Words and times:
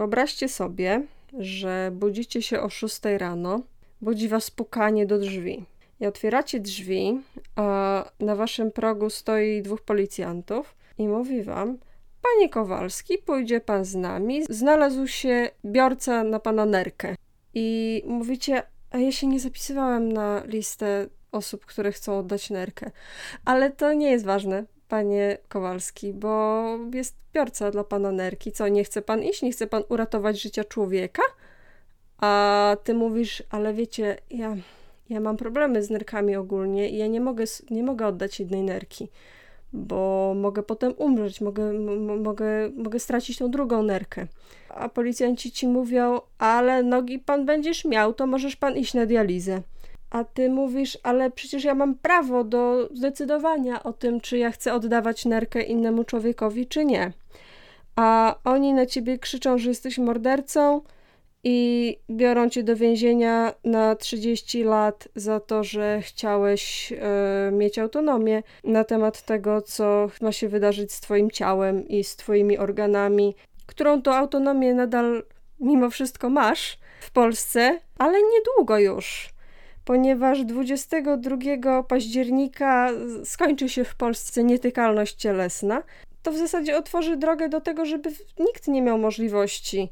Wyobraźcie 0.00 0.48
sobie, 0.48 1.02
że 1.38 1.90
budzicie 1.92 2.42
się 2.42 2.60
o 2.60 2.68
6 2.68 3.00
rano, 3.18 3.60
budzi 4.00 4.28
was 4.28 4.50
pukanie 4.50 5.06
do 5.06 5.18
drzwi. 5.18 5.64
I 6.00 6.06
otwieracie 6.06 6.60
drzwi, 6.60 7.20
a 7.56 8.04
na 8.20 8.36
waszym 8.36 8.70
progu 8.70 9.10
stoi 9.10 9.62
dwóch 9.62 9.82
policjantów 9.82 10.74
i 10.98 11.08
mówi 11.08 11.42
wam: 11.42 11.78
Panie 12.22 12.48
Kowalski, 12.48 13.18
pójdzie 13.18 13.60
pan 13.60 13.84
z 13.84 13.94
nami. 13.94 14.44
Znalazł 14.48 15.06
się 15.06 15.50
biorca 15.64 16.24
na 16.24 16.40
pana 16.40 16.66
nerkę. 16.66 17.14
I 17.54 18.02
mówicie: 18.06 18.62
A 18.90 18.98
ja 18.98 19.12
się 19.12 19.26
nie 19.26 19.40
zapisywałem 19.40 20.12
na 20.12 20.42
listę 20.44 21.06
osób, 21.32 21.66
które 21.66 21.92
chcą 21.92 22.18
oddać 22.18 22.50
nerkę. 22.50 22.90
Ale 23.44 23.70
to 23.70 23.92
nie 23.92 24.10
jest 24.10 24.24
ważne, 24.24 24.64
panie 24.90 25.38
Kowalski, 25.48 26.12
bo 26.12 26.64
jest 26.94 27.16
biorca 27.34 27.70
dla 27.70 27.84
pana 27.84 28.12
nerki. 28.12 28.52
Co, 28.52 28.68
nie 28.68 28.84
chce 28.84 29.02
pan 29.02 29.22
iść? 29.22 29.42
Nie 29.42 29.52
chce 29.52 29.66
pan 29.66 29.82
uratować 29.88 30.40
życia 30.40 30.64
człowieka? 30.64 31.22
A 32.18 32.76
ty 32.84 32.94
mówisz, 32.94 33.42
ale 33.50 33.74
wiecie, 33.74 34.16
ja, 34.30 34.56
ja 35.10 35.20
mam 35.20 35.36
problemy 35.36 35.82
z 35.82 35.90
nerkami 35.90 36.36
ogólnie 36.36 36.90
i 36.90 36.96
ja 36.96 37.06
nie 37.06 37.20
mogę, 37.20 37.44
nie 37.70 37.82
mogę 37.82 38.06
oddać 38.06 38.40
jednej 38.40 38.62
nerki, 38.62 39.08
bo 39.72 40.32
mogę 40.36 40.62
potem 40.62 40.94
umrzeć, 40.96 41.40
mogę, 41.40 41.72
mogę, 42.22 42.70
mogę 42.76 42.98
stracić 42.98 43.38
tą 43.38 43.50
drugą 43.50 43.82
nerkę. 43.82 44.26
A 44.68 44.88
policjanci 44.88 45.52
ci 45.52 45.66
mówią, 45.68 46.20
ale 46.38 46.82
nogi 46.82 47.18
pan 47.18 47.46
będziesz 47.46 47.84
miał, 47.84 48.14
to 48.14 48.26
możesz 48.26 48.56
pan 48.56 48.76
iść 48.76 48.94
na 48.94 49.06
dializę. 49.06 49.62
A 50.10 50.24
ty 50.24 50.48
mówisz, 50.48 50.98
ale 51.02 51.30
przecież 51.30 51.64
ja 51.64 51.74
mam 51.74 51.94
prawo 51.94 52.44
do 52.44 52.88
zdecydowania 52.94 53.82
o 53.82 53.92
tym, 53.92 54.20
czy 54.20 54.38
ja 54.38 54.50
chcę 54.50 54.74
oddawać 54.74 55.24
nerkę 55.24 55.62
innemu 55.62 56.04
człowiekowi, 56.04 56.66
czy 56.66 56.84
nie. 56.84 57.12
A 57.96 58.34
oni 58.44 58.72
na 58.72 58.86
ciebie 58.86 59.18
krzyczą, 59.18 59.58
że 59.58 59.68
jesteś 59.68 59.98
mordercą 59.98 60.82
i 61.44 61.98
biorą 62.10 62.48
cię 62.48 62.62
do 62.62 62.76
więzienia 62.76 63.54
na 63.64 63.96
30 63.96 64.64
lat 64.64 65.08
za 65.14 65.40
to, 65.40 65.64
że 65.64 66.00
chciałeś 66.02 66.92
e, 66.92 67.50
mieć 67.52 67.78
autonomię 67.78 68.42
na 68.64 68.84
temat 68.84 69.22
tego, 69.22 69.62
co 69.62 70.10
ma 70.20 70.32
się 70.32 70.48
wydarzyć 70.48 70.92
z 70.92 71.00
twoim 71.00 71.30
ciałem 71.30 71.88
i 71.88 72.04
z 72.04 72.16
twoimi 72.16 72.58
organami, 72.58 73.34
którą 73.66 74.02
to 74.02 74.16
autonomię 74.16 74.74
nadal 74.74 75.22
mimo 75.60 75.90
wszystko 75.90 76.30
masz 76.30 76.78
w 77.00 77.10
Polsce, 77.10 77.78
ale 77.98 78.18
niedługo 78.22 78.78
już 78.78 79.30
ponieważ 79.84 80.44
22 80.44 81.82
października 81.82 82.90
skończy 83.24 83.68
się 83.68 83.84
w 83.84 83.94
Polsce 83.94 84.44
nietykalność 84.44 85.14
cielesna, 85.14 85.82
to 86.22 86.32
w 86.32 86.36
zasadzie 86.36 86.76
otworzy 86.76 87.16
drogę 87.16 87.48
do 87.48 87.60
tego, 87.60 87.84
żeby 87.84 88.10
nikt 88.38 88.68
nie 88.68 88.82
miał 88.82 88.98
możliwości 88.98 89.90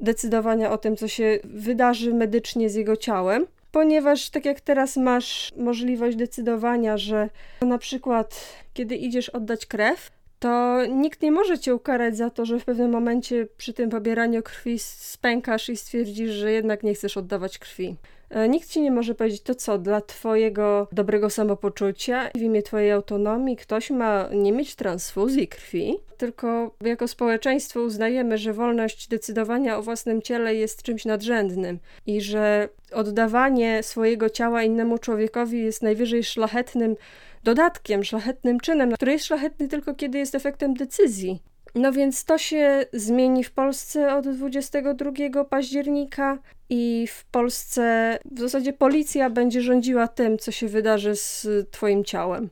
decydowania 0.00 0.70
o 0.70 0.78
tym, 0.78 0.96
co 0.96 1.08
się 1.08 1.38
wydarzy 1.44 2.14
medycznie 2.14 2.70
z 2.70 2.74
jego 2.74 2.96
ciałem, 2.96 3.46
ponieważ 3.72 4.30
tak 4.30 4.44
jak 4.44 4.60
teraz 4.60 4.96
masz 4.96 5.52
możliwość 5.56 6.16
decydowania, 6.16 6.96
że 6.96 7.30
na 7.62 7.78
przykład 7.78 8.40
kiedy 8.74 8.96
idziesz 8.96 9.28
oddać 9.28 9.66
krew, 9.66 10.10
to 10.38 10.78
nikt 10.86 11.22
nie 11.22 11.32
może 11.32 11.58
cię 11.58 11.74
ukarać 11.74 12.16
za 12.16 12.30
to, 12.30 12.44
że 12.44 12.58
w 12.58 12.64
pewnym 12.64 12.90
momencie 12.90 13.46
przy 13.56 13.72
tym 13.72 13.90
pobieraniu 13.90 14.42
krwi 14.42 14.78
spękasz 14.78 15.68
i 15.68 15.76
stwierdzisz, 15.76 16.30
że 16.30 16.52
jednak 16.52 16.82
nie 16.82 16.94
chcesz 16.94 17.16
oddawać 17.16 17.58
krwi. 17.58 17.96
E, 18.30 18.48
nikt 18.48 18.68
ci 18.68 18.80
nie 18.80 18.90
może 18.90 19.14
powiedzieć 19.14 19.42
to 19.42 19.54
co, 19.54 19.78
dla 19.78 20.00
twojego 20.00 20.88
dobrego 20.92 21.30
samopoczucia, 21.30 22.30
w 22.34 22.40
imię 22.40 22.62
twojej 22.62 22.92
autonomii 22.92 23.56
ktoś 23.56 23.90
ma 23.90 24.28
nie 24.32 24.52
mieć 24.52 24.74
transfuzji 24.74 25.48
krwi, 25.48 25.96
tylko 26.16 26.70
jako 26.80 27.08
społeczeństwo 27.08 27.80
uznajemy, 27.80 28.38
że 28.38 28.52
wolność 28.52 29.08
decydowania 29.08 29.78
o 29.78 29.82
własnym 29.82 30.22
ciele 30.22 30.54
jest 30.54 30.82
czymś 30.82 31.04
nadrzędnym 31.04 31.78
i 32.06 32.20
że 32.20 32.68
oddawanie 32.92 33.82
swojego 33.82 34.30
ciała 34.30 34.62
innemu 34.62 34.98
człowiekowi 34.98 35.62
jest 35.62 35.82
najwyżej 35.82 36.24
szlachetnym 36.24 36.96
dodatkiem, 37.44 38.04
szlachetnym 38.04 38.60
czynem, 38.60 38.92
który 38.92 39.12
jest 39.12 39.24
szlachetny 39.24 39.68
tylko 39.68 39.94
kiedy 39.94 40.18
jest 40.18 40.34
efektem 40.34 40.74
decyzji. 40.74 41.42
No 41.74 41.92
więc 41.92 42.24
to 42.24 42.38
się 42.38 42.86
zmieni 42.92 43.44
w 43.44 43.52
Polsce 43.52 44.16
od 44.16 44.28
22 44.28 45.44
października 45.44 46.38
i 46.68 47.06
w 47.06 47.24
Polsce 47.24 48.18
w 48.32 48.40
zasadzie 48.40 48.72
policja 48.72 49.30
będzie 49.30 49.62
rządziła 49.62 50.08
tym, 50.08 50.38
co 50.38 50.50
się 50.50 50.68
wydarzy 50.68 51.16
z 51.16 51.46
Twoim 51.70 52.04
ciałem. 52.04 52.50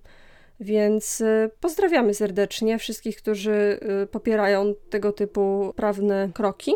Więc 0.60 1.20
y, 1.20 1.50
pozdrawiamy 1.60 2.14
serdecznie 2.14 2.78
wszystkich, 2.78 3.16
którzy 3.16 3.80
y, 4.02 4.06
popierają 4.06 4.74
tego 4.90 5.12
typu 5.12 5.72
prawne 5.76 6.30
kroki. 6.34 6.72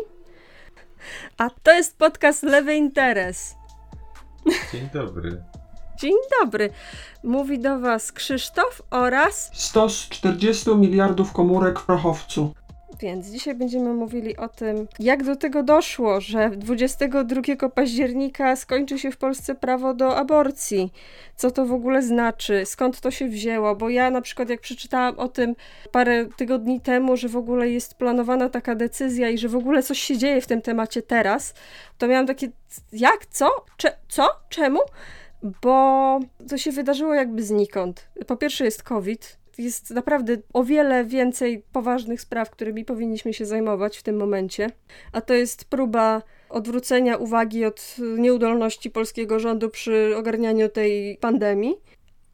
A 1.37 1.49
to 1.49 1.73
jest 1.73 1.97
podcast 1.97 2.43
Lewy 2.43 2.75
Interes. 2.75 3.55
Dzień 4.73 4.89
dobry. 4.93 5.43
Dzień 5.97 6.13
dobry. 6.41 6.69
Mówi 7.23 7.59
do 7.59 7.79
Was 7.79 8.11
Krzysztof 8.11 8.81
oraz 8.91 9.51
Stos 9.53 10.09
40 10.09 10.75
miliardów 10.75 11.33
komórek 11.33 11.79
w 11.79 11.85
prochowcu. 11.85 12.53
Więc 12.99 13.27
dzisiaj 13.27 13.55
będziemy 13.55 13.93
mówili 13.93 14.37
o 14.37 14.49
tym, 14.49 14.87
jak 14.99 15.23
do 15.23 15.35
tego 15.35 15.63
doszło, 15.63 16.21
że 16.21 16.49
22 16.49 17.69
października 17.69 18.55
skończy 18.55 18.99
się 18.99 19.11
w 19.11 19.17
Polsce 19.17 19.55
prawo 19.55 19.93
do 19.93 20.17
aborcji. 20.17 20.93
Co 21.35 21.51
to 21.51 21.65
w 21.65 21.73
ogóle 21.73 22.01
znaczy? 22.01 22.63
Skąd 22.65 23.01
to 23.01 23.11
się 23.11 23.27
wzięło? 23.27 23.75
Bo 23.75 23.89
ja 23.89 24.09
na 24.09 24.21
przykład 24.21 24.49
jak 24.49 24.61
przeczytałam 24.61 25.19
o 25.19 25.27
tym 25.27 25.55
parę 25.91 26.25
tygodni 26.37 26.81
temu, 26.81 27.17
że 27.17 27.29
w 27.29 27.37
ogóle 27.37 27.69
jest 27.69 27.95
planowana 27.95 28.49
taka 28.49 28.75
decyzja 28.75 29.29
i 29.29 29.37
że 29.37 29.49
w 29.49 29.55
ogóle 29.55 29.83
coś 29.83 29.99
się 29.99 30.17
dzieje 30.17 30.41
w 30.41 30.47
tym 30.47 30.61
temacie 30.61 31.01
teraz, 31.01 31.53
to 31.97 32.07
miałam 32.07 32.27
takie 32.27 32.49
jak? 32.91 33.25
Co? 33.25 33.49
Cze 33.77 33.97
co? 34.09 34.27
Czemu? 34.49 34.79
Bo 35.61 36.19
to 36.49 36.57
się 36.57 36.71
wydarzyło 36.71 37.13
jakby 37.13 37.43
znikąd. 37.43 38.09
Po 38.27 38.37
pierwsze 38.37 38.65
jest 38.65 38.83
COVID, 38.83 39.37
jest 39.57 39.89
naprawdę 39.89 40.37
o 40.53 40.63
wiele 40.63 41.05
więcej 41.05 41.63
poważnych 41.71 42.21
spraw, 42.21 42.49
którymi 42.49 42.85
powinniśmy 42.85 43.33
się 43.33 43.45
zajmować 43.45 43.97
w 43.97 44.03
tym 44.03 44.17
momencie, 44.17 44.69
a 45.11 45.21
to 45.21 45.33
jest 45.33 45.65
próba 45.65 46.21
odwrócenia 46.49 47.17
uwagi 47.17 47.65
od 47.65 47.95
nieudolności 48.17 48.89
polskiego 48.89 49.39
rządu 49.39 49.69
przy 49.69 50.13
ogarnianiu 50.17 50.69
tej 50.69 51.17
pandemii. 51.17 51.75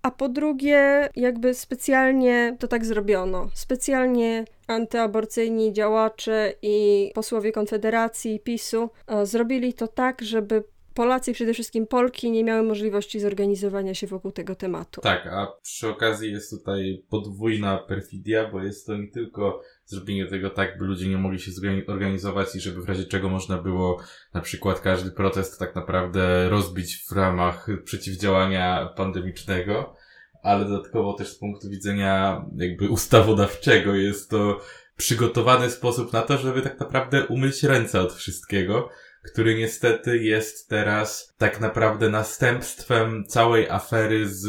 A 0.01 0.11
po 0.11 0.29
drugie, 0.29 1.09
jakby 1.15 1.53
specjalnie 1.53 2.55
to 2.59 2.67
tak 2.67 2.85
zrobiono. 2.85 3.49
Specjalnie 3.53 4.45
antyaborcyjni 4.67 5.73
działacze 5.73 6.53
i 6.61 7.11
posłowie 7.15 7.51
Konfederacji, 7.51 8.39
PiSu 8.39 8.89
e, 9.07 9.25
zrobili 9.25 9.73
to 9.73 9.87
tak, 9.87 10.21
żeby 10.21 10.63
Polacy, 10.99 11.33
przede 11.33 11.53
wszystkim 11.53 11.87
Polki, 11.87 12.31
nie 12.31 12.43
miały 12.43 12.63
możliwości 12.63 13.19
zorganizowania 13.19 13.93
się 13.93 14.07
wokół 14.07 14.31
tego 14.31 14.55
tematu. 14.55 15.01
Tak, 15.01 15.27
a 15.27 15.47
przy 15.61 15.89
okazji 15.89 16.31
jest 16.31 16.49
tutaj 16.49 17.03
podwójna 17.09 17.77
perfidia, 17.77 18.49
bo 18.51 18.63
jest 18.63 18.87
to 18.87 18.97
nie 18.97 19.07
tylko 19.07 19.61
zrobienie 19.85 20.25
tego 20.25 20.49
tak, 20.49 20.77
by 20.77 20.85
ludzie 20.85 21.09
nie 21.09 21.17
mogli 21.17 21.39
się 21.39 21.51
zorganizować 21.87 22.55
i 22.55 22.59
żeby 22.59 22.81
w 22.81 22.89
razie 22.89 23.05
czego 23.05 23.29
można 23.29 23.57
było 23.57 23.99
na 24.33 24.41
przykład 24.41 24.79
każdy 24.79 25.11
protest 25.11 25.59
tak 25.59 25.75
naprawdę 25.75 26.49
rozbić 26.49 27.05
w 27.09 27.11
ramach 27.11 27.67
przeciwdziałania 27.83 28.93
pandemicznego, 28.97 29.95
ale 30.43 30.65
dodatkowo 30.65 31.13
też 31.13 31.27
z 31.27 31.39
punktu 31.39 31.69
widzenia 31.69 32.45
jakby 32.55 32.89
ustawodawczego 32.89 33.95
jest 33.95 34.29
to 34.29 34.59
przygotowany 34.97 35.69
sposób 35.69 36.13
na 36.13 36.21
to, 36.21 36.37
żeby 36.37 36.61
tak 36.61 36.79
naprawdę 36.79 37.27
umyć 37.27 37.63
ręce 37.63 38.01
od 38.01 38.13
wszystkiego 38.13 38.89
który 39.23 39.55
niestety 39.55 40.17
jest 40.17 40.69
teraz 40.69 41.33
tak 41.37 41.61
naprawdę 41.61 42.09
następstwem 42.09 43.25
całej 43.27 43.69
afery 43.69 44.29
z, 44.29 44.43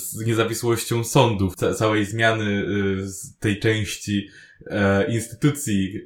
z 0.00 0.26
niezawisłością 0.26 1.04
sądów, 1.04 1.56
ca 1.56 1.74
całej 1.74 2.04
zmiany 2.04 2.44
y, 2.44 3.06
tej 3.40 3.60
części 3.60 4.28
e, 4.66 5.12
instytucji 5.12 6.00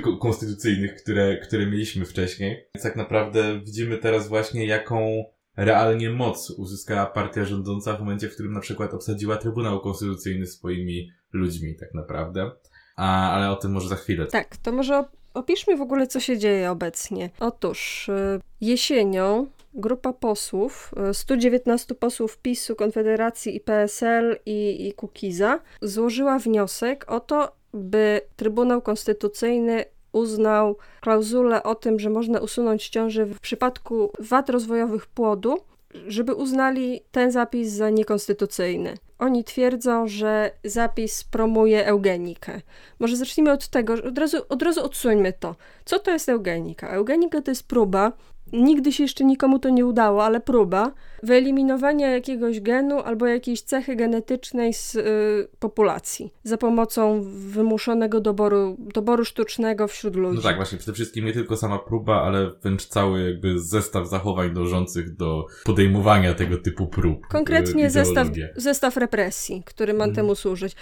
y, 0.00 0.18
konstytucyjnych, 0.20 1.02
które, 1.02 1.36
które 1.36 1.66
mieliśmy 1.66 2.04
wcześniej. 2.04 2.66
Więc 2.74 2.82
tak 2.82 2.96
naprawdę 2.96 3.60
widzimy 3.60 3.98
teraz 3.98 4.28
właśnie 4.28 4.66
jaką 4.66 5.24
realnie 5.56 6.10
moc 6.10 6.50
uzyskała 6.50 7.06
partia 7.06 7.44
rządząca 7.44 7.96
w 7.96 8.00
momencie, 8.00 8.28
w 8.28 8.34
którym 8.34 8.52
na 8.52 8.60
przykład 8.60 8.94
obsadziła 8.94 9.36
Trybunał 9.36 9.80
Konstytucyjny 9.80 10.46
swoimi 10.46 11.10
ludźmi, 11.32 11.76
tak 11.76 11.94
naprawdę. 11.94 12.50
A, 12.96 13.32
ale 13.32 13.50
o 13.50 13.56
tym 13.56 13.72
może 13.72 13.88
za 13.88 13.96
chwilę. 13.96 14.26
Tak, 14.26 14.56
to 14.56 14.72
może 14.72 15.04
Opiszmy 15.34 15.76
w 15.76 15.82
ogóle, 15.82 16.06
co 16.06 16.20
się 16.20 16.38
dzieje 16.38 16.70
obecnie. 16.70 17.30
Otóż 17.40 18.08
y, 18.08 18.40
jesienią 18.60 19.46
grupa 19.74 20.12
posłów, 20.12 20.94
119 21.12 21.94
y, 21.94 21.98
posłów 21.98 22.38
PiSu, 22.38 22.76
Konfederacji 22.76 23.56
i 23.56 23.60
PSL 23.60 24.38
i, 24.46 24.88
i 24.88 24.92
Kukiza, 24.92 25.60
złożyła 25.82 26.38
wniosek 26.38 27.12
o 27.12 27.20
to, 27.20 27.52
by 27.74 28.20
Trybunał 28.36 28.82
Konstytucyjny 28.82 29.84
uznał 30.12 30.76
klauzulę 31.00 31.62
o 31.62 31.74
tym, 31.74 32.00
że 32.00 32.10
można 32.10 32.40
usunąć 32.40 32.88
ciążę 32.88 33.26
w 33.26 33.40
przypadku 33.40 34.12
wad 34.18 34.50
rozwojowych 34.50 35.06
płodu, 35.06 35.58
żeby 36.06 36.34
uznali 36.34 37.00
ten 37.10 37.32
zapis 37.32 37.68
za 37.68 37.90
niekonstytucyjny. 37.90 38.94
Oni 39.20 39.44
twierdzą, 39.44 40.08
że 40.08 40.50
zapis 40.64 41.24
promuje 41.24 41.86
eugenikę. 41.86 42.60
Może 42.98 43.16
zacznijmy 43.16 43.52
od 43.52 43.68
tego, 43.68 43.92
od 43.92 44.18
razu, 44.18 44.36
od 44.48 44.62
razu 44.62 44.84
odsuńmy 44.84 45.32
to. 45.32 45.56
Co 45.84 45.98
to 45.98 46.10
jest 46.10 46.28
eugenika? 46.28 46.88
Eugenika 46.88 47.42
to 47.42 47.50
jest 47.50 47.68
próba 47.68 48.12
Nigdy 48.52 48.92
się 48.92 49.04
jeszcze 49.04 49.24
nikomu 49.24 49.58
to 49.58 49.68
nie 49.68 49.86
udało, 49.86 50.24
ale 50.24 50.40
próba 50.40 50.92
wyeliminowania 51.22 52.10
jakiegoś 52.10 52.60
genu 52.60 52.98
albo 52.98 53.26
jakiejś 53.26 53.62
cechy 53.62 53.96
genetycznej 53.96 54.74
z 54.74 54.94
y, 54.94 55.48
populacji 55.58 56.32
za 56.44 56.56
pomocą 56.56 57.22
wymuszonego 57.32 58.20
doboru, 58.20 58.76
doboru 58.78 59.24
sztucznego 59.24 59.88
wśród 59.88 60.16
ludzi. 60.16 60.36
No 60.36 60.42
tak, 60.42 60.56
właśnie, 60.56 60.78
przede 60.78 60.92
wszystkim 60.92 61.24
nie 61.24 61.32
tylko 61.32 61.56
sama 61.56 61.78
próba, 61.78 62.22
ale 62.22 62.50
wręcz 62.62 62.86
cały 62.86 63.30
jakby 63.30 63.58
zestaw 63.58 64.08
zachowań 64.08 64.54
dążących 64.54 65.16
do 65.16 65.46
podejmowania 65.64 66.34
tego 66.34 66.58
typu 66.58 66.86
prób. 66.86 67.26
Konkretnie 67.26 67.86
y, 67.86 67.90
zestaw, 67.90 68.28
zestaw 68.56 68.96
represji, 68.96 69.62
który 69.66 69.94
ma 69.94 70.04
mm. 70.04 70.16
temu 70.16 70.34
służyć. 70.34 70.76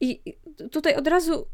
I 0.00 0.34
tutaj 0.70 0.96
od 0.96 1.08
razu 1.08 1.46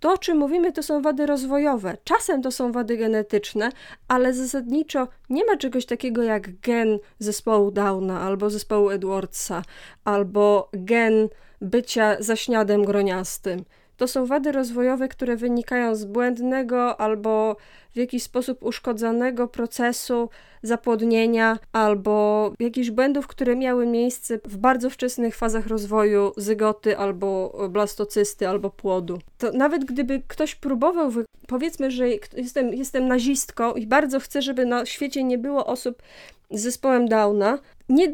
to, 0.00 0.12
o 0.12 0.18
czym 0.18 0.38
mówimy, 0.38 0.72
to 0.72 0.82
są 0.82 1.02
wady 1.02 1.26
rozwojowe. 1.26 1.96
Czasem 2.04 2.42
to 2.42 2.50
są 2.50 2.72
wady 2.72 2.96
genetyczne, 2.96 3.70
ale 4.08 4.34
zasadniczo 4.34 5.08
nie 5.30 5.44
ma 5.44 5.56
czegoś 5.56 5.86
takiego 5.86 6.22
jak 6.22 6.60
gen 6.60 6.98
zespołu 7.18 7.70
Albo 8.20 8.50
zespołu 8.50 8.90
Edwardsa, 8.90 9.62
albo 10.04 10.68
gen 10.72 11.28
bycia 11.60 12.16
zaśniadem 12.20 12.84
groniastym. 12.84 13.64
To 13.96 14.08
są 14.08 14.26
wady 14.26 14.52
rozwojowe, 14.52 15.08
które 15.08 15.36
wynikają 15.36 15.94
z 15.94 16.04
błędnego 16.04 17.00
albo 17.00 17.56
w 17.92 17.96
jakiś 17.96 18.22
sposób 18.22 18.62
uszkodzonego 18.62 19.48
procesu 19.48 20.28
zapłodnienia 20.62 21.58
albo 21.72 22.52
jakichś 22.60 22.90
błędów, 22.90 23.26
które 23.26 23.56
miały 23.56 23.86
miejsce 23.86 24.38
w 24.44 24.56
bardzo 24.56 24.90
wczesnych 24.90 25.36
fazach 25.36 25.66
rozwoju 25.66 26.32
zygoty 26.36 26.98
albo 26.98 27.58
blastocysty 27.70 28.48
albo 28.48 28.70
płodu. 28.70 29.18
To 29.38 29.52
nawet 29.52 29.84
gdyby 29.84 30.22
ktoś 30.28 30.54
próbował, 30.54 31.10
powiedzmy, 31.46 31.90
że 31.90 32.08
jestem, 32.36 32.74
jestem 32.74 33.08
nazistką 33.08 33.72
i 33.72 33.86
bardzo 33.86 34.20
chcę, 34.20 34.42
żeby 34.42 34.66
na 34.66 34.86
świecie 34.86 35.24
nie 35.24 35.38
było 35.38 35.66
osób 35.66 36.02
z 36.50 36.60
zespołem 36.60 37.08
Downa, 37.08 37.58
nie, 37.88 38.12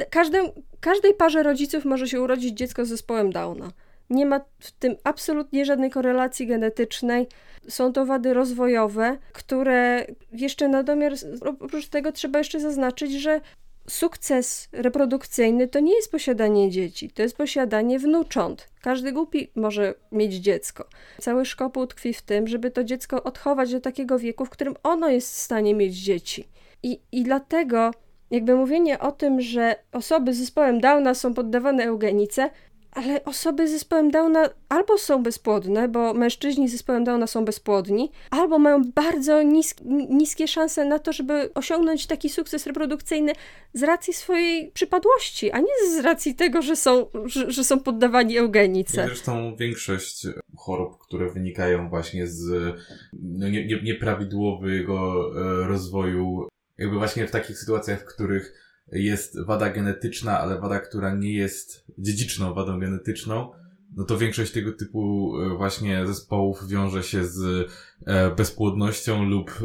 każdej, 0.81 1.15
parze 1.19 1.43
rodziców 1.43 1.85
może 1.85 2.09
się 2.09 2.21
urodzić 2.21 2.59
dziecko 2.59 2.85
z 2.85 2.89
zespołem 2.89 3.33
Downa. 3.33 3.71
Nie 4.11 4.27
ma 4.27 4.41
w 4.59 4.73
tym 4.73 4.97
absolutnie 5.05 5.65
żadnej 5.65 5.91
korelacji 5.91 6.47
genetycznej. 6.47 7.27
Są 7.69 7.93
to 7.93 8.07
wady 8.07 8.35
rozwojowe, 8.35 9.19
które 9.33 10.07
jeszcze 10.33 10.69
na 10.69 10.83
domiar, 10.83 11.13
oprócz 11.41 11.89
tego 11.89 12.13
trzeba 12.13 12.39
jeszcze 12.39 12.61
zaznaczyć, 12.61 13.13
że 13.13 13.41
sukces 13.89 14.69
reprodukcyjny 14.73 15.69
to 15.69 15.81
nie 15.81 15.95
jest 15.95 16.11
posiadanie 16.11 16.71
dzieci, 16.71 17.11
to 17.11 17.23
jest 17.23 17.37
posiadanie 17.37 17.99
wnucząt. 17.99 18.69
Każdy 18.81 19.13
głupi 19.13 19.51
może 19.55 19.95
mieć 20.13 20.35
dziecko. 20.35 20.89
Cały 21.21 21.45
szkopuł 21.45 21.87
tkwi 21.87 22.15
w 22.15 22.23
tym, 22.23 22.49
żeby 22.49 22.71
to 22.71 22.85
dziecko 22.85 23.23
odchować 23.23 23.73
do 23.73 23.81
takiego 23.81 24.19
wieku, 24.19 24.45
w 24.45 24.51
którym 24.51 24.75
ono 24.83 25.09
jest 25.09 25.35
w 25.35 25.39
stanie 25.39 25.75
mieć 25.75 25.95
dzieci. 25.95 26.49
I, 26.83 27.01
i 27.13 27.23
dlatego 27.23 27.91
jakby 28.31 28.55
mówienie 28.55 28.99
o 28.99 29.13
tym, 29.13 29.41
że 29.41 29.77
osoby 29.93 30.35
z 30.35 30.39
zespołem 30.39 30.81
Downa 30.81 31.15
są 31.15 31.35
poddawane 31.35 31.85
eugenice, 31.85 32.51
ale 32.95 33.25
osoby 33.25 33.69
z 33.69 33.71
zespołem 33.71 34.11
Downa 34.11 34.49
albo 34.69 34.99
są 34.99 35.23
bezpłodne, 35.23 35.89
bo 35.89 36.15
mężczyźni 36.15 36.69
z 36.69 36.73
zespołem 36.73 37.05
Downa 37.05 37.27
są 37.27 37.45
bezpłodni, 37.45 38.11
albo 38.31 38.59
mają 38.59 38.83
bardzo 38.95 39.43
nisk, 39.43 39.81
niskie 40.11 40.49
szanse 40.49 40.85
na 40.85 40.99
to, 40.99 41.13
żeby 41.13 41.51
osiągnąć 41.55 42.07
taki 42.07 42.29
sukces 42.29 42.67
reprodukcyjny 42.67 43.33
z 43.73 43.83
racji 43.83 44.13
swojej 44.13 44.71
przypadłości, 44.71 45.51
a 45.51 45.59
nie 45.59 45.91
z 45.91 46.05
racji 46.05 46.35
tego, 46.35 46.63
że 46.63 46.77
są, 46.77 47.07
że, 47.25 47.51
że 47.51 47.65
są 47.65 47.81
poddawani 47.81 48.39
eugenice. 48.39 49.07
Zresztą 49.07 49.57
większość 49.57 50.27
chorób, 50.57 50.99
które 50.99 51.31
wynikają 51.31 51.89
właśnie 51.89 52.27
z 52.27 52.75
no, 53.13 53.49
nie, 53.49 53.67
nie, 53.67 53.83
nieprawidłowego 53.83 55.31
e, 55.37 55.69
rozwoju, 55.69 56.49
jakby 56.79 56.97
właśnie 56.97 57.27
w 57.27 57.31
takich 57.31 57.59
sytuacjach, 57.59 58.01
w 58.01 58.15
których 58.15 58.53
jest 58.93 59.45
wada 59.45 59.71
genetyczna, 59.71 60.41
ale 60.41 60.61
wada, 60.61 60.81
która 60.81 61.15
nie 61.15 61.33
jest 61.33 61.85
dziedziczną 61.99 62.55
wadą 62.55 62.81
genetyczną, 62.81 63.53
no 63.97 64.05
to 64.05 64.19
większość 64.19 64.53
tego 64.53 64.73
typu 64.73 65.33
e, 65.41 65.57
właśnie 65.57 66.07
zespołów 66.07 66.69
wiąże 66.69 67.03
się 67.03 67.25
z 67.25 67.71
e, 68.07 68.31
bezpłodnością 68.31 69.25
lub 69.25 69.61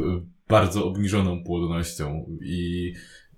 bardzo 0.48 0.84
obniżoną 0.84 1.44
płodnością. 1.44 2.26
I 2.42 2.92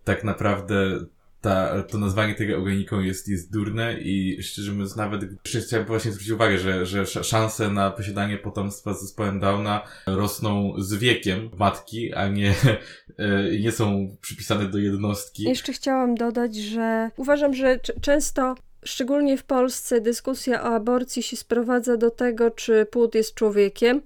tak 0.04 0.24
naprawdę 0.24 1.06
ta, 1.42 1.82
to 1.82 1.98
nazwanie 1.98 2.34
tego 2.34 2.54
eugeniką 2.54 3.00
jest, 3.00 3.28
jest 3.28 3.52
durne 3.52 4.00
i 4.00 4.42
szczerze 4.42 4.72
mówiąc 4.72 4.96
nawet 4.96 5.20
chciałem 5.44 5.86
właśnie 5.86 6.12
zwrócić 6.12 6.30
uwagę, 6.30 6.58
że, 6.58 6.86
że 6.86 7.06
szanse 7.06 7.70
na 7.70 7.90
posiadanie 7.90 8.38
potomstwa 8.38 8.94
z 8.94 9.00
zespołem 9.00 9.40
Downa 9.40 9.82
rosną 10.06 10.74
z 10.78 10.94
wiekiem 10.94 11.50
matki, 11.58 12.14
a 12.14 12.28
nie, 12.28 12.54
e, 13.18 13.58
nie 13.60 13.72
są 13.72 14.16
przypisane 14.20 14.66
do 14.66 14.78
jednostki. 14.78 15.42
Jeszcze 15.42 15.72
chciałam 15.72 16.14
dodać, 16.14 16.56
że 16.56 17.10
uważam, 17.16 17.54
że 17.54 17.78
często 18.00 18.54
szczególnie 18.84 19.36
w 19.36 19.44
Polsce 19.44 20.00
dyskusja 20.00 20.62
o 20.62 20.74
aborcji 20.74 21.22
się 21.22 21.36
sprowadza 21.36 21.96
do 21.96 22.10
tego, 22.10 22.50
czy 22.50 22.86
płód 22.90 23.14
jest 23.14 23.34
człowiekiem, 23.34 24.02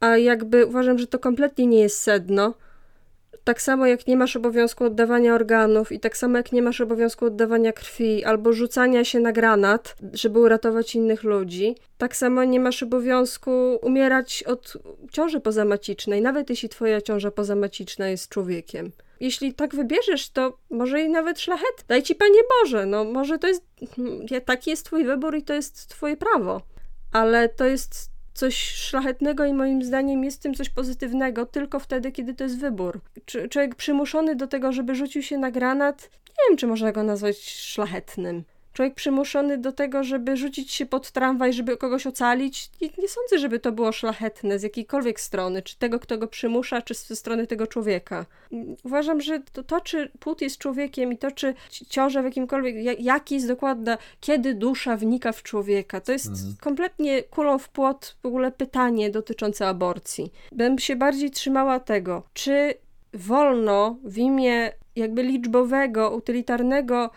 a 0.00 0.16
jakby 0.16 0.66
uważam, 0.66 0.98
że 0.98 1.06
to 1.06 1.18
kompletnie 1.18 1.66
nie 1.66 1.80
jest 1.80 2.00
sedno 2.00 2.54
tak 3.46 3.62
samo 3.62 3.86
jak 3.86 4.06
nie 4.06 4.16
masz 4.16 4.36
obowiązku 4.36 4.84
oddawania 4.84 5.34
organów 5.34 5.92
i 5.92 6.00
tak 6.00 6.16
samo 6.16 6.36
jak 6.36 6.52
nie 6.52 6.62
masz 6.62 6.80
obowiązku 6.80 7.24
oddawania 7.24 7.72
krwi 7.72 8.24
albo 8.24 8.52
rzucania 8.52 9.04
się 9.04 9.20
na 9.20 9.32
granat, 9.32 9.96
żeby 10.12 10.38
uratować 10.38 10.94
innych 10.94 11.22
ludzi, 11.22 11.76
tak 11.98 12.16
samo 12.16 12.44
nie 12.44 12.60
masz 12.60 12.82
obowiązku 12.82 13.50
umierać 13.82 14.42
od 14.42 14.76
ciąży 15.12 15.40
pozamacicznej, 15.40 16.22
nawet 16.22 16.50
jeśli 16.50 16.68
twoja 16.68 17.00
ciąża 17.00 17.30
pozamaciczna 17.30 18.08
jest 18.08 18.28
człowiekiem. 18.28 18.92
Jeśli 19.20 19.54
tak 19.54 19.74
wybierzesz, 19.74 20.30
to 20.30 20.58
może 20.70 21.02
i 21.02 21.08
nawet 21.08 21.40
szlachet. 21.40 21.84
Daj 21.88 22.02
ci 22.02 22.14
Panie 22.14 22.40
Boże, 22.62 22.86
no 22.86 23.04
może 23.04 23.38
to 23.38 23.48
jest, 23.48 23.64
taki 24.44 24.70
jest 24.70 24.86
twój 24.86 25.04
wybór 25.04 25.36
i 25.36 25.42
to 25.42 25.54
jest 25.54 25.88
twoje 25.88 26.16
prawo. 26.16 26.62
Ale 27.12 27.48
to 27.48 27.64
jest 27.64 28.15
coś 28.36 28.56
szlachetnego 28.56 29.44
i 29.44 29.52
moim 29.52 29.82
zdaniem 29.82 30.24
jest 30.24 30.38
w 30.38 30.42
tym 30.42 30.54
coś 30.54 30.68
pozytywnego 30.68 31.46
tylko 31.46 31.78
wtedy, 31.78 32.12
kiedy 32.12 32.34
to 32.34 32.44
jest 32.44 32.58
wybór. 32.58 33.00
Czy, 33.24 33.48
człowiek 33.48 33.74
przymuszony 33.74 34.36
do 34.36 34.46
tego, 34.46 34.72
żeby 34.72 34.94
rzucił 34.94 35.22
się 35.22 35.38
na 35.38 35.50
granat, 35.50 36.10
nie 36.28 36.48
wiem, 36.48 36.56
czy 36.56 36.66
można 36.66 36.92
go 36.92 37.02
nazwać 37.02 37.38
szlachetnym 37.38 38.44
człowiek 38.76 38.94
przymuszony 38.94 39.58
do 39.58 39.72
tego, 39.72 40.04
żeby 40.04 40.36
rzucić 40.36 40.72
się 40.72 40.86
pod 40.86 41.10
tramwaj, 41.10 41.52
żeby 41.52 41.76
kogoś 41.76 42.06
ocalić, 42.06 42.70
nie, 42.80 42.88
nie, 42.98 43.08
sądzę, 43.08 43.38
żeby 43.38 43.58
to 43.58 43.72
było 43.72 43.92
szlachetne 43.92 44.58
z 44.58 44.62
jakiejkolwiek 44.62 45.20
strony, 45.20 45.62
czy 45.62 45.78
tego, 45.78 45.98
kto 45.98 46.18
go 46.18 46.28
przymusza, 46.28 46.82
czy 46.82 46.94
ze 46.94 47.16
strony 47.16 47.46
tego 47.46 47.66
człowieka. 47.66 48.26
Uważam, 48.84 49.20
że 49.20 49.40
to, 49.52 49.62
to 49.62 49.80
czy 49.80 50.10
płód 50.20 50.40
jest 50.40 50.58
człowiekiem 50.58 51.12
i 51.12 51.18
to, 51.18 51.30
czy 51.30 51.54
ciąża 51.88 52.22
w 52.22 52.24
jakimkolwiek, 52.24 53.00
jaki 53.00 53.34
jest 53.34 53.48
dokładnie, 53.48 53.98
kiedy 54.20 54.54
dusza 54.54 54.96
wnika 54.96 55.32
w 55.32 55.42
człowieka, 55.42 56.00
to 56.00 56.12
jest 56.12 56.26
mhm. 56.26 56.54
kompletnie 56.60 57.22
kulą 57.22 57.58
w 57.58 57.68
płot 57.68 58.16
w 58.22 58.26
ogóle 58.26 58.52
pytanie 58.52 59.10
dotyczące 59.10 59.68
aborcji. 59.68 60.32
Bym 60.52 60.78
się 60.78 60.96
bardziej 60.96 61.30
trzymała 61.30 61.80
tego, 61.80 62.22
czy 62.34 62.74
wolno 63.14 63.98
w 64.04 64.18
imię 64.18 64.72
jakby 64.96 65.22
liczbowego, 65.22 66.10
utylitarnego 66.10 67.10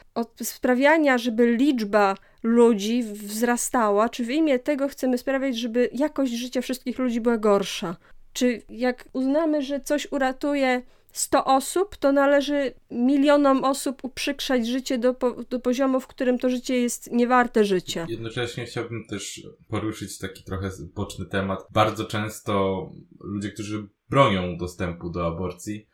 sprawiania, 0.44 1.18
żeby 1.18 1.56
liczba 1.56 2.16
ludzi 2.44 3.04
wzrastała, 3.04 4.10
czy 4.10 4.26
w 4.26 4.30
imię 4.30 4.60
tego 4.60 4.88
chcemy 4.88 5.18
sprawiać, 5.18 5.58
żeby 5.58 5.90
jakość 5.94 6.32
życia 6.32 6.62
wszystkich 6.62 7.00
ludzi 7.00 7.22
była 7.22 7.38
gorsza? 7.38 7.96
Czy 8.34 8.62
jak 8.70 9.06
uznamy, 9.14 9.62
że 9.62 9.80
coś 9.80 10.12
uratuje 10.12 10.82
100 11.12 11.46
osób, 11.46 11.98
to 11.98 12.12
należy 12.12 12.74
milionom 12.92 13.64
osób 13.64 14.04
uprzykrzać 14.04 14.68
życie 14.68 14.98
do, 14.98 15.16
do 15.50 15.60
poziomu, 15.60 16.00
w 16.00 16.08
którym 16.08 16.40
to 16.40 16.50
życie 16.50 16.78
jest 16.78 17.12
niewarte 17.12 17.66
życia. 17.66 18.06
Jednocześnie 18.10 18.66
chciałbym 18.66 19.06
też 19.10 19.42
poruszyć 19.68 20.18
taki 20.18 20.44
trochę 20.44 20.70
boczny 20.96 21.26
temat. 21.26 21.68
Bardzo 21.72 22.06
często 22.06 22.84
ludzie, 23.20 23.52
którzy 23.52 23.88
bronią 24.10 24.58
dostępu 24.58 25.10
do 25.10 25.28
aborcji, 25.28 25.88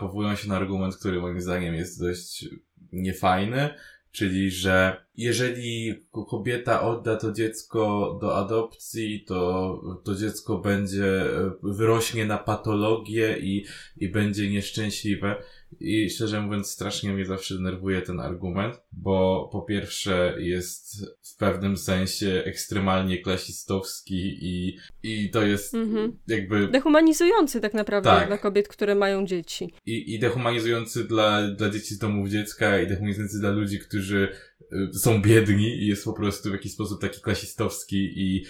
powołują 0.00 0.34
się 0.36 0.48
na 0.48 0.56
argument, 0.56 0.96
który 0.96 1.20
moim 1.20 1.40
zdaniem 1.40 1.74
jest 1.74 2.00
dość 2.00 2.48
niefajny, 2.92 3.74
czyli 4.12 4.50
że 4.50 5.04
jeżeli 5.16 5.94
kobieta 6.30 6.82
odda 6.82 7.16
to 7.16 7.32
dziecko 7.32 8.18
do 8.20 8.36
adopcji, 8.36 9.24
to 9.24 9.80
to 10.04 10.14
dziecko 10.14 10.58
będzie, 10.58 11.24
wyrośnie 11.62 12.24
na 12.24 12.38
patologię 12.38 13.38
i, 13.38 13.64
i 13.96 14.08
będzie 14.08 14.50
nieszczęśliwe. 14.50 15.42
I 15.80 16.10
szczerze 16.10 16.40
mówiąc, 16.40 16.70
strasznie 16.70 17.12
mnie 17.12 17.26
zawsze 17.26 17.54
denerwuje 17.54 18.02
ten 18.02 18.20
argument, 18.20 18.74
bo 18.92 19.48
po 19.52 19.62
pierwsze 19.62 20.34
jest 20.38 21.06
w 21.22 21.36
pewnym 21.36 21.76
sensie 21.76 22.42
ekstremalnie 22.44 23.18
klasistowski 23.18 24.38
i, 24.42 24.78
i 25.02 25.30
to 25.30 25.42
jest 25.42 25.74
mhm. 25.74 26.18
jakby... 26.28 26.68
Dehumanizujący 26.68 27.60
tak 27.60 27.74
naprawdę 27.74 28.10
tak. 28.10 28.28
dla 28.28 28.38
kobiet, 28.38 28.68
które 28.68 28.94
mają 28.94 29.26
dzieci. 29.26 29.74
I, 29.86 30.14
i 30.14 30.18
dehumanizujący 30.18 31.04
dla, 31.04 31.50
dla 31.50 31.70
dzieci 31.70 31.94
z 31.94 31.98
domów 31.98 32.28
dziecka 32.28 32.80
i 32.80 32.86
dehumanizujący 32.86 33.40
dla 33.40 33.50
ludzi, 33.50 33.78
którzy 33.78 34.28
y, 34.72 34.98
są 34.98 35.22
biedni 35.22 35.68
i 35.68 35.86
jest 35.86 36.04
po 36.04 36.12
prostu 36.12 36.48
w 36.48 36.52
jakiś 36.52 36.72
sposób 36.72 37.00
taki 37.00 37.20
klasistowski 37.20 38.12
i 38.16 38.44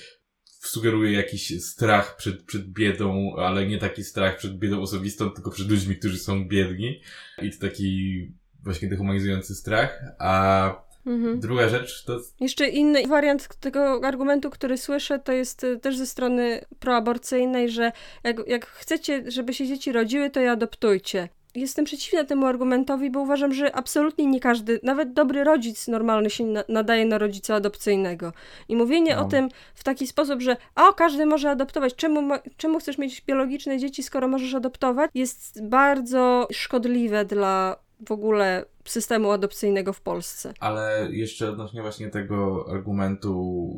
sugeruje 0.63 1.13
jakiś 1.13 1.65
strach 1.65 2.17
przed, 2.17 2.43
przed 2.43 2.73
biedą, 2.73 3.37
ale 3.37 3.67
nie 3.67 3.79
taki 3.79 4.05
strach 4.05 4.37
przed 4.37 4.59
biedą 4.59 4.81
osobistą, 4.81 5.31
tylko 5.31 5.51
przed 5.51 5.71
ludźmi, 5.71 5.97
którzy 5.97 6.19
są 6.19 6.49
biedni. 6.49 7.01
I 7.43 7.51
to 7.51 7.59
taki 7.61 8.31
właśnie 8.63 8.89
dehumanizujący 8.89 9.55
strach. 9.55 10.03
A 10.19 10.93
Mhm. 11.07 11.41
Druga 11.41 11.69
rzecz 11.69 12.05
to. 12.05 12.21
Jeszcze 12.41 12.69
inny 12.69 13.07
wariant 13.07 13.49
tego 13.57 14.01
argumentu, 14.05 14.51
który 14.51 14.79
słyszę, 14.79 15.19
to 15.19 15.33
jest 15.33 15.65
y, 15.65 15.79
też 15.79 15.97
ze 15.97 16.07
strony 16.07 16.65
proaborcyjnej, 16.79 17.71
że 17.71 17.93
jak, 18.25 18.37
jak 18.47 18.67
chcecie, 18.67 19.25
żeby 19.31 19.55
się 19.55 19.67
dzieci 19.67 19.93
rodziły, 19.93 20.31
to 20.31 20.41
je 20.41 20.51
adoptujcie. 20.51 21.29
Jestem 21.55 21.85
przeciwna 21.85 22.25
temu 22.25 22.47
argumentowi, 22.47 23.11
bo 23.11 23.21
uważam, 23.21 23.55
że 23.55 23.77
absolutnie 23.77 24.27
nie 24.27 24.41
każdy, 24.41 24.81
nawet 24.83 25.13
dobry 25.13 25.45
rodzic 25.45 25.89
normalny 25.89 26.31
się 26.31 26.45
nadaje 26.69 27.07
na 27.07 27.19
rodzica 27.19 27.55
adopcyjnego. 27.55 28.33
I 28.69 28.77
mówienie 28.77 29.17
no. 29.17 29.23
o 29.23 29.25
tym 29.25 29.49
w 29.75 29.85
taki 29.85 30.07
sposób, 30.07 30.41
że 30.41 30.57
o, 30.77 30.93
każdy 30.93 31.27
może 31.27 31.51
adoptować, 31.51 31.95
czemu, 31.95 32.39
czemu 32.57 32.79
chcesz 32.79 32.99
mieć 32.99 33.21
biologiczne 33.21 33.79
dzieci, 33.79 34.03
skoro 34.03 34.29
możesz 34.29 34.55
adoptować, 34.55 35.11
jest 35.15 35.67
bardzo 35.67 36.49
szkodliwe 36.53 37.25
dla 37.25 37.77
w 38.07 38.13
ogóle 38.13 38.65
systemu 38.85 39.31
adopcyjnego 39.31 39.93
w 39.93 40.01
Polsce. 40.01 40.55
Ale 40.61 41.09
jeszcze 41.11 41.51
odnośnie 41.51 41.83
właśnie 41.83 42.11
tego 42.11 42.67
argumentu 42.71 43.73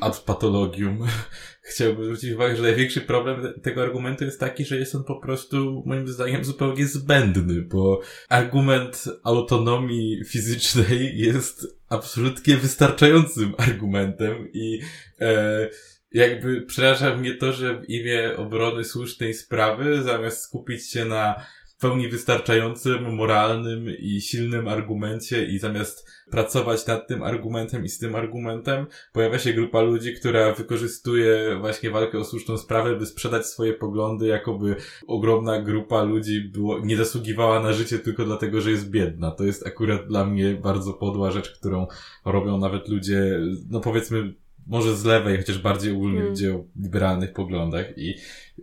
ad 0.00 0.18
patologium, 0.18 1.06
chciałbym 1.70 2.04
zwrócić 2.04 2.32
uwagę, 2.32 2.56
że 2.56 2.62
największy 2.62 3.00
problem 3.00 3.60
tego 3.62 3.82
argumentu 3.82 4.24
jest 4.24 4.40
taki, 4.40 4.64
że 4.64 4.76
jest 4.76 4.94
on 4.94 5.04
po 5.04 5.16
prostu 5.16 5.82
moim 5.86 6.08
zdaniem 6.08 6.44
zupełnie 6.44 6.86
zbędny, 6.86 7.62
bo 7.62 8.00
argument 8.28 9.04
autonomii 9.24 10.24
fizycznej 10.24 11.18
jest 11.18 11.66
absolutnie 11.88 12.56
wystarczającym 12.56 13.54
argumentem 13.58 14.48
i 14.52 14.80
e, 15.20 15.68
jakby 16.12 16.62
przeraża 16.62 17.16
mnie 17.16 17.34
to, 17.34 17.52
że 17.52 17.80
w 17.80 17.90
imię 17.90 18.36
obrony 18.36 18.84
słusznej 18.84 19.34
sprawy, 19.34 20.02
zamiast 20.02 20.42
skupić 20.42 20.90
się 20.90 21.04
na 21.04 21.44
pełni 21.84 22.08
wystarczającym, 22.08 23.14
moralnym 23.14 23.86
i 23.98 24.20
silnym 24.20 24.68
argumencie 24.68 25.44
i 25.46 25.58
zamiast 25.58 26.10
pracować 26.30 26.86
nad 26.86 27.08
tym 27.08 27.22
argumentem 27.22 27.84
i 27.84 27.88
z 27.88 27.98
tym 27.98 28.14
argumentem, 28.14 28.86
pojawia 29.12 29.38
się 29.38 29.52
grupa 29.52 29.80
ludzi, 29.82 30.14
która 30.14 30.52
wykorzystuje 30.52 31.56
właśnie 31.60 31.90
walkę 31.90 32.18
o 32.18 32.24
słuszną 32.24 32.58
sprawę, 32.58 32.96
by 32.96 33.06
sprzedać 33.06 33.46
swoje 33.46 33.72
poglądy, 33.72 34.26
jakoby 34.26 34.76
ogromna 35.06 35.62
grupa 35.62 36.02
ludzi 36.02 36.40
było, 36.40 36.80
nie 36.80 36.96
zasługiwała 36.96 37.60
na 37.60 37.72
życie 37.72 37.98
tylko 37.98 38.24
dlatego, 38.24 38.60
że 38.60 38.70
jest 38.70 38.90
biedna. 38.90 39.30
To 39.30 39.44
jest 39.44 39.66
akurat 39.66 40.06
dla 40.06 40.26
mnie 40.26 40.54
bardzo 40.54 40.92
podła 40.92 41.30
rzecz, 41.30 41.58
którą 41.58 41.86
robią 42.24 42.58
nawet 42.58 42.88
ludzie, 42.88 43.40
no 43.70 43.80
powiedzmy, 43.80 44.34
może 44.66 44.96
z 44.96 45.04
lewej, 45.04 45.36
chociaż 45.36 45.58
bardziej 45.58 45.92
ogólnie 45.92 46.18
hmm. 46.18 46.30
ludzie 46.30 46.54
o 46.54 46.64
liberalnych 46.82 47.32
poglądach 47.32 47.98
i 47.98 48.14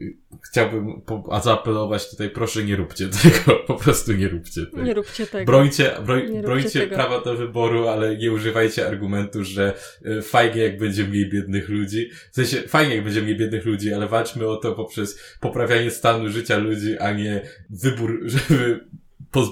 y, 0.02 0.18
chciałbym 0.50 1.02
po, 1.02 1.42
zaapelować 1.44 2.10
tutaj, 2.10 2.30
proszę 2.30 2.64
nie 2.64 2.76
róbcie 2.76 3.10
tego, 3.24 3.60
po 3.68 3.76
prostu 3.76 4.14
nie 4.14 4.28
róbcie 4.28 4.66
tego. 4.66 4.84
Nie 4.84 4.94
róbcie 4.94 5.28
tego. 5.28 5.46
Brońcie, 5.46 5.92
broń, 6.06 6.42
brońcie 6.42 6.80
tego. 6.80 6.96
prawa 6.96 7.22
do 7.22 7.38
wyboru, 7.38 7.88
ale 7.88 8.18
nie 8.18 8.32
używajcie 8.32 8.88
argumentu, 8.88 9.44
że 9.44 9.74
y, 10.06 10.22
fajnie 10.22 10.62
jak 10.62 10.78
będzie 10.78 11.04
mniej 11.04 11.30
biednych 11.30 11.70
ludzi. 11.70 12.10
W 12.32 12.36
sensie, 12.36 12.58
fajnie 12.58 12.96
jak 12.96 13.04
będzie 13.04 13.22
mniej 13.22 13.38
biednych 13.38 13.66
ludzi, 13.66 13.94
ale 13.94 14.08
walczmy 14.08 14.48
o 14.48 14.56
to 14.56 14.74
poprzez 14.74 15.20
poprawianie 15.40 15.92
stanu 15.92 16.30
życia 16.30 16.58
ludzi, 16.58 16.98
a 16.98 17.12
nie 17.12 17.42
wybór, 17.70 18.22
żeby 18.36 18.86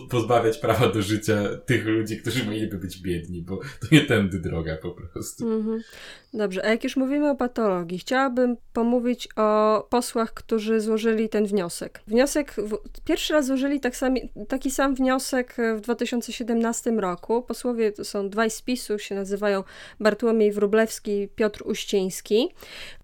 pozbawiać 0.10 0.58
prawa 0.58 0.88
do 0.88 1.02
życia 1.02 1.36
tych 1.66 1.86
ludzi, 1.86 2.18
którzy 2.18 2.48
mieliby 2.48 2.78
być 2.78 3.02
biedni, 3.02 3.42
bo 3.42 3.58
to 3.58 3.88
nie 3.92 4.02
tędy 4.02 4.40
droga 4.40 4.78
po 4.78 4.92
prostu. 4.92 5.52
Mhm. 5.52 5.82
Dobrze, 6.34 6.66
a 6.66 6.70
jak 6.70 6.84
już 6.84 6.98
mówimy 6.98 7.30
o 7.30 7.36
patologii, 7.36 8.00
chciałabym 8.00 8.58
pomówić 8.74 9.28
o 9.36 9.88
posłach, 9.90 10.34
którzy 10.34 10.80
złożyli 10.80 11.30
ten 11.30 11.46
wniosek. 11.46 12.02
Wniosek, 12.08 12.56
pierwszy 13.06 13.34
raz 13.34 13.46
złożyli 13.46 13.80
tak 13.80 13.96
sami, 13.96 14.32
taki 14.48 14.72
sam 14.72 14.96
wniosek 14.96 15.56
w 15.78 15.82
2017 15.82 16.92
roku. 16.92 17.42
Posłowie 17.42 17.92
to 17.92 18.06
są 18.06 18.30
dwaj 18.30 18.52
z 18.52 18.62
PiSu, 18.62 19.00
się 19.00 19.16
nazywają 19.16 19.64
Bartłomiej 20.00 20.52
Wróblewski 20.52 21.22
i 21.22 21.28
Piotr 21.28 21.64
Uściński. 21.66 22.50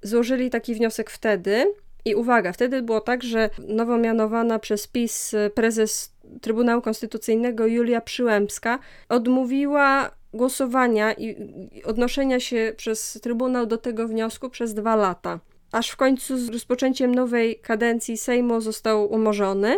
Złożyli 0.01 0.49
taki 0.49 0.75
wniosek 0.75 1.09
wtedy. 1.09 1.73
I 2.05 2.15
uwaga, 2.15 2.51
wtedy 2.51 2.81
było 2.81 3.01
tak, 3.01 3.23
że 3.23 3.49
nowo 3.67 3.97
mianowana 3.97 4.59
przez 4.59 4.87
PiS 4.87 5.35
prezes 5.55 6.15
Trybunału 6.41 6.81
Konstytucyjnego 6.81 7.67
Julia 7.67 8.01
Przyłębska 8.01 8.79
odmówiła 9.09 10.11
głosowania 10.33 11.13
i 11.13 11.35
odnoszenia 11.83 12.39
się 12.39 12.73
przez 12.77 13.19
Trybunał 13.21 13.65
do 13.65 13.77
tego 13.77 14.07
wniosku 14.07 14.49
przez 14.49 14.73
dwa 14.73 14.95
lata. 14.95 15.39
Aż 15.71 15.89
w 15.89 15.95
końcu 15.95 16.37
z 16.37 16.49
rozpoczęciem 16.49 17.15
nowej 17.15 17.59
kadencji 17.59 18.17
Sejmu 18.17 18.61
został 18.61 19.13
umorzony. 19.13 19.77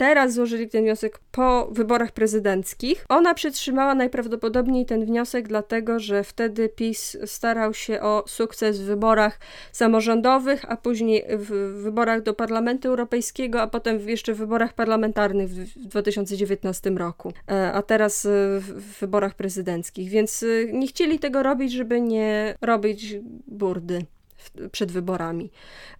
Teraz 0.00 0.32
złożyli 0.32 0.68
ten 0.68 0.82
wniosek 0.82 1.18
po 1.32 1.68
wyborach 1.70 2.12
prezydenckich. 2.12 3.04
Ona 3.08 3.34
przetrzymała 3.34 3.94
najprawdopodobniej 3.94 4.86
ten 4.86 5.04
wniosek, 5.04 5.48
dlatego 5.48 5.98
że 5.98 6.24
wtedy 6.24 6.68
PiS 6.68 7.16
starał 7.24 7.74
się 7.74 8.00
o 8.00 8.24
sukces 8.26 8.80
w 8.80 8.84
wyborach 8.84 9.38
samorządowych, 9.72 10.64
a 10.68 10.76
później 10.76 11.24
w 11.36 11.50
wyborach 11.82 12.22
do 12.22 12.34
Parlamentu 12.34 12.88
Europejskiego, 12.88 13.62
a 13.62 13.66
potem 13.66 14.08
jeszcze 14.08 14.34
w 14.34 14.38
wyborach 14.38 14.72
parlamentarnych 14.72 15.50
w 15.50 15.86
2019 15.86 16.90
roku, 16.90 17.32
e, 17.50 17.72
a 17.72 17.82
teraz 17.82 18.26
w 18.58 18.98
wyborach 19.00 19.34
prezydenckich. 19.34 20.08
Więc 20.08 20.42
e, 20.42 20.72
nie 20.72 20.86
chcieli 20.86 21.18
tego 21.18 21.42
robić, 21.42 21.72
żeby 21.72 22.00
nie 22.00 22.54
robić 22.60 23.16
burdy 23.46 24.06
przed 24.72 24.92
wyborami. 24.92 25.50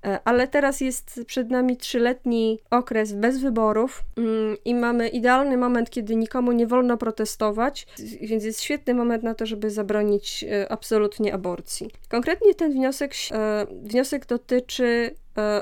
E, 0.04 0.20
ale 0.24 0.48
teraz 0.48 0.80
jest 0.80 1.20
przed 1.26 1.50
nami 1.50 1.76
trzyletni 1.76 2.58
okres 2.70 3.12
bez 3.12 3.38
wyborów 3.38 4.02
mm, 4.16 4.56
i 4.64 4.74
mamy 4.74 5.08
idealny 5.08 5.56
moment, 5.56 5.90
kiedy 5.90 6.16
nikomu 6.16 6.52
nie 6.52 6.66
wolno 6.66 6.96
protestować, 6.96 7.86
więc 8.20 8.44
jest 8.44 8.62
świetny 8.62 8.94
moment 8.94 9.22
na 9.22 9.34
to, 9.34 9.46
żeby 9.46 9.70
zabronić 9.70 10.44
e, 10.44 10.72
absolutnie 10.72 11.34
aborcji. 11.34 11.90
Konkretnie 12.08 12.54
ten 12.54 12.72
wniosek, 12.72 13.12
e, 13.32 13.66
wniosek 13.82 14.26
dotyczy 14.26 15.14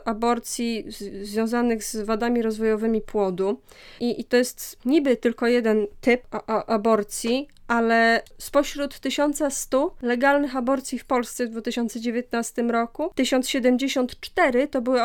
aborcji 0.04 0.84
związanych 1.22 1.84
z 1.84 1.96
wadami 1.96 2.42
rozwojowymi 2.42 3.00
płodu. 3.00 3.60
I, 4.00 4.20
I, 4.20 4.24
to 4.24 4.36
jest 4.36 4.78
niby 4.84 5.16
tylko 5.16 5.46
jeden 5.46 5.86
typ 6.00 6.22
aborcji, 6.66 7.48
ale 7.68 8.22
spośród 8.38 9.00
1100 9.00 9.94
legalnych 10.02 10.56
aborcji 10.56 10.98
w 10.98 11.04
Polsce 11.04 11.46
w 11.46 11.50
2019 11.50 12.62
roku 12.62 13.10
1074 13.14 14.68
to 14.68 14.82
były 14.82 15.00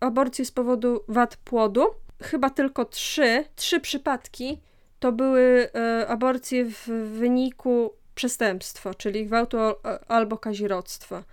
aborcje 0.00 0.44
z 0.44 0.50
powodu 0.50 1.04
wad 1.08 1.36
płodu. 1.36 1.86
Chyba 2.22 2.50
tylko 2.50 2.84
trzy, 2.84 3.44
trzy 3.56 3.80
przypadki 3.80 4.58
to 5.00 5.12
były 5.12 5.68
e, 5.74 6.08
aborcje 6.08 6.64
w 6.64 6.86
wyniku 7.18 7.92
przestępstwa, 8.14 8.94
czyli 8.94 9.26
gwałtu 9.26 9.56
albo 10.08 10.38
kazirodztwa. 10.38 11.24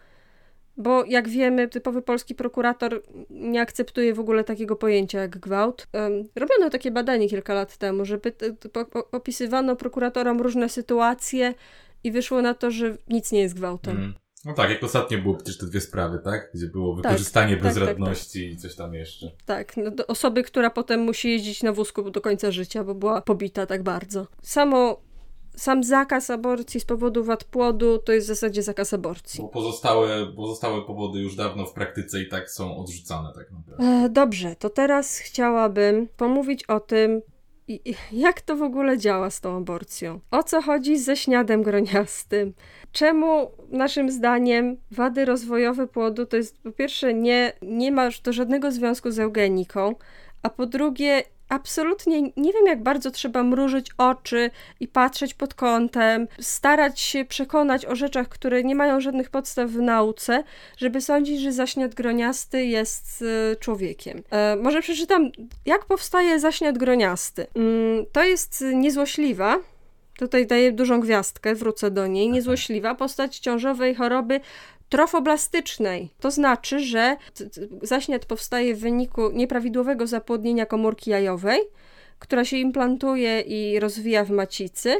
Bo 0.79 1.05
jak 1.05 1.29
wiemy, 1.29 1.67
typowy 1.67 2.01
polski 2.01 2.35
prokurator 2.35 3.01
nie 3.29 3.61
akceptuje 3.61 4.13
w 4.13 4.19
ogóle 4.19 4.43
takiego 4.43 4.75
pojęcia 4.75 5.19
jak 5.19 5.39
gwałt. 5.39 5.87
Robiono 6.35 6.69
takie 6.69 6.91
badanie 6.91 7.29
kilka 7.29 7.53
lat 7.53 7.77
temu, 7.77 8.05
że 8.05 8.19
opisywano 9.11 9.75
prokuratorom 9.75 10.41
różne 10.41 10.69
sytuacje 10.69 11.53
i 12.03 12.11
wyszło 12.11 12.41
na 12.41 12.53
to, 12.53 12.71
że 12.71 12.97
nic 13.07 13.31
nie 13.31 13.39
jest 13.39 13.55
gwałtem. 13.55 13.97
Mm. 13.97 14.13
No 14.45 14.53
tak, 14.53 14.69
jak 14.69 14.83
ostatnio 14.83 15.17
było 15.17 15.35
przecież 15.35 15.57
te 15.57 15.65
dwie 15.65 15.81
sprawy, 15.81 16.19
tak? 16.23 16.51
Gdzie 16.53 16.67
było 16.67 16.95
tak, 16.95 17.03
wykorzystanie 17.03 17.53
tak, 17.53 17.63
bezradności 17.63 18.39
tak, 18.39 18.49
tak, 18.49 18.57
i 18.57 18.61
coś 18.61 18.75
tam 18.75 18.93
jeszcze. 18.93 19.31
Tak, 19.45 19.77
no 19.77 19.91
osoby, 20.07 20.43
która 20.43 20.69
potem 20.69 20.99
musi 20.99 21.29
jeździć 21.29 21.63
na 21.63 21.73
wózku 21.73 22.11
do 22.11 22.21
końca 22.21 22.51
życia, 22.51 22.83
bo 22.83 22.95
była 22.95 23.21
pobita 23.21 23.65
tak 23.65 23.83
bardzo. 23.83 24.27
Samo 24.41 25.01
sam 25.59 25.83
zakaz 25.83 26.29
aborcji 26.29 26.79
z 26.79 26.85
powodu 26.85 27.23
wad 27.23 27.43
płodu 27.43 27.97
to 27.97 28.11
jest 28.11 28.27
w 28.27 28.29
zasadzie 28.29 28.63
zakaz 28.63 28.93
aborcji. 28.93 29.41
Bo 29.41 29.49
pozostałe, 29.49 30.33
pozostałe 30.35 30.81
powody 30.81 31.19
już 31.19 31.35
dawno 31.35 31.65
w 31.65 31.73
praktyce 31.73 32.21
i 32.21 32.29
tak 32.29 32.51
są 32.51 32.77
odrzucane 32.77 33.33
tak 33.35 33.51
naprawdę. 33.51 34.05
E, 34.05 34.09
dobrze, 34.09 34.55
to 34.55 34.69
teraz 34.69 35.17
chciałabym 35.17 36.07
pomówić 36.17 36.63
o 36.63 36.79
tym, 36.79 37.21
jak 38.11 38.41
to 38.41 38.55
w 38.55 38.61
ogóle 38.61 38.97
działa 38.97 39.29
z 39.29 39.41
tą 39.41 39.57
aborcją? 39.57 40.19
O 40.31 40.43
co 40.43 40.61
chodzi 40.61 40.97
ze 40.97 41.17
śniadem 41.17 41.63
groniastym? 41.63 42.53
Czemu 42.91 43.51
naszym 43.69 44.11
zdaniem 44.11 44.77
wady 44.91 45.25
rozwojowe 45.25 45.87
płodu 45.87 46.25
to 46.25 46.37
jest 46.37 46.57
po 46.63 46.71
pierwsze 46.71 47.13
nie, 47.13 47.53
nie 47.61 47.91
ma 47.91 48.09
to 48.23 48.33
żadnego 48.33 48.71
związku 48.71 49.11
z 49.11 49.19
eugeniką, 49.19 49.95
a 50.43 50.49
po 50.49 50.65
drugie 50.65 51.23
absolutnie 51.49 52.21
nie 52.21 52.53
wiem, 52.53 52.65
jak 52.65 52.83
bardzo 52.83 53.11
trzeba 53.11 53.43
mrużyć 53.43 53.91
oczy 53.97 54.51
i 54.79 54.87
patrzeć 54.87 55.33
pod 55.33 55.53
kątem, 55.53 56.27
starać 56.39 56.99
się 56.99 57.25
przekonać 57.25 57.85
o 57.85 57.95
rzeczach, 57.95 58.29
które 58.29 58.63
nie 58.63 58.75
mają 58.75 59.01
żadnych 59.01 59.29
podstaw 59.29 59.69
w 59.69 59.81
nauce, 59.81 60.43
żeby 60.77 61.01
sądzić, 61.01 61.41
że 61.41 61.51
zaśniat 61.51 61.95
groniasty 61.95 62.65
jest 62.65 63.21
y, 63.21 63.55
człowiekiem. 63.59 64.23
E, 64.29 64.55
może 64.55 64.81
przeczytam, 64.81 65.31
jak 65.65 65.85
powstaje 65.85 66.39
zaśniat 66.39 66.77
groniasty. 66.77 67.47
Mm, 67.55 68.05
to 68.11 68.23
jest 68.23 68.63
niezłośliwa 68.73 69.59
Tutaj 70.19 70.47
daję 70.47 70.71
dużą 70.71 70.99
gwiazdkę, 70.99 71.55
wrócę 71.55 71.91
do 71.91 72.07
niej. 72.07 72.29
Niezłośliwa 72.29 72.95
postać 72.95 73.39
ciążowej 73.39 73.95
choroby 73.95 74.39
trofoblastycznej. 74.89 76.09
To 76.19 76.31
znaczy, 76.31 76.79
że 76.79 77.17
zaśniat 77.81 78.25
powstaje 78.25 78.75
w 78.75 78.79
wyniku 78.79 79.31
nieprawidłowego 79.31 80.07
zapłodnienia 80.07 80.65
komórki 80.65 81.09
jajowej, 81.09 81.61
która 82.19 82.45
się 82.45 82.57
implantuje 82.57 83.41
i 83.41 83.79
rozwija 83.79 84.25
w 84.25 84.29
macicy. 84.29 84.95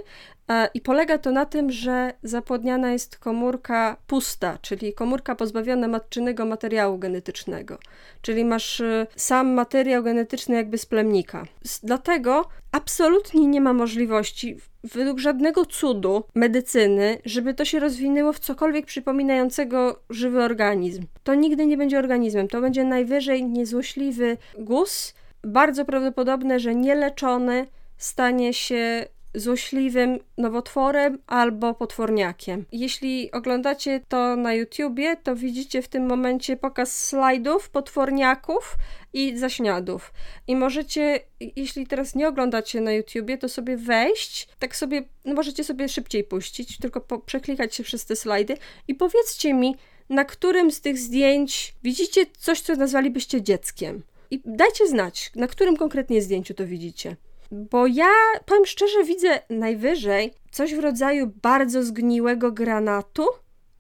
E, 0.50 0.70
I 0.74 0.82
polega 0.82 1.18
to 1.18 1.32
na 1.32 1.46
tym, 1.46 1.72
że 1.72 2.14
zapłodniana 2.24 2.92
jest 2.92 3.18
komórka 3.18 3.98
pusta, 4.08 4.58
czyli 4.62 4.94
komórka 4.94 5.36
pozbawiona 5.36 5.88
matczynego 5.88 6.46
materiału 6.46 6.98
genetycznego. 6.98 7.80
Czyli 8.22 8.46
masz 8.46 8.82
e, 8.82 9.08
sam 9.16 9.54
materiał 9.54 10.04
genetyczny 10.04 10.56
jakby 10.56 10.78
z 10.78 10.86
plemnika. 10.86 11.46
Dlatego 11.84 12.46
absolutnie 12.72 13.48
nie 13.48 13.62
ma 13.62 13.74
możliwości, 13.74 14.58
według 14.84 15.20
żadnego 15.20 15.66
cudu 15.66 16.24
medycyny, 16.36 17.18
żeby 17.26 17.54
to 17.54 17.66
się 17.66 17.80
rozwinęło 17.80 18.34
w 18.34 18.40
cokolwiek 18.40 18.86
przypominającego 18.86 20.00
żywy 20.10 20.44
organizm. 20.44 21.04
To 21.24 21.36
nigdy 21.36 21.66
nie 21.66 21.78
będzie 21.78 22.00
organizmem, 22.00 22.48
to 22.48 22.62
będzie 22.62 22.84
najwyżej 22.84 23.46
niezłośliwy 23.46 24.38
guz, 24.58 25.14
bardzo 25.44 25.86
prawdopodobne, 25.86 26.60
że 26.60 26.76
nieleczony 26.76 27.68
stanie 27.98 28.54
się 28.54 29.06
złośliwym 29.36 30.20
nowotworem 30.38 31.20
albo 31.28 31.74
potworniakiem. 31.74 32.66
Jeśli 32.72 33.32
oglądacie 33.32 34.02
to 34.08 34.36
na 34.36 34.54
YouTubie, 34.54 35.18
to 35.18 35.36
widzicie 35.36 35.82
w 35.82 35.88
tym 35.88 36.06
momencie 36.06 36.58
pokaz 36.58 37.06
slajdów 37.06 37.70
potworniaków 37.70 38.76
i 39.14 39.38
zaśniadów. 39.38 40.14
I 40.48 40.56
możecie, 40.56 41.20
jeśli 41.56 41.88
teraz 41.88 42.16
nie 42.16 42.28
oglądacie 42.28 42.82
na 42.82 42.92
YouTubie, 42.92 43.38
to 43.38 43.50
sobie 43.50 43.78
wejść, 43.78 44.48
tak 44.60 44.76
sobie, 44.76 45.04
no 45.26 45.34
możecie 45.34 45.64
sobie 45.64 45.90
szybciej 45.90 46.24
puścić, 46.24 46.78
tylko 46.78 47.02
po, 47.02 47.20
przeklikać 47.20 47.76
się 47.76 47.84
przez 47.84 48.06
te 48.06 48.16
slajdy 48.16 48.58
i 48.88 48.96
powiedzcie 48.96 49.54
mi, 49.54 49.76
na 50.10 50.26
którym 50.26 50.72
z 50.72 50.82
tych 50.82 50.98
zdjęć 50.98 51.74
widzicie 51.84 52.26
coś, 52.38 52.62
co 52.62 52.76
nazwalibyście 52.76 53.42
dzieckiem. 53.42 54.04
I 54.32 54.42
dajcie 54.46 54.88
znać, 54.88 55.32
na 55.36 55.48
którym 55.48 55.78
konkretnie 55.78 56.22
zdjęciu 56.22 56.54
to 56.54 56.68
widzicie. 56.68 57.16
Bo 57.52 57.88
ja, 57.88 58.12
powiem 58.46 58.66
szczerze, 58.66 59.04
widzę 59.04 59.40
najwyżej 59.50 60.34
coś 60.52 60.76
w 60.76 60.80
rodzaju 60.80 61.32
bardzo 61.42 61.84
zgniłego 61.84 62.52
granatu, 62.52 63.26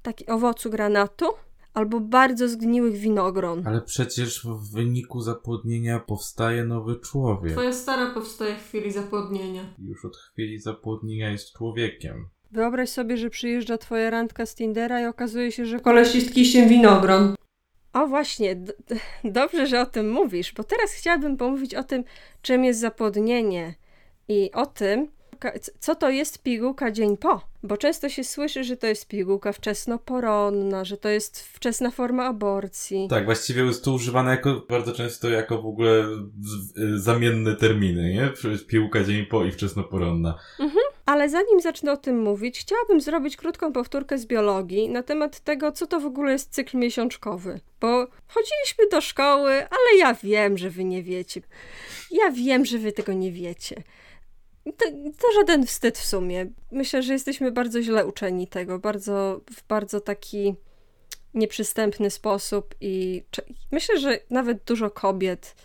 taki 0.02 0.28
owocu 0.28 0.70
granatu, 0.70 1.26
albo 1.74 2.00
bardzo 2.00 2.48
zgniłych 2.50 2.96
winogron. 2.96 3.68
Ale 3.68 3.82
przecież 3.82 4.46
w 4.46 4.74
wyniku 4.74 5.22
zapłodnienia 5.22 6.00
powstaje 6.00 6.64
nowy 6.64 7.00
człowiek. 7.00 7.52
Twoja 7.54 7.74
stara 7.74 8.14
powstaje 8.14 8.56
w 8.56 8.68
chwili 8.68 8.92
zapłodnienia. 8.92 9.62
Już 9.80 10.06
od 10.06 10.18
chwili 10.18 10.60
zapłodnienia 10.60 11.32
jest 11.32 11.54
człowiekiem. 11.54 12.30
Wyobraź 12.52 12.90
sobie, 12.90 13.18
że 13.18 13.30
przyjeżdża 13.30 13.78
twoja 13.78 14.10
randka 14.10 14.46
z 14.46 14.56
Tindera 14.56 15.02
i 15.02 15.06
okazuje 15.06 15.52
się, 15.52 15.66
że 15.66 15.80
koleś 15.80 16.16
jest 16.16 16.34
kiściem 16.34 16.70
winogron. 16.70 17.36
O 17.94 18.08
właśnie, 18.08 18.56
dobrze, 19.24 19.68
że 19.68 19.82
o 19.82 19.86
tym 19.86 20.12
mówisz, 20.12 20.54
bo 20.54 20.64
teraz 20.64 20.92
chciałabym 20.92 21.38
pomówić 21.38 21.76
o 21.76 21.84
tym, 21.84 22.04
czym 22.42 22.64
jest 22.64 22.80
zapłodnienie 22.80 23.74
i 24.28 24.52
o 24.54 24.66
tym, 24.66 25.08
co 25.80 25.96
to 25.96 26.10
jest 26.10 26.44
pigułka 26.44 26.92
dzień 26.92 27.18
po. 27.18 27.42
Bo 27.64 27.78
często 27.78 28.10
się 28.10 28.24
słyszy, 28.24 28.64
że 28.64 28.78
to 28.78 28.88
jest 28.88 29.08
pigułka 29.08 29.52
wczesnoporonna, 29.52 30.86
że 30.86 30.98
to 30.98 31.10
jest 31.10 31.44
wczesna 31.44 31.92
forma 31.92 32.26
aborcji. 32.26 33.08
Tak, 33.10 33.26
właściwie 33.26 33.64
jest 33.64 33.86
to 33.86 33.92
używane 33.94 34.32
jako, 34.32 34.66
bardzo 34.70 34.92
często 34.92 35.30
jako 35.30 35.62
w 35.62 35.66
ogóle 35.66 36.06
zamienne 36.96 37.56
terminy, 37.56 38.14
nie? 38.14 38.32
Pigułka 38.68 39.04
dzień 39.04 39.26
po 39.26 39.46
i 39.46 39.52
wczesnoporonna. 39.52 40.40
Mhm. 40.60 40.84
Ale 41.10 41.30
zanim 41.30 41.62
zacznę 41.62 41.92
o 41.92 41.98
tym 41.98 42.22
mówić, 42.22 42.60
chciałabym 42.60 43.02
zrobić 43.02 43.38
krótką 43.38 43.74
powtórkę 43.74 44.18
z 44.18 44.26
biologii 44.26 44.90
na 44.90 45.04
temat 45.04 45.40
tego, 45.40 45.72
co 45.72 45.88
to 45.88 46.00
w 46.00 46.06
ogóle 46.06 46.32
jest 46.32 46.54
cykl 46.54 46.78
miesiączkowy. 46.78 47.60
Bo 47.80 48.08
chodziliśmy 48.28 48.90
do 48.92 49.02
szkoły, 49.02 49.52
ale 49.52 49.98
ja 49.98 50.14
wiem, 50.14 50.58
że 50.58 50.70
wy 50.70 50.84
nie 50.84 51.04
wiecie. 51.04 51.42
Ja 52.12 52.32
wiem, 52.32 52.66
że 52.66 52.78
wy 52.78 52.92
tego 52.92 53.14
nie 53.14 53.32
wiecie. 53.32 53.76
To, 54.64 54.86
to, 55.18 55.32
żaden 55.36 55.66
wstyd 55.66 55.98
w 55.98 56.06
sumie. 56.06 56.48
Myślę, 56.72 57.04
że 57.04 57.14
jesteśmy 57.14 57.52
bardzo 57.52 57.82
źle 57.82 58.06
uczeni 58.06 58.48
tego, 58.48 58.80
bardzo, 58.80 59.42
w 59.52 59.68
bardzo 59.68 60.02
taki 60.02 60.56
nieprzystępny 61.34 62.10
sposób 62.10 62.76
i 62.82 63.24
myślę, 63.72 64.00
że 64.00 64.20
nawet 64.30 64.64
dużo 64.64 64.90
kobiet, 64.90 65.56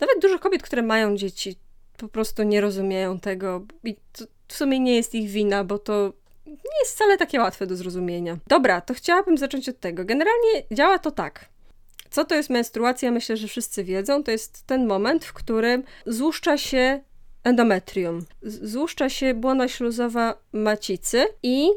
nawet 0.00 0.22
dużo 0.22 0.38
kobiet, 0.38 0.62
które 0.62 0.82
mają 0.82 1.16
dzieci, 1.16 1.56
po 1.96 2.08
prostu 2.08 2.42
nie 2.42 2.60
rozumieją 2.60 3.20
tego 3.20 3.64
i 3.84 3.96
to 4.12 4.24
w 4.48 4.54
sumie 4.54 4.80
nie 4.80 4.96
jest 4.96 5.14
ich 5.14 5.30
wina, 5.30 5.64
bo 5.64 5.78
to 5.78 6.12
nie 6.46 6.78
jest 6.80 6.94
wcale 6.94 7.16
takie 7.16 7.40
łatwe 7.40 7.66
do 7.66 7.76
zrozumienia. 7.76 8.38
Dobra, 8.46 8.80
to 8.80 8.94
chciałabym 8.94 9.38
zacząć 9.38 9.68
od 9.68 9.80
tego. 9.80 10.04
Generalnie 10.04 10.62
działa 10.72 10.98
to 10.98 11.10
tak. 11.10 11.48
Co 12.10 12.24
to 12.24 12.34
jest 12.34 12.50
menstruacja? 12.50 13.10
Myślę, 13.10 13.36
że 13.36 13.48
wszyscy 13.48 13.84
wiedzą. 13.84 14.24
To 14.24 14.30
jest 14.30 14.66
ten 14.66 14.86
moment, 14.86 15.24
w 15.24 15.32
którym 15.32 15.82
złuszcza 16.06 16.58
się 16.58 17.00
endometrium. 17.44 18.24
Złuszcza 18.42 19.08
się 19.08 19.34
błona 19.34 19.68
śluzowa 19.68 20.34
macicy 20.52 21.26
i 21.42 21.68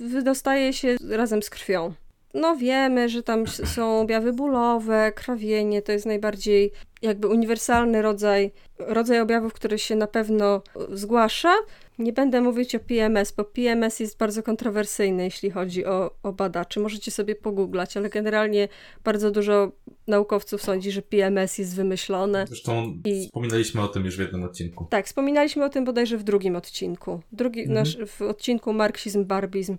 wydostaje 0.00 0.72
się 0.72 0.96
razem 1.10 1.42
z 1.42 1.50
krwią. 1.50 1.92
No 2.34 2.56
wiemy, 2.56 3.08
że 3.08 3.22
tam 3.22 3.46
są 3.46 4.00
objawy 4.00 4.32
bólowe, 4.32 5.12
krwawienie, 5.12 5.82
to 5.82 5.92
jest 5.92 6.06
najbardziej 6.06 6.72
jakby 7.02 7.28
uniwersalny 7.28 8.02
rodzaj, 8.02 8.52
rodzaj 8.78 9.20
objawów, 9.20 9.52
który 9.52 9.78
się 9.78 9.96
na 9.96 10.06
pewno 10.06 10.62
zgłasza. 10.92 11.54
Nie 11.98 12.12
będę 12.12 12.40
mówić 12.40 12.74
o 12.74 12.78
PMS, 12.78 13.32
bo 13.32 13.44
PMS 13.44 14.00
jest 14.00 14.18
bardzo 14.18 14.42
kontrowersyjny, 14.42 15.24
jeśli 15.24 15.50
chodzi 15.50 15.86
o, 15.86 16.10
o 16.22 16.32
badaczy. 16.32 16.80
Możecie 16.80 17.10
sobie 17.10 17.34
pogooglać, 17.34 17.96
ale 17.96 18.10
generalnie 18.10 18.68
bardzo 19.04 19.30
dużo 19.30 19.72
naukowców 20.06 20.62
sądzi, 20.62 20.92
że 20.92 21.02
PMS 21.02 21.58
jest 21.58 21.76
wymyślone. 21.76 22.46
Zresztą 22.48 22.98
i... 23.04 23.26
wspominaliśmy 23.26 23.82
o 23.82 23.88
tym 23.88 24.04
już 24.04 24.16
w 24.16 24.20
jednym 24.20 24.44
odcinku. 24.44 24.86
Tak, 24.90 25.06
wspominaliśmy 25.06 25.64
o 25.64 25.68
tym 25.68 25.84
bodajże 25.84 26.18
w 26.18 26.22
drugim 26.22 26.56
odcinku. 26.56 27.20
Drugi, 27.32 27.60
mhm. 27.60 27.74
nasz, 27.74 27.98
w 28.06 28.22
odcinku 28.22 28.72
Marksizm, 28.72 29.24
Barbizm 29.24 29.76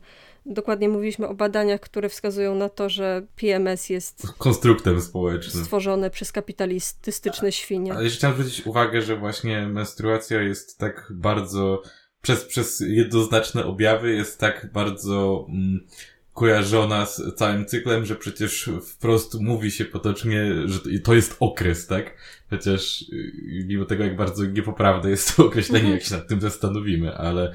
dokładnie 0.48 0.90
mówiliśmy 0.90 1.28
o 1.28 1.34
badaniach, 1.34 1.80
które 1.80 2.10
wskazują 2.10 2.56
na 2.56 2.70
to, 2.70 2.90
że 2.90 3.26
PMS 3.36 3.90
jest 3.90 4.28
konstruktem 4.38 5.02
społecznym 5.02 5.64
stworzone 5.64 6.10
przez 6.10 6.32
kapitalistyczne 6.32 7.52
świnie. 7.52 7.94
Ale 7.94 8.04
jeszcze 8.04 8.18
chciałem 8.18 8.38
zwrócić 8.38 8.66
uwagę, 8.66 9.02
że 9.02 9.18
właśnie 9.18 9.68
menstruacja 9.68 10.42
jest 10.42 10.78
tak 10.78 11.08
bardzo 11.10 11.82
przez, 12.28 12.46
przez 12.46 12.80
jednoznaczne 12.80 13.66
objawy 13.66 14.14
jest 14.14 14.40
tak 14.40 14.70
bardzo 14.74 15.46
mm, 15.50 15.80
kojarzona 16.34 17.06
z 17.06 17.36
całym 17.36 17.66
cyklem, 17.66 18.06
że 18.06 18.16
przecież 18.16 18.70
wprost 18.84 19.42
mówi 19.42 19.72
się 19.72 19.86
potocznie, 19.86 20.54
że 20.66 20.80
to 21.04 21.14
jest 21.14 21.38
okres, 21.40 21.88
tak? 21.88 22.16
Chociaż 22.50 23.02
y, 23.02 23.66
mimo 23.68 23.86
tego, 23.86 24.04
jak 24.04 24.16
bardzo 24.16 24.46
niepoprawne 24.46 25.10
jest 25.10 25.36
to 25.36 25.46
określenie, 25.46 25.92
jak 25.92 26.04
się 26.04 26.16
nad 26.16 26.28
tym 26.28 26.42
zastanowimy, 26.42 27.18
ale 27.18 27.54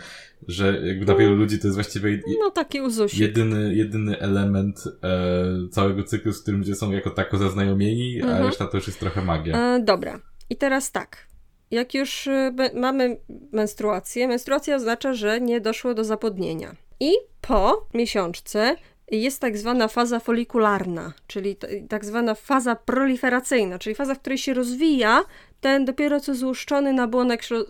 że 0.48 0.86
jakby 0.86 1.04
dla 1.04 1.14
wielu 1.14 1.34
ludzi 1.34 1.58
to 1.58 1.66
jest 1.66 1.76
właściwie 1.76 2.22
no, 2.40 2.50
taki 2.50 2.78
jedyny, 3.14 3.74
jedyny 3.74 4.18
element 4.18 4.84
e, 5.02 5.68
całego 5.70 6.04
cyklu, 6.04 6.32
z 6.32 6.42
którym 6.42 6.60
ludzie 6.60 6.74
są 6.74 6.92
jako 6.92 7.10
tako 7.10 7.38
zaznajomieni, 7.38 8.20
mhm. 8.20 8.42
a 8.42 8.46
reszta 8.46 8.66
to 8.66 8.76
już 8.76 8.86
jest 8.86 9.00
trochę 9.00 9.22
magia. 9.22 9.76
E, 9.76 9.82
dobra. 9.82 10.20
I 10.50 10.56
teraz 10.56 10.92
tak. 10.92 11.31
Jak 11.72 11.94
już 11.94 12.26
e, 12.26 12.52
mamy 12.74 13.16
menstruację, 13.52 14.28
menstruacja 14.28 14.76
oznacza, 14.76 15.14
że 15.14 15.40
nie 15.40 15.60
doszło 15.60 15.94
do 15.94 16.04
zapłodnienia. 16.04 16.74
I 17.00 17.12
po 17.40 17.86
miesiączce 17.94 18.76
jest 19.10 19.40
tak 19.40 19.58
zwana 19.58 19.88
faza 19.88 20.20
folikularna, 20.20 21.12
czyli 21.26 21.56
tak 21.88 22.04
zwana 22.04 22.34
faza 22.34 22.76
proliferacyjna, 22.76 23.78
czyli 23.78 23.94
faza, 23.94 24.14
w 24.14 24.18
której 24.18 24.38
się 24.38 24.54
rozwija 24.54 25.24
ten 25.60 25.84
dopiero 25.84 26.20
co 26.20 26.34
złuszczony 26.34 26.92
nabłonek 26.92 27.42
ślu 27.42 27.64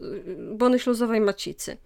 błony 0.52 0.78
śluzowej 0.78 1.20
macicy. 1.20 1.76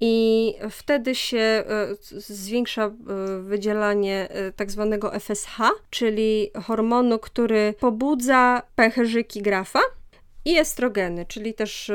I 0.00 0.54
wtedy 0.70 1.14
się 1.14 1.38
e, 1.38 1.88
zwiększa 2.16 2.90
wydzielanie 3.40 4.28
tak 4.56 4.70
zwanego 4.70 5.20
FSH, 5.20 5.56
czyli 5.90 6.50
hormonu, 6.62 7.18
który 7.18 7.74
pobudza 7.80 8.62
pęcherzyki 8.76 9.42
grafa, 9.42 9.80
i 10.44 10.58
estrogeny, 10.58 11.26
czyli 11.26 11.54
też, 11.54 11.92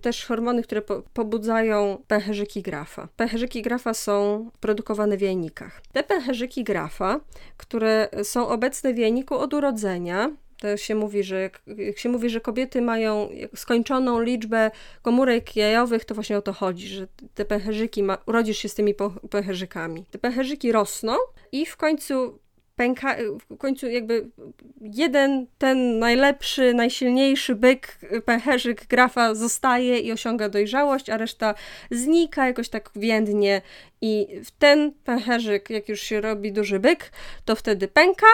też 0.00 0.26
hormony, 0.26 0.62
które 0.62 0.82
po, 0.82 1.02
pobudzają 1.14 2.02
pęcherzyki 2.08 2.62
grafa. 2.62 3.08
Pęcherzyki 3.16 3.62
grafa 3.62 3.94
są 3.94 4.50
produkowane 4.60 5.16
w 5.16 5.20
jajnikach. 5.20 5.82
Te 5.92 6.02
pęcherzyki 6.02 6.64
grafa, 6.64 7.20
które 7.56 8.08
są 8.22 8.48
obecne 8.48 8.94
w 8.94 8.98
jajniku 8.98 9.34
od 9.34 9.54
urodzenia, 9.54 10.30
to 10.60 10.76
się 10.76 10.94
mówi, 10.94 11.24
że 11.24 11.40
jak, 11.40 11.62
jak, 11.78 11.98
się 11.98 12.08
mówi, 12.08 12.30
że 12.30 12.40
kobiety 12.40 12.82
mają 12.82 13.28
skończoną 13.56 14.20
liczbę 14.20 14.70
komórek 15.02 15.56
jajowych, 15.56 16.04
to 16.04 16.14
właśnie 16.14 16.38
o 16.38 16.42
to 16.42 16.52
chodzi, 16.52 16.88
że 16.88 17.06
te 17.34 17.44
pęcherzyki, 17.44 18.02
ma, 18.02 18.18
urodzisz 18.26 18.58
się 18.58 18.68
z 18.68 18.74
tymi 18.74 18.94
pęcherzykami. 19.30 20.04
Te 20.10 20.18
pęcherzyki 20.18 20.72
rosną 20.72 21.16
i 21.52 21.66
w 21.66 21.76
końcu 21.76 22.38
pęka, 22.76 23.16
w 23.50 23.56
końcu 23.56 23.88
jakby 23.88 24.30
jeden, 24.80 25.46
ten 25.58 25.98
najlepszy, 25.98 26.74
najsilniejszy 26.74 27.54
byk, 27.54 27.98
pęcherzyk 28.24 28.86
grafa 28.86 29.34
zostaje 29.34 29.98
i 29.98 30.12
osiąga 30.12 30.48
dojrzałość, 30.48 31.10
a 31.10 31.16
reszta 31.16 31.54
znika 31.90 32.46
jakoś 32.46 32.68
tak 32.68 32.90
więdnie 32.96 33.62
i 34.00 34.26
ten 34.58 34.92
pęcherzyk, 35.04 35.70
jak 35.70 35.88
już 35.88 36.00
się 36.00 36.20
robi 36.20 36.52
duży 36.52 36.80
byk, 36.80 37.12
to 37.44 37.56
wtedy 37.56 37.88
pęka 37.88 38.26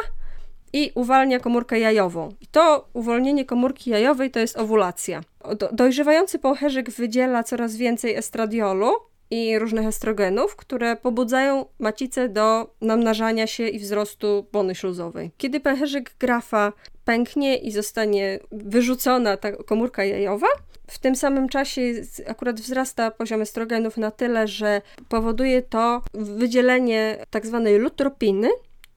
i 0.72 0.92
uwalnia 0.94 1.40
komórkę 1.40 1.79
jajową. 1.79 2.29
I 2.40 2.46
to 2.46 2.88
uwolnienie 2.92 3.44
komórki 3.44 3.90
jajowej 3.90 4.31
to 4.31 4.40
jest 4.40 4.59
owulacja. 4.59 5.20
Do, 5.59 5.68
dojrzewający 5.72 6.38
pęcherzyk 6.38 6.90
wydziela 6.90 7.42
coraz 7.42 7.76
więcej 7.76 8.14
estradiolu, 8.14 8.92
i 9.31 9.59
różnych 9.59 9.87
estrogenów, 9.87 10.57
które 10.57 10.97
pobudzają 10.97 11.66
macicę 11.79 12.29
do 12.29 12.75
namnażania 12.81 13.47
się 13.47 13.69
i 13.69 13.79
wzrostu 13.79 14.47
błony 14.53 14.75
śluzowej. 14.75 15.31
Kiedy 15.37 15.61
pęcherzyk 15.61 16.14
grafa 16.21 16.73
pęknie 17.05 17.57
i 17.57 17.73
zostanie 17.73 18.38
wyrzucona 18.53 19.37
ta 19.37 19.53
komórka 19.53 20.05
jajowa, 20.05 20.47
w 20.87 20.99
tym 20.99 21.16
samym 21.16 21.49
czasie 21.49 21.81
akurat 22.27 22.61
wzrasta 22.61 23.11
poziom 23.11 23.43
estrogenów 23.43 23.97
na 23.97 24.11
tyle, 24.11 24.49
że 24.49 24.83
powoduje 25.09 25.62
to 25.62 26.03
wydzielenie 26.14 27.27
tak 27.31 27.47
zwanej 27.47 27.79
lutropiny, 27.79 28.49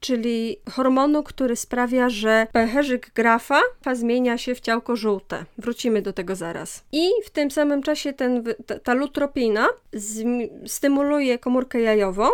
czyli 0.04 0.56
hormonu, 0.70 1.22
który 1.22 1.56
sprawia, 1.56 2.08
że 2.08 2.46
pęcherzyk 2.52 3.10
grafa 3.14 3.60
zmienia 3.94 4.38
się 4.38 4.54
w 4.54 4.60
ciałko 4.60 4.96
żółte. 4.96 5.44
Wrócimy 5.58 6.02
do 6.02 6.12
tego 6.12 6.36
zaraz. 6.36 6.84
I 6.92 7.10
w 7.24 7.30
tym 7.30 7.50
samym 7.50 7.82
czasie 7.82 8.12
ten, 8.12 8.44
ta 8.82 8.94
lutropina 8.94 9.68
stymuluje 10.66 11.38
komórkę 11.38 11.80
jajową, 11.80 12.28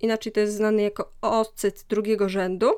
inaczej 0.00 0.32
to 0.32 0.40
jest 0.40 0.54
znany 0.54 0.82
jako 0.82 1.12
oocyt 1.22 1.84
drugiego 1.88 2.28
rzędu, 2.28 2.70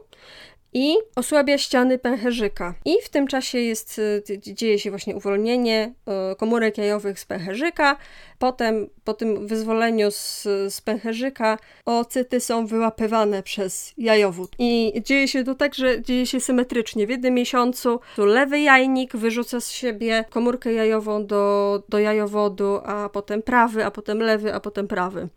i 0.72 0.96
osłabia 1.16 1.58
ściany 1.58 1.98
pęcherzyka. 1.98 2.74
I 2.84 2.96
w 3.04 3.08
tym 3.08 3.26
czasie 3.26 3.58
jest, 3.58 3.98
y, 3.98 4.22
dzieje 4.38 4.78
się 4.78 4.90
właśnie 4.90 5.16
uwolnienie 5.16 5.94
y, 6.32 6.36
komórek 6.36 6.78
jajowych 6.78 7.20
z 7.20 7.24
pęcherzyka. 7.24 7.96
Potem, 8.38 8.88
po 9.04 9.14
tym 9.14 9.46
wyzwoleniu 9.46 10.10
z, 10.10 10.42
z 10.74 10.80
pęcherzyka, 10.80 11.58
ocyty 11.84 12.40
są 12.40 12.66
wyłapywane 12.66 13.42
przez 13.42 13.92
jajowód. 13.98 14.52
I 14.58 14.92
dzieje 15.04 15.28
się 15.28 15.44
to 15.44 15.54
tak, 15.54 15.74
że 15.74 16.02
dzieje 16.02 16.26
się 16.26 16.40
symetrycznie. 16.40 17.06
W 17.06 17.10
jednym 17.10 17.34
miesiącu 17.34 18.00
tu 18.16 18.26
lewy 18.26 18.60
jajnik 18.60 19.16
wyrzuca 19.16 19.60
z 19.60 19.70
siebie 19.70 20.24
komórkę 20.30 20.72
jajową 20.72 21.26
do, 21.26 21.82
do 21.88 21.98
jajowodu, 21.98 22.80
a 22.84 23.08
potem 23.08 23.42
prawy, 23.42 23.84
a 23.84 23.90
potem 23.90 24.18
lewy, 24.18 24.54
a 24.54 24.60
potem 24.60 24.88
prawy. 24.88 25.28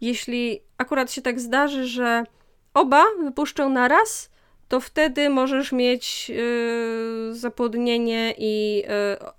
Jeśli 0.00 0.60
akurat 0.78 1.12
się 1.12 1.22
tak 1.22 1.40
zdarzy, 1.40 1.86
że 1.86 2.24
oba 2.74 3.04
wypuszczą 3.24 3.70
naraz, 3.70 4.31
to 4.72 4.80
wtedy 4.80 5.30
możesz 5.30 5.72
mieć 5.72 6.28
yy, 6.28 7.34
zapłodnienie 7.34 8.34
i 8.38 8.82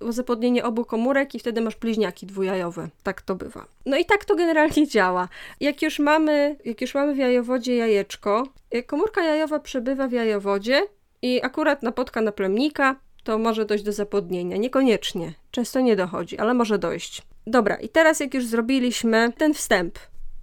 yy, 0.01 0.13
zapłodnienie 0.13 0.63
obu 0.63 0.85
komórek 0.85 1.35
i 1.35 1.39
wtedy 1.39 1.61
masz 1.61 1.75
bliźniaki 1.75 2.25
dwujajowe. 2.25 2.89
Tak 3.03 3.21
to 3.21 3.35
bywa. 3.35 3.65
No 3.85 3.97
i 3.97 4.05
tak 4.05 4.25
to 4.25 4.35
generalnie 4.35 4.87
działa. 4.87 5.27
Jak 5.59 5.81
już 5.81 5.99
mamy, 5.99 6.55
jak 6.65 6.81
już 6.81 6.95
mamy 6.95 7.13
w 7.13 7.17
jajowodzie 7.17 7.75
jajeczko, 7.75 8.47
y, 8.75 8.83
komórka 8.83 9.23
jajowa 9.23 9.59
przebywa 9.59 10.07
w 10.07 10.11
jajowodzie 10.11 10.81
i 11.21 11.43
akurat 11.43 11.83
napotka 11.83 12.21
na 12.21 12.31
plemnika, 12.31 12.95
to 13.23 13.37
może 13.37 13.65
dojść 13.65 13.83
do 13.83 13.91
zapłodnienia. 13.91 14.57
Niekoniecznie. 14.57 15.33
Często 15.51 15.79
nie 15.79 15.95
dochodzi, 15.95 16.37
ale 16.37 16.53
może 16.53 16.79
dojść. 16.79 17.21
Dobra, 17.47 17.75
i 17.75 17.89
teraz 17.89 18.19
jak 18.19 18.33
już 18.33 18.45
zrobiliśmy 18.45 19.33
ten 19.37 19.53
wstęp, 19.53 19.99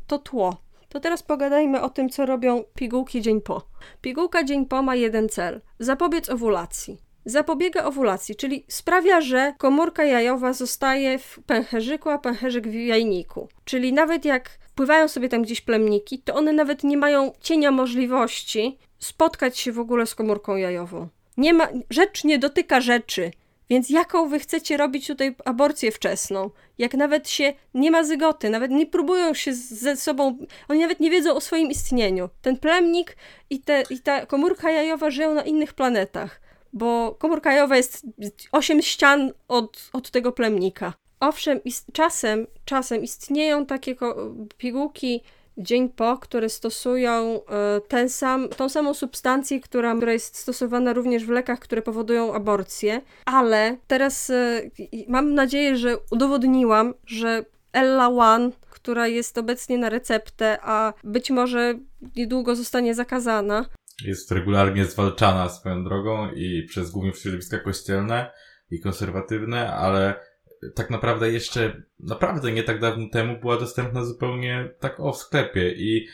to 0.07 0.19
tło, 0.19 0.57
to 0.91 1.01
teraz 1.01 1.23
pogadajmy 1.23 1.83
o 1.83 1.91
tym, 1.91 2.09
co 2.09 2.27
robią 2.27 2.65
pigułki 2.75 3.21
dzień 3.21 3.41
po. 3.41 3.63
Pigułka 4.01 4.45
dzień 4.45 4.67
po 4.67 4.83
ma 4.83 4.95
jeden 4.95 5.29
cel: 5.29 5.61
zapobiec 5.79 6.31
owulacji. 6.31 6.99
Zapobiega 7.25 7.85
owulacji, 7.85 8.37
czyli 8.37 8.65
sprawia, 8.69 9.21
że 9.21 9.55
komórka 9.59 10.05
jajowa 10.05 10.53
zostaje 10.53 11.19
w 11.19 11.39
pęcherzyku, 11.47 12.11
a 12.11 12.19
pęcherzyk 12.19 12.69
w 12.69 12.75
jajniku. 12.75 13.49
Czyli 13.65 13.93
nawet 13.93 14.25
jak 14.25 14.51
pływają 14.75 15.09
sobie 15.09 15.29
tam 15.29 15.43
gdzieś 15.43 15.61
plemniki, 15.61 16.19
to 16.19 16.35
one 16.35 16.53
nawet 16.53 16.85
nie 16.85 16.97
mają 16.97 17.33
cienia 17.41 17.71
możliwości 17.71 18.79
spotkać 18.99 19.59
się 19.59 19.73
w 19.73 19.79
ogóle 19.79 20.07
z 20.07 20.15
komórką 20.15 20.57
jajową. 20.57 21.09
Nie 21.37 21.55
ma, 21.55 21.69
rzecz 21.91 22.25
nie 22.25 22.39
dotyka 22.39 22.81
rzeczy. 22.81 23.31
Więc 23.71 23.91
jaką 23.91 24.29
wy 24.29 24.39
chcecie 24.39 24.77
robić 24.77 25.07
tutaj 25.07 25.37
aborcję 25.45 25.93
wczesną? 25.93 26.51
Jak 26.79 26.95
nawet 26.95 27.29
się 27.29 27.53
nie 27.75 27.91
ma 27.91 28.05
zygoty, 28.05 28.51
nawet 28.51 28.71
nie 28.71 28.87
próbują 28.87 29.35
się 29.35 29.55
ze 29.55 29.97
sobą, 29.97 30.39
oni 30.69 30.81
nawet 30.81 31.01
nie 31.01 31.11
wiedzą 31.11 31.35
o 31.35 31.41
swoim 31.41 31.71
istnieniu. 31.71 32.29
Ten 32.43 32.57
plemnik 32.57 33.17
i, 33.51 33.61
te, 33.61 33.83
i 33.91 33.99
ta 34.01 34.27
komórka 34.27 34.71
jajowa 34.71 35.11
żyją 35.11 35.35
na 35.35 35.43
innych 35.43 35.75
planetach, 35.75 36.41
bo 36.73 37.17
komórka 37.19 37.53
jajowa 37.53 37.77
jest 37.77 38.07
8 38.53 38.83
ścian 38.83 39.33
od, 39.49 39.91
od 39.93 40.11
tego 40.11 40.33
plemnika. 40.33 40.93
Owszem, 41.21 41.61
czasem, 41.93 42.47
czasem 42.65 43.03
istnieją 43.03 43.67
takie 43.67 43.97
pigułki 44.59 45.23
dzień 45.61 45.89
po, 45.89 46.19
które 46.19 46.49
stosują 46.49 47.41
e, 47.45 47.81
ten 47.89 48.09
sam, 48.09 48.49
tą 48.49 48.69
samą 48.69 48.95
substancję, 48.95 49.61
która, 49.61 49.97
która 49.97 50.13
jest 50.13 50.37
stosowana 50.37 50.93
również 50.93 51.25
w 51.25 51.31
lekach, 51.31 51.59
które 51.59 51.83
powodują 51.83 52.35
aborcję, 52.35 53.01
ale 53.25 53.77
teraz 53.87 54.31
e, 54.31 54.63
mam 55.09 55.35
nadzieję, 55.35 55.77
że 55.77 55.97
udowodniłam, 56.11 56.95
że 57.07 57.45
Ella 57.73 58.09
One, 58.09 58.51
która 58.71 59.09
jest 59.09 59.39
obecnie 59.39 59.79
na 59.79 59.89
receptę, 59.89 60.59
a 60.63 60.93
być 61.05 61.31
może 61.31 61.75
niedługo 62.17 62.57
zostanie 62.57 62.95
zakazana. 62.95 63.65
Jest 64.05 64.33
regularnie 64.33 64.85
zwalczana 64.85 65.49
swoją 65.49 65.85
drogą 65.85 66.31
i 66.31 66.67
przez 66.69 66.91
głównie 66.91 67.13
środowiska 67.13 67.59
kościelne 67.59 68.31
i 68.71 68.81
konserwatywne, 68.81 69.73
ale 69.73 70.30
tak 70.75 70.91
naprawdę 70.91 71.33
jeszcze 71.33 71.83
naprawdę 72.01 72.53
nie 72.53 72.63
tak 72.63 72.81
dawno 72.81 73.09
temu 73.09 73.41
była 73.41 73.57
dostępna 73.57 74.05
zupełnie 74.05 74.71
tak 74.81 75.01
o 75.01 75.13
w 75.13 75.17
sklepie 75.17 75.73
i 75.73 76.07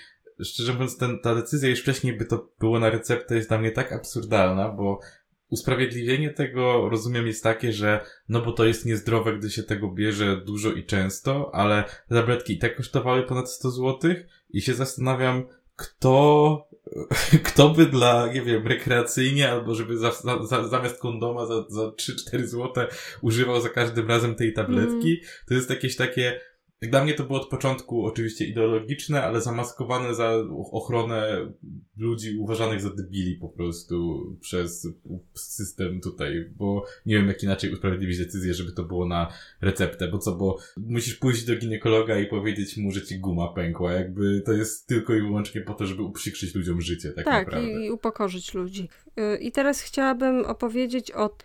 szczerze 0.44 0.72
mówiąc 0.72 0.98
ten, 0.98 1.18
ta 1.20 1.34
decyzja 1.34 1.68
już 1.68 1.80
wcześniej 1.80 2.16
by 2.16 2.24
to 2.24 2.48
było 2.60 2.78
na 2.78 2.90
receptę 2.90 3.36
jest 3.36 3.48
dla 3.48 3.58
mnie 3.58 3.70
tak 3.70 3.92
absurdalna, 3.92 4.68
bo 4.68 5.00
usprawiedliwienie 5.48 6.30
tego 6.30 6.88
rozumiem 6.88 7.26
jest 7.26 7.42
takie, 7.42 7.72
że 7.72 8.04
no 8.28 8.42
bo 8.42 8.52
to 8.52 8.64
jest 8.64 8.86
niezdrowe, 8.86 9.38
gdy 9.38 9.50
się 9.50 9.62
tego 9.62 9.90
bierze 9.90 10.36
dużo 10.36 10.72
i 10.72 10.84
często, 10.84 11.54
ale 11.54 11.84
tabletki 12.08 12.52
i 12.52 12.58
tak 12.58 12.76
kosztowały 12.76 13.22
ponad 13.22 13.50
100 13.50 13.70
zł 13.70 14.14
i 14.50 14.60
się 14.60 14.74
zastanawiam, 14.74 15.46
kto 15.76 16.68
kto 17.48 17.68
by 17.70 17.86
dla, 17.86 18.32
nie 18.32 18.42
wiem, 18.42 18.66
rekreacyjnie 18.66 19.50
albo 19.50 19.74
żeby 19.74 19.98
za, 19.98 20.12
za, 20.48 20.68
zamiast 20.68 20.98
kondoma 20.98 21.46
za, 21.46 21.64
za 21.68 21.82
3-4 21.82 22.44
złote 22.44 22.88
używał 23.22 23.60
za 23.60 23.68
każdym 23.68 24.08
razem 24.08 24.34
tej 24.34 24.52
tabletki, 24.52 25.10
mm. 25.10 25.30
to 25.48 25.54
jest 25.54 25.70
jakieś 25.70 25.96
takie, 25.96 26.40
dla 26.82 27.04
mnie 27.04 27.14
to 27.14 27.24
było 27.24 27.40
od 27.42 27.48
początku 27.48 28.06
oczywiście 28.06 28.44
ideologiczne, 28.44 29.22
ale 29.22 29.40
zamaskowane 29.40 30.14
za 30.14 30.32
ochronę 30.72 31.52
ludzi 31.96 32.38
uważanych 32.38 32.80
za 32.80 32.90
debili 32.90 33.34
po 33.34 33.48
prostu 33.48 34.26
przez 34.40 34.88
system 35.34 36.00
tutaj, 36.00 36.50
bo 36.56 36.84
nie 37.06 37.16
wiem 37.16 37.28
jak 37.28 37.42
inaczej 37.42 37.72
usprawiedliwić 37.72 38.18
decyzję, 38.18 38.54
żeby 38.54 38.72
to 38.72 38.84
było 38.84 39.06
na 39.06 39.32
receptę, 39.60 40.08
bo 40.08 40.18
co, 40.18 40.32
bo 40.32 40.58
musisz 40.76 41.14
pójść 41.14 41.44
do 41.44 41.56
ginekologa 41.56 42.18
i 42.18 42.26
powiedzieć 42.26 42.76
mu, 42.76 42.90
że 42.90 43.02
ci 43.02 43.18
guma 43.18 43.48
pękła, 43.48 43.92
jakby 43.92 44.42
to 44.46 44.52
jest 44.52 44.86
tylko 44.86 45.14
i 45.14 45.20
wyłącznie 45.20 45.60
po 45.60 45.74
to, 45.74 45.86
żeby 45.86 46.02
uprzykrzyć 46.02 46.54
ludziom 46.54 46.80
życie, 46.80 47.12
tak, 47.12 47.24
tak 47.24 47.46
naprawdę. 47.46 47.72
Tak, 47.72 47.82
i 47.84 47.90
upokorzyć 47.90 48.54
ludzi. 48.54 48.88
Y, 49.34 49.38
I 49.38 49.52
teraz 49.52 49.80
chciałabym 49.80 50.44
opowiedzieć 50.44 51.12
o, 51.12 51.36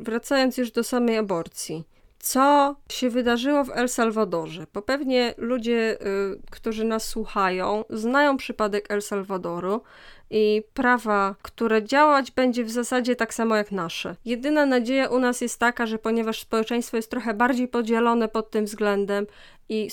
wracając 0.00 0.58
już 0.58 0.70
do 0.70 0.84
samej 0.84 1.16
aborcji 1.16 1.95
co 2.26 2.76
się 2.88 3.10
wydarzyło 3.10 3.64
w 3.64 3.70
El 3.70 3.88
Salvadorze. 3.88 4.66
Bo 4.72 4.82
pewnie 4.82 5.34
ludzie, 5.36 5.98
y, 6.00 6.40
którzy 6.50 6.84
nas 6.84 7.04
słuchają, 7.04 7.84
znają 7.90 8.36
przypadek 8.36 8.90
El 8.90 9.02
Salwadoru 9.02 9.80
i 10.30 10.62
prawa, 10.74 11.34
które 11.42 11.84
działać 11.84 12.30
będzie 12.30 12.64
w 12.64 12.70
zasadzie 12.70 13.16
tak 13.16 13.34
samo 13.34 13.56
jak 13.56 13.72
nasze. 13.72 14.16
Jedyna 14.24 14.66
nadzieja 14.66 15.08
u 15.08 15.18
nas 15.18 15.40
jest 15.40 15.60
taka, 15.60 15.86
że 15.86 15.98
ponieważ 15.98 16.40
społeczeństwo 16.40 16.96
jest 16.96 17.10
trochę 17.10 17.34
bardziej 17.34 17.68
podzielone 17.68 18.28
pod 18.28 18.50
tym 18.50 18.64
względem 18.64 19.26
i 19.68 19.88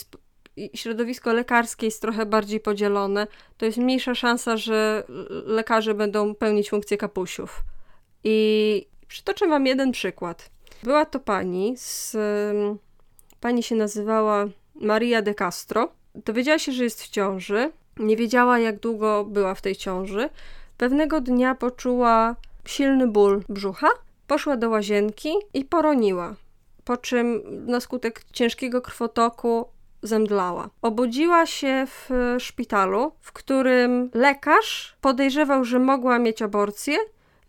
i 0.58 0.78
środowisko 0.78 1.34
lekarskie 1.34 1.88
jest 1.88 2.02
trochę 2.02 2.26
bardziej 2.26 2.60
podzielone, 2.60 3.28
to 3.58 3.66
jest 3.66 3.78
mniejsza 3.78 4.16
szansa, 4.16 4.58
że 4.58 5.04
lekarze 5.46 5.94
będą 5.94 6.36
pełnić 6.36 6.70
funkcję 6.70 6.98
kapusiów. 6.98 7.64
I 8.24 8.88
przytoczę 9.08 9.48
Wam 9.48 9.66
jeden 9.66 9.92
przykład. 9.92 10.50
Była 10.84 11.06
to 11.06 11.20
pani 11.20 11.74
z. 11.78 12.18
Pani 13.40 13.64
się 13.64 13.76
nazywała 13.76 14.46
Maria 14.76 15.22
de 15.22 15.34
Castro. 15.34 15.92
Dowiedziała 16.16 16.60
się, 16.60 16.72
że 16.72 16.84
jest 16.84 17.04
w 17.04 17.10
ciąży. 17.10 17.72
Nie 17.98 18.18
wiedziała, 18.18 18.60
jak 18.60 18.80
długo 18.80 19.26
była 19.26 19.56
w 19.56 19.62
tej 19.62 19.76
ciąży. 19.76 20.30
Pewnego 20.78 21.22
dnia 21.22 21.56
poczuła 21.56 22.36
silny 22.66 23.08
ból 23.08 23.44
brzucha, 23.50 23.88
poszła 24.28 24.58
do 24.58 24.70
łazienki 24.70 25.34
i 25.54 25.66
poroniła. 25.66 26.36
Po 26.84 26.98
czym 26.98 27.42
na 27.66 27.80
skutek 27.80 28.24
ciężkiego 28.34 28.82
krwotoku 28.82 29.66
zemdlała. 30.02 30.70
Obudziła 30.82 31.46
się 31.46 31.88
w 31.88 32.10
szpitalu, 32.40 33.12
w 33.20 33.32
którym 33.32 34.10
lekarz 34.14 34.96
podejrzewał, 35.02 35.66
że 35.66 35.80
mogła 35.80 36.20
mieć 36.20 36.42
aborcję, 36.42 36.98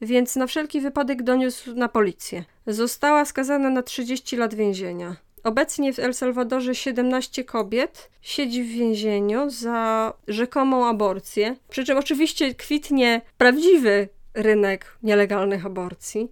więc 0.04 0.36
na 0.36 0.46
wszelki 0.46 0.80
wypadek 0.80 1.22
doniósł 1.22 1.74
na 1.74 1.88
policję. 1.88 2.44
Została 2.66 3.24
skazana 3.24 3.70
na 3.70 3.82
30 3.82 4.36
lat 4.36 4.54
więzienia. 4.54 5.16
Obecnie 5.44 5.92
w 5.92 5.98
El 5.98 6.14
Salwadorze 6.14 6.74
17 6.74 7.44
kobiet 7.44 8.10
siedzi 8.22 8.62
w 8.62 8.68
więzieniu 8.68 9.50
za 9.50 10.12
rzekomą 10.28 10.86
aborcję. 10.86 11.56
Przy 11.68 11.84
czym 11.84 11.98
oczywiście 11.98 12.54
kwitnie 12.54 13.20
prawdziwy 13.38 14.08
rynek 14.34 14.98
nielegalnych 15.02 15.66
aborcji. 15.66 16.28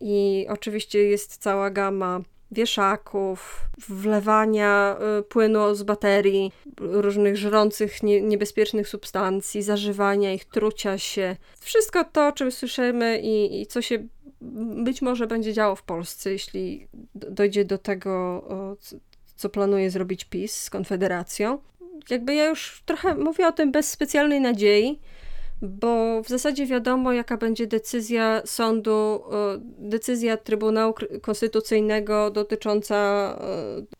I 0.00 0.46
oczywiście 0.48 0.98
jest 0.98 1.36
cała 1.36 1.70
gama 1.70 2.20
wieszaków, 2.54 3.60
wlewania 3.88 4.96
y, 5.20 5.22
płynu 5.22 5.74
z 5.74 5.82
baterii, 5.82 6.52
różnych 6.80 7.36
żrących 7.36 8.02
nie, 8.02 8.22
niebezpiecznych 8.22 8.88
substancji, 8.88 9.62
zażywania 9.62 10.32
ich, 10.32 10.44
trucia 10.44 10.98
się. 10.98 11.36
Wszystko 11.60 12.04
to, 12.04 12.26
o 12.26 12.32
czym 12.32 12.52
słyszymy 12.52 13.20
i, 13.20 13.60
i 13.60 13.66
co 13.66 13.82
się 13.82 14.08
być 14.84 15.02
może 15.02 15.26
będzie 15.26 15.52
działo 15.52 15.76
w 15.76 15.82
Polsce, 15.82 16.32
jeśli 16.32 16.88
dojdzie 17.14 17.64
do 17.64 17.78
tego, 17.78 18.44
co 19.36 19.48
planuje 19.48 19.90
zrobić 19.90 20.24
PiS 20.24 20.54
z 20.62 20.70
Konfederacją. 20.70 21.58
Jakby 22.10 22.34
ja 22.34 22.46
już 22.46 22.82
trochę 22.86 23.14
mówię 23.14 23.46
o 23.46 23.52
tym 23.52 23.72
bez 23.72 23.90
specjalnej 23.90 24.40
nadziei, 24.40 25.00
bo 25.64 26.22
w 26.22 26.28
zasadzie 26.28 26.66
wiadomo, 26.66 27.12
jaka 27.12 27.36
będzie 27.36 27.66
decyzja 27.66 28.42
sądu, 28.44 29.22
decyzja 29.78 30.36
Trybunału 30.36 30.94
Konstytucyjnego 31.22 32.30
dotycząca 32.30 33.38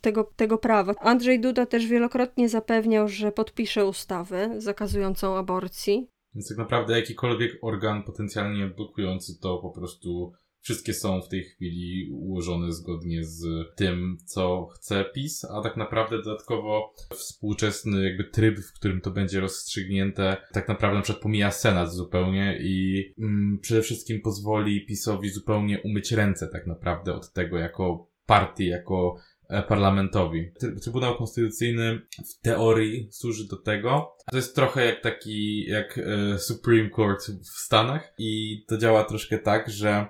tego, 0.00 0.30
tego 0.36 0.58
prawa. 0.58 0.94
Andrzej 1.00 1.40
Duda 1.40 1.66
też 1.66 1.86
wielokrotnie 1.86 2.48
zapewniał, 2.48 3.08
że 3.08 3.32
podpisze 3.32 3.86
ustawę 3.86 4.54
zakazującą 4.58 5.36
aborcji. 5.36 6.08
Więc 6.34 6.48
tak 6.48 6.58
naprawdę 6.58 6.96
jakikolwiek 6.96 7.52
organ 7.62 8.02
potencjalnie 8.02 8.66
blokujący 8.66 9.40
to 9.40 9.58
po 9.58 9.70
prostu 9.70 10.32
wszystkie 10.64 10.94
są 10.94 11.22
w 11.22 11.28
tej 11.28 11.44
chwili 11.44 12.08
ułożone 12.12 12.72
zgodnie 12.72 13.24
z 13.24 13.46
tym, 13.76 14.18
co 14.24 14.66
chce 14.66 15.04
PiS, 15.14 15.44
a 15.44 15.62
tak 15.62 15.76
naprawdę 15.76 16.22
dodatkowo 16.22 16.94
współczesny 17.10 18.04
jakby 18.04 18.24
tryb, 18.24 18.58
w 18.58 18.72
którym 18.72 19.00
to 19.00 19.10
będzie 19.10 19.40
rozstrzygnięte, 19.40 20.36
tak 20.52 20.68
naprawdę 20.68 20.96
na 20.96 21.02
przykład 21.02 21.22
pomija 21.22 21.50
Senat 21.50 21.94
zupełnie 21.94 22.58
i 22.60 23.04
mm, 23.18 23.58
przede 23.62 23.82
wszystkim 23.82 24.20
pozwoli 24.20 24.86
PiSowi 24.86 25.28
zupełnie 25.28 25.80
umyć 25.80 26.12
ręce 26.12 26.48
tak 26.48 26.66
naprawdę 26.66 27.14
od 27.14 27.32
tego 27.32 27.58
jako 27.58 28.08
partii, 28.26 28.66
jako 28.66 29.16
e, 29.48 29.62
parlamentowi. 29.62 30.52
Trybunał 30.82 31.16
Konstytucyjny 31.16 32.00
w 32.30 32.40
teorii 32.40 33.08
służy 33.10 33.48
do 33.48 33.56
tego. 33.56 34.16
To 34.30 34.36
jest 34.36 34.54
trochę 34.54 34.86
jak 34.86 35.00
taki, 35.00 35.66
jak 35.66 35.98
e, 35.98 36.38
Supreme 36.38 36.90
Court 36.90 37.26
w 37.26 37.60
Stanach 37.60 38.14
i 38.18 38.64
to 38.68 38.78
działa 38.78 39.04
troszkę 39.04 39.38
tak, 39.38 39.70
że 39.70 40.06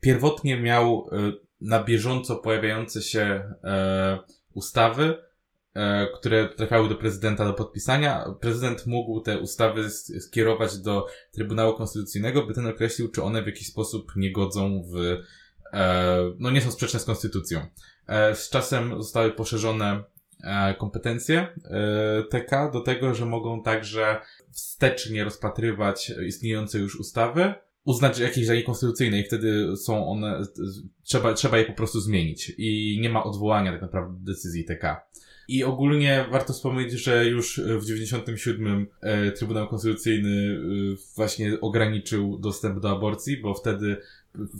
pierwotnie 0.00 0.60
miał 0.60 1.08
e, 1.12 1.32
na 1.60 1.84
bieżąco 1.84 2.36
pojawiające 2.36 3.02
się 3.02 3.20
e, 3.64 4.18
ustawy, 4.54 5.18
e, 5.74 6.06
które 6.18 6.48
trafiały 6.48 6.88
do 6.88 6.94
prezydenta 6.94 7.44
do 7.44 7.54
podpisania. 7.54 8.24
Prezydent 8.40 8.86
mógł 8.86 9.20
te 9.20 9.38
ustawy 9.38 9.90
skierować 10.20 10.78
do 10.78 11.06
Trybunału 11.32 11.76
Konstytucyjnego, 11.76 12.46
by 12.46 12.54
ten 12.54 12.66
określił, 12.66 13.10
czy 13.10 13.22
one 13.22 13.42
w 13.42 13.46
jakiś 13.46 13.66
sposób 13.66 14.12
nie 14.16 14.32
godzą 14.32 14.82
w, 14.92 15.22
no 16.38 16.50
nie 16.50 16.60
są 16.60 16.70
sprzeczne 16.70 17.00
z 17.00 17.04
konstytucją. 17.04 17.66
Z 18.34 18.50
czasem 18.50 19.02
zostały 19.02 19.30
poszerzone 19.30 20.04
kompetencje 20.78 21.46
TK 22.30 22.70
do 22.72 22.80
tego, 22.80 23.14
że 23.14 23.26
mogą 23.26 23.62
także 23.62 24.20
wstecznie 24.50 25.24
rozpatrywać 25.24 26.12
istniejące 26.26 26.78
już 26.78 27.00
ustawy, 27.00 27.54
uznać 27.84 28.18
jakieś 28.18 28.46
za 28.46 28.54
niekonstytucyjne 28.54 29.20
i 29.20 29.24
wtedy 29.24 29.76
są 29.76 30.08
one, 30.08 30.42
trzeba, 31.02 31.34
trzeba 31.34 31.58
je 31.58 31.64
po 31.64 31.72
prostu 31.72 32.00
zmienić 32.00 32.52
i 32.58 32.98
nie 33.02 33.10
ma 33.10 33.24
odwołania 33.24 33.72
tak 33.72 33.82
naprawdę 33.82 34.18
decyzji 34.20 34.64
TK. 34.64 35.12
I 35.48 35.64
ogólnie 35.64 36.26
warto 36.30 36.52
wspomnieć, 36.52 36.92
że 36.92 37.26
już 37.26 37.60
w 37.78 37.84
97 37.86 38.86
e, 39.00 39.32
Trybunał 39.32 39.68
Konstytucyjny 39.68 40.60
e, 40.92 40.96
właśnie 41.16 41.60
ograniczył 41.60 42.38
dostęp 42.38 42.80
do 42.80 42.90
aborcji, 42.90 43.36
bo 43.36 43.54
wtedy 43.54 43.96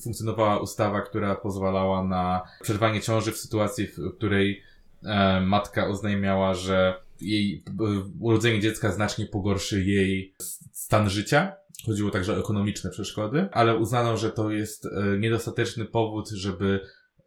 funkcjonowała 0.02 0.58
ustawa, 0.58 1.00
która 1.00 1.34
pozwalała 1.34 2.04
na 2.04 2.42
przerwanie 2.62 3.00
ciąży 3.00 3.32
w 3.32 3.36
sytuacji, 3.36 3.86
w 3.86 4.16
której 4.16 4.62
e, 5.04 5.40
matka 5.40 5.88
oznajmiała, 5.88 6.54
że 6.54 6.94
jej 7.22 7.64
urodzenie 8.20 8.60
dziecka 8.60 8.92
znacznie 8.92 9.26
pogorszy 9.26 9.84
jej 9.84 10.34
stan 10.72 11.10
życia. 11.10 11.52
Chodziło 11.86 12.10
także 12.10 12.32
o 12.32 12.38
ekonomiczne 12.38 12.90
przeszkody, 12.90 13.48
ale 13.52 13.76
uznano, 13.76 14.16
że 14.16 14.30
to 14.30 14.50
jest 14.50 14.86
e, 14.86 15.18
niedostateczny 15.18 15.84
powód, 15.84 16.28
żeby 16.28 16.80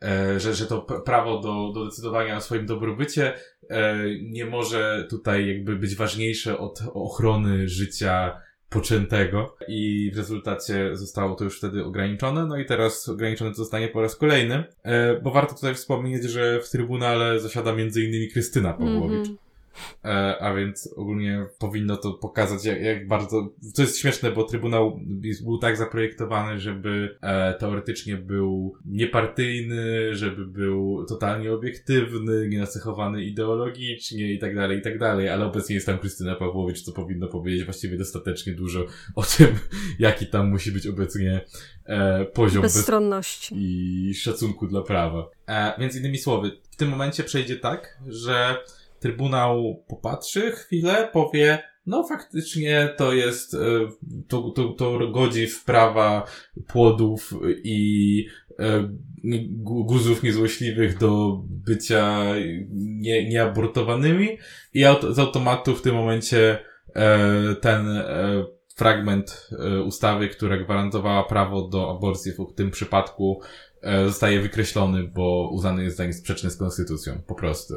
e, 0.03 0.39
że, 0.39 0.53
że 0.53 0.65
to 0.65 0.81
prawo 0.81 1.39
do, 1.39 1.71
do 1.73 1.85
decydowania 1.85 2.37
o 2.37 2.41
swoim 2.41 2.65
dobrobycie 2.65 3.33
e, 3.69 3.97
nie 4.21 4.45
może 4.45 5.07
tutaj 5.09 5.47
jakby 5.47 5.75
być 5.75 5.95
ważniejsze 5.95 6.57
od 6.57 6.79
ochrony 6.93 7.67
życia 7.67 8.41
poczętego. 8.69 9.57
I 9.67 10.11
w 10.13 10.17
rezultacie 10.17 10.89
zostało 10.93 11.35
to 11.35 11.43
już 11.43 11.57
wtedy 11.57 11.83
ograniczone, 11.83 12.45
no 12.45 12.57
i 12.57 12.65
teraz 12.65 13.09
ograniczone 13.09 13.51
to 13.51 13.57
zostanie 13.57 13.87
po 13.87 14.01
raz 14.01 14.15
kolejny, 14.15 14.63
bo 15.23 15.31
warto 15.31 15.55
tutaj 15.55 15.75
wspomnieć, 15.75 16.23
że 16.23 16.59
w 16.61 16.69
Trybunale 16.69 17.39
zasiada 17.39 17.71
innymi 17.71 18.29
Krystyna 18.33 18.73
Pawłowicz, 18.73 19.27
mm 19.27 19.35
-hmm. 19.35 19.44
E, 20.05 20.37
a 20.41 20.53
więc 20.53 20.93
ogólnie 20.95 21.45
powinno 21.59 21.97
to 21.97 22.13
pokazać, 22.13 22.65
jak, 22.65 22.81
jak, 22.81 23.07
bardzo. 23.07 23.49
To 23.75 23.81
jest 23.81 23.99
śmieszne, 23.99 24.31
bo 24.31 24.43
Trybunał 24.43 24.99
był 25.43 25.57
tak 25.57 25.77
zaprojektowany, 25.77 26.59
żeby 26.59 27.17
e, 27.21 27.53
teoretycznie 27.53 28.17
był 28.17 28.75
niepartyjny, 28.85 30.15
żeby 30.15 30.45
był 30.45 31.05
totalnie 31.05 31.53
obiektywny, 31.53 32.47
nienacechowany 32.47 33.23
ideologicznie 33.23 34.33
i 34.33 34.39
tak 34.39 34.55
dalej, 34.55 34.79
i 34.79 34.81
tak 34.81 34.99
dalej, 34.99 35.29
ale 35.29 35.45
obecnie 35.45 35.75
jest 35.75 35.87
tam 35.87 35.99
Krystyna 35.99 36.35
Pawłowicz, 36.35 36.81
co 36.81 36.91
powinno 36.91 37.27
powiedzieć 37.27 37.63
właściwie 37.63 37.97
dostatecznie 37.97 38.53
dużo 38.53 38.85
o 39.15 39.23
tym, 39.23 39.47
jaki 39.99 40.27
tam 40.27 40.49
musi 40.49 40.71
być 40.71 40.87
obecnie 40.87 41.41
e, 41.85 42.25
poziom 42.25 42.61
bezstronności 42.61 43.55
i 43.57 44.13
szacunku 44.15 44.67
dla 44.67 44.81
prawa. 44.81 45.29
E, 45.47 45.73
więc 45.79 45.95
innymi 45.95 46.17
słowy, 46.17 46.51
w 46.71 46.75
tym 46.75 46.89
momencie 46.89 47.23
przejdzie 47.23 47.55
tak, 47.55 47.97
że 48.07 48.57
Trybunał 49.05 49.83
popatrzy 49.87 50.51
chwilę, 50.51 51.09
powie, 51.13 51.59
no 51.85 52.03
faktycznie 52.03 52.93
to 52.97 53.13
jest, 53.13 53.53
e, 53.53 53.57
to, 54.27 54.49
to, 54.49 54.69
to 54.69 55.07
godzi 55.11 55.47
w 55.47 55.63
prawa 55.63 56.25
płodów 56.67 57.33
i 57.63 58.27
e, 58.59 58.89
guzów 59.63 60.23
niezłośliwych 60.23 60.97
do 60.97 61.41
bycia 61.45 62.23
nie, 62.73 63.29
nieabortowanymi 63.29 64.37
i 64.73 64.85
z 65.09 65.19
automatu 65.19 65.75
w 65.75 65.81
tym 65.81 65.95
momencie 65.95 66.59
e, 66.95 67.55
ten 67.55 67.87
fragment 68.75 69.49
ustawy, 69.85 70.29
która 70.29 70.57
gwarantowała 70.57 71.23
prawo 71.23 71.67
do 71.67 71.91
aborcji 71.91 72.31
w 72.31 72.55
tym 72.55 72.71
przypadku 72.71 73.41
zostaje 74.05 74.41
wykreślony, 74.41 75.03
bo 75.03 75.49
uznany 75.51 75.83
jest 75.83 75.97
za 75.97 76.05
niesprzeczny 76.05 76.49
z 76.49 76.57
konstytucją. 76.57 77.21
Po 77.27 77.35
prostu 77.35 77.73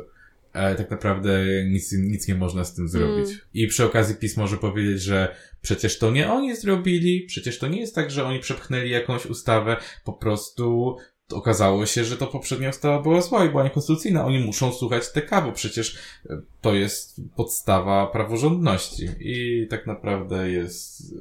ale 0.52 0.74
tak 0.74 0.90
naprawdę 0.90 1.44
nic, 1.64 1.92
nic 1.92 2.28
nie 2.28 2.34
można 2.34 2.64
z 2.64 2.74
tym 2.74 2.88
zrobić. 2.88 3.28
Mm. 3.28 3.40
I 3.54 3.66
przy 3.66 3.84
okazji 3.84 4.14
PiS 4.14 4.36
może 4.36 4.56
powiedzieć, 4.56 5.02
że 5.02 5.36
przecież 5.62 5.98
to 5.98 6.10
nie 6.10 6.32
oni 6.32 6.56
zrobili, 6.56 7.24
przecież 7.26 7.58
to 7.58 7.68
nie 7.68 7.80
jest 7.80 7.94
tak, 7.94 8.10
że 8.10 8.24
oni 8.24 8.38
przepchnęli 8.38 8.90
jakąś 8.90 9.26
ustawę, 9.26 9.76
po 10.04 10.12
prostu 10.12 10.96
okazało 11.32 11.86
się, 11.86 12.04
że 12.04 12.16
to 12.16 12.26
poprzednia 12.26 12.68
ustawa 12.68 13.02
była 13.02 13.20
zła 13.20 13.44
i 13.44 13.48
była 13.48 13.64
niekonstytucyjna. 13.64 14.26
Oni 14.26 14.38
muszą 14.38 14.72
słuchać 14.72 15.12
TK, 15.12 15.42
bo 15.42 15.52
przecież 15.52 15.98
e, 16.30 16.40
to 16.60 16.74
jest 16.74 17.20
podstawa 17.36 18.06
praworządności. 18.06 19.08
I 19.20 19.66
tak 19.70 19.86
naprawdę 19.86 20.50
jest 20.50 21.14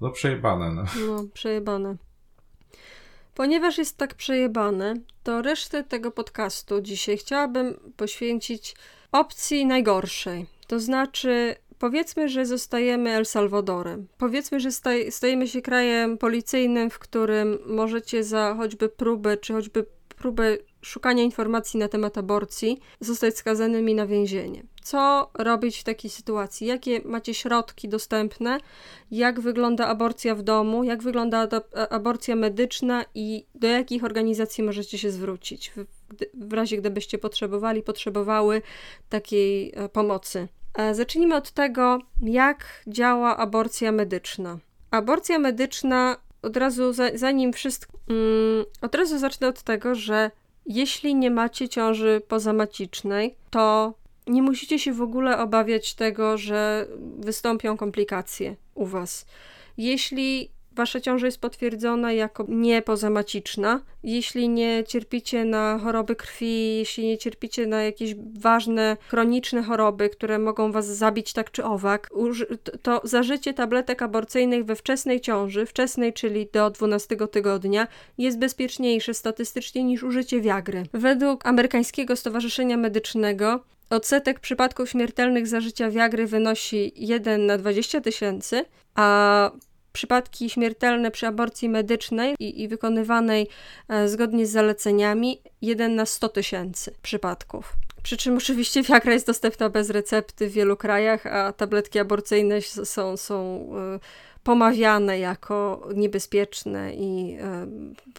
no 0.00 0.10
przejebane. 0.10 0.74
No, 0.74 0.86
no 1.06 1.24
przejebane. 1.32 1.96
Ponieważ 3.36 3.78
jest 3.78 3.96
tak 3.96 4.14
przejebane, 4.14 4.94
to 5.22 5.42
resztę 5.42 5.84
tego 5.84 6.10
podcastu 6.10 6.80
dzisiaj 6.80 7.16
chciałabym 7.16 7.92
poświęcić 7.96 8.74
opcji 9.12 9.66
najgorszej. 9.66 10.46
To 10.66 10.80
znaczy, 10.80 11.56
powiedzmy, 11.78 12.28
że 12.28 12.46
zostajemy 12.46 13.10
El 13.10 13.26
Salvadorem. 13.26 14.06
Powiedzmy, 14.18 14.60
że 14.60 14.72
staj, 14.72 15.12
stajemy 15.12 15.48
się 15.48 15.62
krajem 15.62 16.18
policyjnym, 16.18 16.90
w 16.90 16.98
którym 16.98 17.58
możecie 17.66 18.24
za 18.24 18.54
choćby 18.54 18.88
próbę, 18.88 19.36
czy 19.36 19.52
choćby 19.52 19.86
próbę 20.18 20.56
szukania 20.82 21.22
informacji 21.22 21.80
na 21.80 21.88
temat 21.88 22.18
aborcji, 22.18 22.80
zostać 23.00 23.36
skazanymi 23.36 23.94
na 23.94 24.06
więzienie. 24.06 24.62
Co 24.86 25.30
robić 25.34 25.78
w 25.78 25.84
takiej 25.84 26.10
sytuacji? 26.10 26.66
Jakie 26.66 27.00
macie 27.04 27.34
środki 27.34 27.88
dostępne? 27.88 28.58
Jak 29.10 29.40
wygląda 29.40 29.86
aborcja 29.86 30.34
w 30.34 30.42
domu? 30.42 30.84
Jak 30.84 31.02
wygląda 31.02 31.48
aborcja 31.90 32.36
medyczna 32.36 33.04
i 33.14 33.46
do 33.54 33.66
jakich 33.66 34.04
organizacji 34.04 34.64
możecie 34.64 34.98
się 34.98 35.10
zwrócić 35.10 35.72
w, 35.76 35.84
w 36.34 36.52
razie 36.52 36.76
gdybyście 36.76 37.18
potrzebowali, 37.18 37.82
potrzebowały 37.82 38.62
takiej 39.08 39.72
e, 39.76 39.88
pomocy? 39.88 40.48
E, 40.74 40.94
zacznijmy 40.94 41.36
od 41.36 41.50
tego, 41.50 41.98
jak 42.22 42.82
działa 42.86 43.36
aborcja 43.36 43.92
medyczna. 43.92 44.58
Aborcja 44.90 45.38
medyczna 45.38 46.16
od 46.42 46.56
razu, 46.56 46.92
zanim 47.14 47.52
wszystko, 47.52 47.98
mm, 48.08 48.64
od 48.80 48.94
razu 48.94 49.18
zacznę 49.18 49.48
od 49.48 49.62
tego, 49.62 49.94
że 49.94 50.30
jeśli 50.66 51.14
nie 51.14 51.30
macie 51.30 51.68
ciąży 51.68 52.22
pozamacicznej, 52.28 53.34
to 53.50 53.94
nie 54.26 54.42
musicie 54.42 54.78
się 54.78 54.92
w 54.92 55.02
ogóle 55.02 55.38
obawiać 55.38 55.94
tego, 55.94 56.38
że 56.38 56.86
wystąpią 57.18 57.76
komplikacje 57.76 58.56
u 58.74 58.86
Was. 58.86 59.26
Jeśli 59.78 60.50
wasza 60.76 61.00
ciąża 61.00 61.26
jest 61.26 61.40
potwierdzona 61.40 62.12
jako 62.12 62.44
niepozamaciczna. 62.48 63.80
Jeśli 64.02 64.48
nie 64.48 64.84
cierpicie 64.86 65.44
na 65.44 65.78
choroby 65.78 66.16
krwi, 66.16 66.76
jeśli 66.76 67.06
nie 67.06 67.18
cierpicie 67.18 67.66
na 67.66 67.82
jakieś 67.82 68.14
ważne, 68.38 68.96
chroniczne 69.08 69.62
choroby, 69.62 70.08
które 70.08 70.38
mogą 70.38 70.72
was 70.72 70.86
zabić 70.86 71.32
tak 71.32 71.50
czy 71.50 71.64
owak, 71.64 72.10
to 72.82 73.00
zażycie 73.04 73.54
tabletek 73.54 74.02
aborcyjnych 74.02 74.64
we 74.64 74.76
wczesnej 74.76 75.20
ciąży, 75.20 75.66
wczesnej, 75.66 76.12
czyli 76.12 76.48
do 76.52 76.70
12 76.70 77.16
tygodnia, 77.16 77.88
jest 78.18 78.38
bezpieczniejsze 78.38 79.14
statystycznie 79.14 79.84
niż 79.84 80.02
użycie 80.02 80.40
wiagry. 80.40 80.82
Według 80.92 81.46
amerykańskiego 81.46 82.16
Stowarzyszenia 82.16 82.76
Medycznego 82.76 83.60
Odsetek 83.90 84.40
przypadków 84.40 84.90
śmiertelnych 84.90 85.46
zażycia 85.46 85.90
wiagry 85.90 86.26
wynosi 86.26 86.92
1 86.96 87.46
na 87.46 87.58
20 87.58 88.00
tysięcy, 88.00 88.64
a 88.94 89.50
przypadki 89.92 90.50
śmiertelne 90.50 91.10
przy 91.10 91.26
aborcji 91.26 91.68
medycznej 91.68 92.34
i, 92.38 92.62
i 92.62 92.68
wykonywanej 92.68 93.48
e, 93.88 94.08
zgodnie 94.08 94.46
z 94.46 94.50
zaleceniami 94.50 95.42
1 95.62 95.94
na 95.94 96.06
100 96.06 96.28
tysięcy 96.28 96.94
przypadków. 97.02 97.72
Przy 98.02 98.16
czym 98.16 98.36
oczywiście 98.36 98.82
Viagra 98.82 99.12
jest 99.12 99.26
dostępna 99.26 99.68
bez 99.68 99.90
recepty 99.90 100.48
w 100.48 100.52
wielu 100.52 100.76
krajach, 100.76 101.26
a 101.26 101.52
tabletki 101.52 101.98
aborcyjne 101.98 102.62
są, 102.62 103.16
są 103.16 103.68
e, 103.94 103.98
pomawiane 104.42 105.18
jako 105.18 105.88
niebezpieczne 105.94 106.94
i 106.94 107.38
e, 107.40 107.66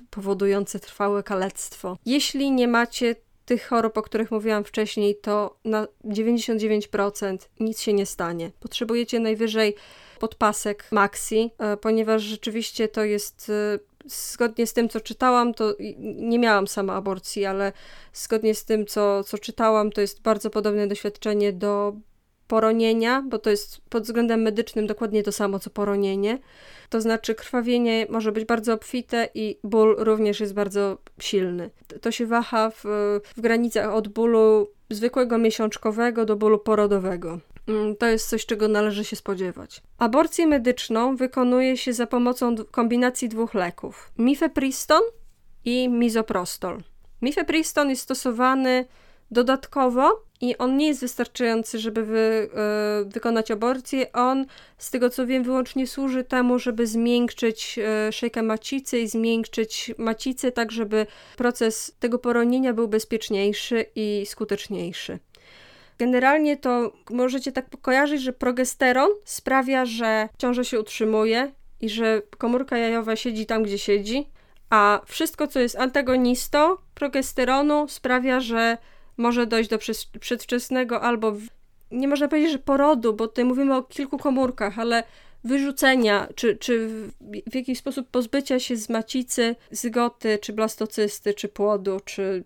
powodujące 0.10 0.80
trwałe 0.80 1.24
kalectwo. 1.24 1.98
Jeśli 2.06 2.52
nie 2.52 2.68
macie 2.68 3.16
tych 3.48 3.68
chorób, 3.68 3.98
o 3.98 4.02
których 4.02 4.32
mówiłam 4.32 4.64
wcześniej, 4.64 5.16
to 5.16 5.58
na 5.66 5.88
99% 6.06 7.38
nic 7.60 7.82
się 7.82 7.94
nie 7.94 8.06
stanie. 8.06 8.52
Potrzebujecie 8.60 9.20
najwyżej 9.20 9.76
podpasek 10.20 10.86
maxi, 10.92 11.52
e, 11.58 11.78
ponieważ 11.78 12.22
rzeczywiście 12.22 12.88
to 12.88 13.04
jest 13.04 13.50
e, 13.50 13.80
zgodnie 14.06 14.68
z 14.68 14.74
tym, 14.74 14.90
co 14.90 15.02
czytałam, 15.02 15.54
to 15.54 15.76
nie 16.00 16.40
miałam 16.40 16.68
sama 16.68 16.94
aborcji, 16.94 17.46
ale 17.46 17.74
zgodnie 18.14 18.56
z 18.56 18.66
tym, 18.66 18.86
co, 18.86 19.24
co 19.24 19.38
czytałam, 19.38 19.92
to 19.92 20.02
jest 20.02 20.22
bardzo 20.22 20.50
podobne 20.50 20.88
doświadczenie 20.88 21.54
do 21.54 21.94
poronienia, 22.48 23.22
bo 23.22 23.40
to 23.40 23.50
jest 23.50 23.82
pod 23.90 24.04
względem 24.04 24.42
medycznym 24.42 24.88
dokładnie 24.88 25.24
to 25.24 25.32
samo 25.32 25.60
co 25.60 25.70
poronienie. 25.70 26.40
To 26.90 27.02
znaczy 27.02 27.36
krwawienie 27.36 28.08
może 28.10 28.32
być 28.32 28.46
bardzo 28.46 28.74
obfite 28.74 29.30
i 29.34 29.58
ból 29.64 29.96
również 30.00 30.40
jest 30.40 30.54
bardzo 30.54 30.98
silny. 31.20 31.70
To 32.02 32.12
się 32.12 32.26
waha 32.26 32.70
w, 32.70 32.84
w 33.36 33.42
granicach 33.42 33.94
od 33.94 34.08
bólu 34.08 34.68
zwykłego 34.90 35.38
miesiączkowego 35.38 36.26
do 36.26 36.36
bólu 36.36 36.60
porodowego. 36.60 37.40
Mm, 37.68 37.96
to 37.96 38.06
jest 38.06 38.30
coś, 38.30 38.46
czego 38.46 38.68
należy 38.68 39.06
się 39.06 39.16
spodziewać. 39.16 39.82
Aborcję 39.98 40.48
medyczną 40.48 41.16
wykonuje 41.16 41.78
się 41.78 41.94
za 41.94 42.08
pomocą 42.08 42.56
kombinacji 42.72 43.30
dwóch 43.30 43.54
leków: 43.54 44.12
mifepriston 44.18 45.02
i 45.66 45.90
misoprostol. 45.90 46.78
Mifepriston 47.22 47.90
jest 47.90 48.02
stosowany 48.02 48.86
dodatkowo 49.32 50.28
i 50.42 50.58
on 50.58 50.78
nie 50.78 50.88
jest 50.88 51.02
wystarczający, 51.02 51.80
żeby 51.80 52.06
wy, 52.06 52.50
y, 53.02 53.10
wykonać 53.10 53.52
aborcję. 53.52 54.12
On, 54.13 54.46
z 54.78 54.92
tego 54.92 55.10
co 55.10 55.28
wiem, 55.28 55.44
wyłącznie 55.44 55.88
służy 55.88 56.24
temu, 56.24 56.60
żeby 56.60 56.88
zmiękczyć 56.88 57.80
y, 58.10 58.12
szejkę 58.12 58.42
macicy 58.42 59.00
i 59.00 59.08
zmiękczyć 59.08 59.92
macicę, 59.98 60.52
tak 60.52 60.72
żeby 60.72 61.08
proces 61.38 61.96
tego 62.00 62.20
poronienia 62.20 62.74
był 62.74 62.88
bezpieczniejszy 62.88 63.86
i 63.96 64.26
skuteczniejszy. 64.26 65.20
Generalnie 66.00 66.58
to 66.58 66.92
możecie 67.10 67.52
tak 67.52 67.66
kojarzyć, 67.82 68.22
że 68.22 68.34
progesteron 68.34 69.10
sprawia, 69.24 69.86
że 69.86 70.30
ciąża 70.38 70.63
się 70.63 70.80
utrzymuje 70.80 71.52
i 71.82 71.90
że 71.90 72.22
komórka 72.38 72.78
jajowa 72.78 73.16
siedzi 73.16 73.46
tam, 73.46 73.63
gdzie 73.63 73.78
siedzi, 73.78 74.30
a 74.70 75.02
wszystko, 75.06 75.48
co 75.48 75.60
jest 75.60 75.76
antagonistą 75.76 76.76
progesteronu, 76.94 77.88
sprawia, 77.88 78.40
że 78.40 78.78
może 79.18 79.48
dojść 79.48 79.70
do 79.70 79.78
przedwczesnego 80.20 81.02
albo 81.02 81.36
nie 81.92 82.08
można 82.08 82.28
powiedzieć, 82.28 82.52
że 82.52 82.60
porodu, 82.60 83.14
bo 83.14 83.28
tutaj 83.28 83.46
mówimy 83.46 83.76
o 83.76 83.84
kilku 83.84 84.18
komórkach, 84.18 84.80
ale 84.80 85.04
wyrzucenia, 85.44 86.28
czy, 86.36 86.56
czy 86.56 86.90
w 87.52 87.56
jakiś 87.56 87.80
sposób 87.80 88.10
pozbycia 88.10 88.60
się 88.60 88.78
z 88.78 88.90
macicy, 88.90 89.56
zygoty, 89.72 90.40
czy 90.42 90.54
blastocysty, 90.54 91.34
czy 91.34 91.48
płodu, 91.48 92.00
czy 92.06 92.44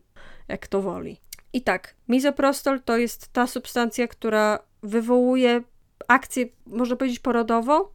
jak 0.48 0.68
to 0.68 0.82
woli. 0.82 1.18
I 1.54 1.62
tak, 1.62 1.96
mizoprostol 2.08 2.82
to 2.82 2.98
jest 2.98 3.34
ta 3.34 3.48
substancja, 3.48 4.08
która 4.08 4.60
wywołuje 4.84 5.64
akcję, 6.08 6.46
można 6.66 6.96
powiedzieć, 6.96 7.20
porodową, 7.20 7.86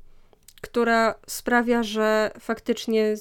która 0.60 1.14
sprawia, 1.26 1.82
że 1.82 2.30
faktycznie 2.40 3.14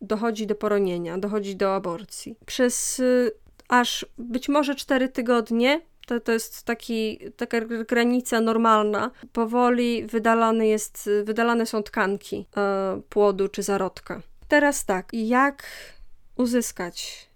dochodzi 0.00 0.46
do 0.46 0.54
poronienia, 0.54 1.18
dochodzi 1.18 1.56
do 1.56 1.74
aborcji. 1.74 2.36
Przez 2.46 3.00
y, 3.00 3.32
aż 3.68 4.06
być 4.18 4.48
może 4.48 4.74
4 4.74 5.08
tygodnie 5.08 5.80
to, 6.06 6.20
to 6.20 6.32
jest 6.32 6.62
taki, 6.62 7.18
taka 7.36 7.60
granica 7.60 8.40
normalna. 8.40 9.10
Powoli 9.32 10.06
wydalane, 10.06 10.66
jest, 10.66 11.10
wydalane 11.24 11.66
są 11.66 11.82
tkanki 11.82 12.46
e, 12.56 13.00
płodu 13.08 13.48
czy 13.48 13.62
zarodka. 13.62 14.22
Teraz 14.48 14.84
tak, 14.84 15.08
jak 15.12 15.66
uzyskać 16.36 17.26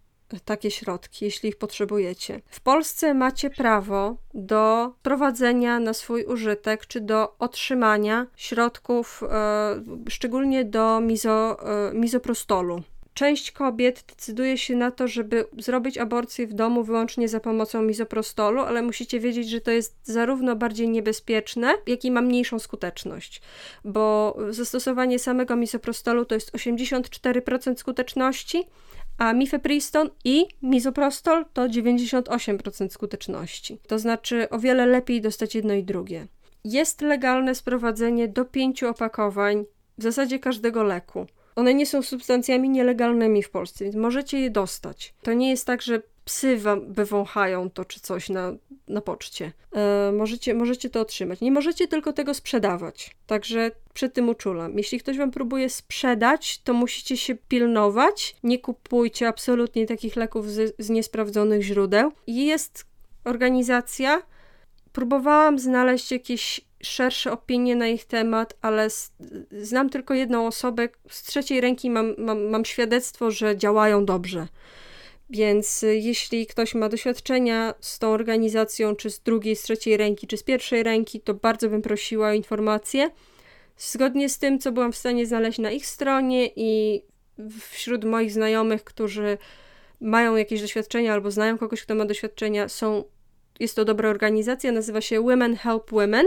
takie 0.45 0.71
środki, 0.71 1.25
jeśli 1.25 1.49
ich 1.49 1.57
potrzebujecie. 1.57 2.41
W 2.51 2.61
Polsce 2.61 3.15
macie 3.15 3.51
prawo 3.51 4.17
do 4.35 4.95
prowadzenia 5.03 5.81
na 5.81 5.95
swój 5.95 6.25
użytek 6.25 6.87
czy 6.87 7.01
do 7.01 7.39
otrzymania 7.39 8.27
środków, 8.37 9.23
e, 9.23 9.83
szczególnie 10.09 10.65
do 10.65 11.01
mizo, 11.01 11.59
e, 11.89 11.95
mizoprostolu. 11.95 12.83
Część 13.21 13.53
kobiet 13.53 14.05
decyduje 14.09 14.59
się 14.59 14.77
na 14.77 14.91
to, 14.91 15.09
żeby 15.09 15.45
zrobić 15.59 15.99
aborcję 15.99 16.47
w 16.47 16.53
domu 16.53 16.85
wyłącznie 16.85 17.29
za 17.29 17.41
pomocą 17.41 17.83
mizoprostolu, 17.83 18.61
ale 18.61 18.83
musicie 18.83 19.21
wiedzieć, 19.21 19.49
że 19.49 19.61
to 19.61 19.71
jest 19.71 19.97
zarówno 20.03 20.57
bardziej 20.57 20.89
niebezpieczne, 20.89 21.75
jak 21.87 22.05
i 22.05 22.11
ma 22.11 22.21
mniejszą 22.21 22.59
skuteczność, 22.59 23.43
bo 23.85 24.37
zastosowanie 24.51 25.19
samego 25.19 25.57
mizoprostolu 25.57 26.25
to 26.25 26.35
jest 26.35 26.53
84% 26.53 27.77
skuteczności, 27.77 28.65
a 29.19 29.33
mifepriston 29.33 30.11
i 30.25 30.47
mizoprostol 30.63 31.45
to 31.53 31.69
98% 31.69 32.89
skuteczności. 32.89 33.79
To 33.87 33.99
znaczy 33.99 34.51
o 34.51 34.59
wiele 34.59 34.87
lepiej 34.87 35.21
dostać 35.21 35.55
jedno 35.55 35.75
i 35.75 35.85
drugie. 35.85 36.27
Jest 36.65 37.01
legalne 37.01 37.55
sprowadzenie 37.55 38.29
do 38.29 38.45
pięciu 38.45 38.89
opakowań 38.89 39.65
w 39.99 40.03
zasadzie 40.03 40.39
każdego 40.39 40.83
leku. 40.83 41.27
One 41.57 41.75
nie 41.75 41.87
są 41.87 42.03
substancjami 42.03 42.69
nielegalnymi 42.69 43.43
w 43.43 43.51
Polsce, 43.51 43.85
więc 43.85 43.97
możecie 43.97 44.41
je 44.41 44.51
dostać. 44.51 45.15
To 45.23 45.33
nie 45.33 45.51
jest 45.51 45.67
tak, 45.67 45.83
że 45.83 46.03
psy 46.25 46.57
wam 46.57 46.93
wywąchają 46.93 47.71
to 47.71 47.85
czy 47.85 48.01
coś 48.01 48.29
na, 48.29 48.53
na 48.89 49.01
poczcie. 49.01 49.53
E, 49.73 50.13
możecie, 50.13 50.55
możecie 50.55 50.91
to 50.91 51.01
otrzymać. 51.01 51.41
Nie 51.41 51.53
możecie 51.53 51.89
tylko 51.89 52.13
tego 52.13 52.35
sprzedawać. 52.35 53.17
Także 53.27 53.71
przed 53.95 54.15
tym 54.15 54.29
uczulam. 54.29 54.79
Jeśli 54.79 54.99
ktoś 54.99 55.19
wam 55.19 55.31
próbuje 55.31 55.71
sprzedać, 55.71 56.59
to 56.59 56.73
musicie 56.73 57.17
się 57.17 57.35
pilnować. 57.35 58.37
Nie 58.43 58.59
kupujcie 58.59 59.29
absolutnie 59.29 59.87
takich 59.87 60.17
leków 60.17 60.51
z, 60.51 60.75
z 60.79 60.91
niesprawdzonych 60.91 61.63
źródeł. 61.63 62.13
Jest 62.27 62.85
organizacja, 63.25 64.23
próbowałam 64.93 65.59
znaleźć 65.59 66.13
jakieś 66.13 66.70
szersze 66.83 67.33
opinie 67.33 67.77
na 67.77 67.89
ich 67.89 68.05
temat, 68.05 68.57
ale 68.63 68.89
znam 69.53 69.91
tylko 69.91 70.15
jedną 70.15 70.47
osobę. 70.47 70.89
Z 71.09 71.23
trzeciej 71.23 71.61
ręki 71.61 71.91
mam, 71.91 72.15
mam, 72.19 72.43
mam 72.45 72.65
świadectwo, 72.65 73.31
że 73.31 73.57
działają 73.57 74.05
dobrze. 74.05 74.47
Więc 75.31 75.83
y, 75.83 75.97
jeśli 75.97 76.47
ktoś 76.47 76.75
ma 76.75 76.89
doświadczenia 76.89 77.75
z 77.81 77.99
tą 77.99 78.09
organizacją, 78.09 78.97
czy 78.97 79.11
z 79.11 79.21
drugiej, 79.21 79.57
z 79.57 79.63
trzeciej 79.63 79.97
ręki, 79.97 80.27
czy 80.27 80.37
z 80.37 80.43
pierwszej 80.43 80.83
ręki, 80.83 81.21
to 81.21 81.35
bardzo 81.35 81.69
bym 81.69 81.83
prosiła 81.83 82.29
o 82.29 82.33
informacje. 82.33 83.11
Zgodnie 83.77 84.29
z 84.29 84.39
tym, 84.39 84.59
co 84.59 84.73
byłam 84.73 84.93
w 84.93 84.97
stanie 84.97 85.27
znaleźć 85.27 85.59
na 85.59 85.71
ich 85.71 85.87
stronie 85.87 86.51
i 86.57 87.03
wśród 87.71 88.05
moich 88.05 88.33
znajomych, 88.33 88.85
którzy 88.85 89.39
mają 90.01 90.37
jakieś 90.37 90.61
doświadczenia 90.61 91.13
albo 91.13 91.31
znają 91.31 91.59
kogoś, 91.59 91.83
kto 91.83 91.95
ma 91.95 92.05
doświadczenia, 92.05 92.69
są, 92.69 93.05
jest 93.61 93.77
to 93.77 93.85
dobra 93.85 94.09
organizacja, 94.09 94.73
nazywa 94.73 95.01
się 95.01 95.23
Women 95.23 95.57
Help 95.57 95.91
Women. 95.91 96.27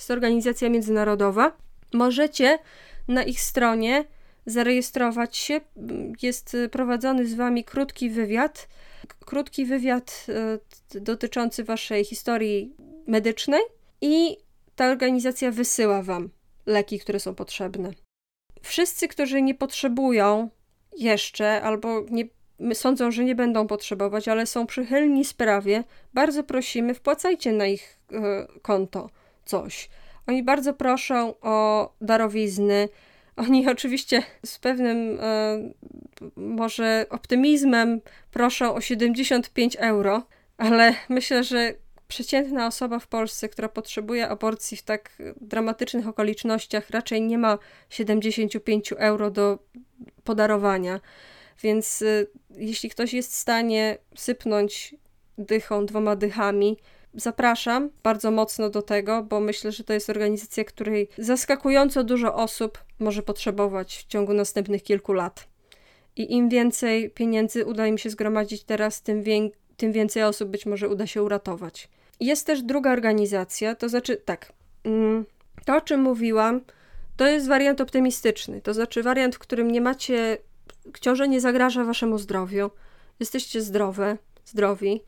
Jest 0.00 0.08
to 0.08 0.14
organizacja 0.14 0.68
międzynarodowa. 0.68 1.56
Możecie 1.92 2.58
na 3.08 3.22
ich 3.22 3.40
stronie 3.40 4.04
zarejestrować 4.46 5.36
się. 5.36 5.60
Jest 6.22 6.56
prowadzony 6.70 7.26
z 7.26 7.34
wami 7.34 7.64
krótki 7.64 8.10
wywiad. 8.10 8.68
Krótki 9.24 9.64
wywiad 9.64 10.26
e, 10.94 11.00
dotyczący 11.00 11.64
waszej 11.64 12.04
historii 12.04 12.74
medycznej 13.06 13.60
i 14.00 14.36
ta 14.76 14.90
organizacja 14.90 15.50
wysyła 15.50 16.02
wam 16.02 16.30
leki, 16.66 16.98
które 16.98 17.20
są 17.20 17.34
potrzebne. 17.34 17.90
Wszyscy, 18.62 19.08
którzy 19.08 19.42
nie 19.42 19.54
potrzebują 19.54 20.50
jeszcze 20.96 21.62
albo 21.62 22.04
nie, 22.10 22.24
sądzą, 22.74 23.10
że 23.10 23.24
nie 23.24 23.34
będą 23.34 23.66
potrzebować, 23.66 24.28
ale 24.28 24.46
są 24.46 24.66
przychylni 24.66 25.24
sprawie, 25.24 25.84
bardzo 26.14 26.44
prosimy, 26.44 26.94
wpłacajcie 26.94 27.52
na 27.52 27.66
ich 27.66 27.98
y, 28.12 28.16
konto 28.62 29.10
coś. 29.50 29.88
Oni 30.26 30.42
bardzo 30.42 30.74
proszą 30.74 31.34
o 31.40 31.92
darowizny. 32.00 32.88
Oni 33.36 33.68
oczywiście 33.76 34.22
z 34.46 34.58
pewnym 34.58 35.20
y, 35.20 35.74
może 36.36 37.06
optymizmem 37.10 38.00
proszą 38.30 38.74
o 38.74 38.80
75 38.80 39.76
euro, 39.76 40.22
ale 40.58 40.94
myślę, 41.08 41.44
że 41.44 41.74
przeciętna 42.08 42.66
osoba 42.66 42.98
w 42.98 43.06
Polsce, 43.06 43.48
która 43.48 43.68
potrzebuje 43.68 44.28
aborcji 44.28 44.76
w 44.76 44.82
tak 44.82 45.22
dramatycznych 45.40 46.08
okolicznościach, 46.08 46.90
raczej 46.90 47.22
nie 47.22 47.38
ma 47.38 47.58
75 47.88 48.92
euro 48.92 49.30
do 49.30 49.58
podarowania. 50.24 51.00
Więc 51.62 52.02
y, 52.02 52.26
jeśli 52.56 52.90
ktoś 52.90 53.12
jest 53.12 53.32
w 53.32 53.36
stanie 53.36 53.98
sypnąć 54.16 54.94
dychą, 55.38 55.86
dwoma 55.86 56.16
dychami, 56.16 56.76
zapraszam 57.14 57.90
bardzo 58.02 58.30
mocno 58.30 58.70
do 58.70 58.82
tego, 58.82 59.22
bo 59.22 59.40
myślę, 59.40 59.72
że 59.72 59.84
to 59.84 59.92
jest 59.92 60.10
organizacja, 60.10 60.64
której 60.64 61.08
zaskakująco 61.18 62.04
dużo 62.04 62.34
osób 62.34 62.84
może 62.98 63.22
potrzebować 63.22 63.96
w 63.96 64.06
ciągu 64.06 64.34
następnych 64.34 64.82
kilku 64.82 65.12
lat. 65.12 65.48
I 66.16 66.32
im 66.32 66.48
więcej 66.48 67.10
pieniędzy 67.10 67.66
uda 67.66 67.86
im 67.86 67.98
się 67.98 68.10
zgromadzić 68.10 68.64
teraz, 68.64 69.02
tym, 69.02 69.24
tym 69.76 69.92
więcej 69.92 70.22
osób 70.22 70.48
być 70.48 70.66
może 70.66 70.88
uda 70.88 71.06
się 71.06 71.22
uratować. 71.22 71.88
Jest 72.20 72.46
też 72.46 72.62
druga 72.62 72.92
organizacja, 72.92 73.74
to 73.74 73.88
znaczy 73.88 74.16
tak. 74.16 74.52
Mm, 74.84 75.24
to, 75.64 75.76
o 75.76 75.80
czym 75.80 76.00
mówiłam, 76.00 76.60
to 77.16 77.26
jest 77.26 77.48
wariant 77.48 77.80
optymistyczny. 77.80 78.60
To 78.60 78.74
znaczy 78.74 79.02
wariant, 79.02 79.36
w 79.36 79.38
którym 79.38 79.70
nie 79.70 79.80
macie. 79.80 80.38
Ciąża 81.00 81.26
nie 81.26 81.40
zagraża 81.40 81.84
waszemu 81.84 82.18
zdrowiu. 82.18 82.70
Jesteście 83.20 83.60
zdrowe, 83.60 84.16
zdrowi. 84.44 85.02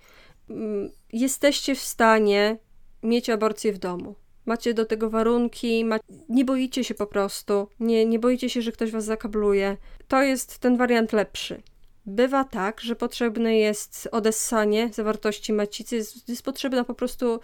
Mm, 0.52 0.90
jesteście 1.12 1.74
w 1.74 1.80
stanie 1.80 2.58
mieć 3.02 3.30
aborcję 3.30 3.72
w 3.72 3.78
domu. 3.78 4.14
Macie 4.46 4.74
do 4.74 4.84
tego 4.84 5.10
warunki, 5.10 5.84
ma... 5.84 5.98
nie 6.28 6.44
boicie 6.44 6.84
się 6.84 6.94
po 6.94 7.06
prostu, 7.06 7.68
nie, 7.80 8.06
nie 8.06 8.18
boicie 8.18 8.50
się, 8.50 8.62
że 8.62 8.72
ktoś 8.72 8.90
was 8.90 9.04
zakabluje. 9.04 9.76
To 10.08 10.22
jest 10.22 10.58
ten 10.58 10.76
wariant 10.76 11.12
lepszy. 11.12 11.62
Bywa 12.06 12.44
tak, 12.44 12.80
że 12.80 12.96
potrzebne 12.96 13.56
jest 13.56 14.08
odessanie 14.12 14.90
zawartości 14.92 15.52
macicy, 15.52 15.96
jest, 15.96 16.28
jest 16.28 16.42
potrzebna 16.42 16.84
po 16.84 16.94
prostu 16.94 17.40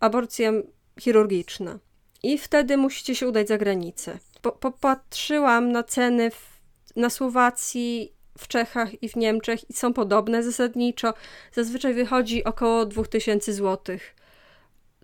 aborcja 0.00 0.52
chirurgiczna. 1.00 1.78
I 2.22 2.38
wtedy 2.38 2.76
musicie 2.76 3.14
się 3.14 3.28
udać 3.28 3.48
za 3.48 3.58
granicę. 3.58 4.18
Po, 4.42 4.52
popatrzyłam 4.52 5.72
na 5.72 5.82
ceny 5.82 6.30
w, 6.30 6.60
na 6.96 7.10
Słowacji, 7.10 8.12
w 8.38 8.48
Czechach 8.48 9.02
i 9.02 9.08
w 9.08 9.16
Niemczech 9.16 9.70
i 9.70 9.72
są 9.72 9.92
podobne 9.92 10.42
zasadniczo. 10.42 11.14
Zazwyczaj 11.52 11.94
wychodzi 11.94 12.44
około 12.44 12.86
2000 12.86 13.52
zł. 13.52 13.96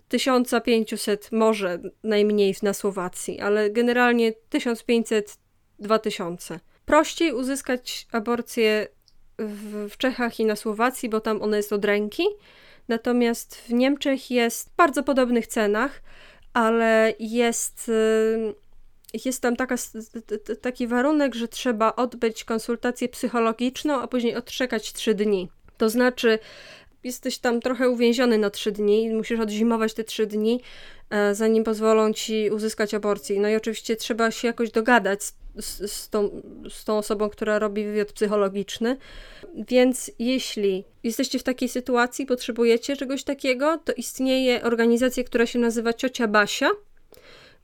1500 0.08 1.32
może 1.32 1.78
najmniej 2.04 2.54
na 2.62 2.72
Słowacji, 2.72 3.40
ale 3.40 3.70
generalnie 3.70 4.32
1500-2000 4.50 6.58
prościej 6.84 7.32
uzyskać 7.32 8.06
aborcję 8.12 8.88
w, 9.38 9.96
Czechach 9.96 10.40
i 10.40 10.44
na 10.44 10.56
Słowacji, 10.56 11.08
bo 11.08 11.20
tam 11.20 11.42
ona 11.42 11.56
jest 11.56 11.72
od 11.72 11.84
ręki. 11.84 12.22
Natomiast 12.88 13.56
w 13.56 13.72
Niemczech 13.72 14.30
jest 14.30 14.70
w 14.70 14.76
bardzo 14.76 15.02
podobnych 15.02 15.46
cenach, 15.46 16.02
ale 16.52 17.14
jest, 17.18 17.90
jest 19.24 19.42
tam 19.42 19.56
taka, 19.56 19.74
taki 20.60 20.86
warunek, 20.86 21.34
że 21.34 21.48
trzeba 21.48 21.96
odbyć 21.96 22.44
konsultację 22.44 23.08
psychologiczną, 23.08 24.00
a 24.00 24.06
później 24.06 24.36
odczekać 24.36 24.92
3 24.92 25.14
dni. 25.14 25.48
To 25.76 25.90
znaczy, 25.90 26.38
jesteś 27.04 27.38
tam 27.38 27.60
trochę 27.60 27.88
uwięziony 27.88 28.38
na 28.38 28.50
3 28.50 28.72
dni, 28.72 29.10
musisz 29.10 29.40
odzimować 29.40 29.94
te 29.94 30.04
3 30.04 30.26
dni, 30.26 30.60
e, 31.10 31.34
zanim 31.34 31.64
pozwolą 31.64 32.12
ci 32.12 32.50
uzyskać 32.50 32.94
aborcję. 32.94 33.40
No 33.40 33.48
i 33.48 33.56
oczywiście 33.56 33.96
trzeba 33.96 34.30
się 34.30 34.48
jakoś 34.48 34.70
dogadać 34.70 35.22
z 35.22 35.34
z, 35.62 35.92
z, 35.92 36.08
tą, 36.08 36.42
z 36.70 36.84
tą 36.84 36.98
osobą, 36.98 37.30
która 37.30 37.58
robi 37.58 37.84
wywiad 37.84 38.12
psychologiczny. 38.12 38.96
Więc 39.68 40.10
jeśli 40.18 40.84
jesteście 41.02 41.38
w 41.38 41.42
takiej 41.42 41.68
sytuacji, 41.68 42.26
potrzebujecie 42.26 42.96
czegoś 42.96 43.24
takiego, 43.24 43.78
to 43.84 43.92
istnieje 43.92 44.62
organizacja, 44.62 45.24
która 45.24 45.46
się 45.46 45.58
nazywa 45.58 45.92
Ciocia 45.92 46.28
Basia. 46.28 46.70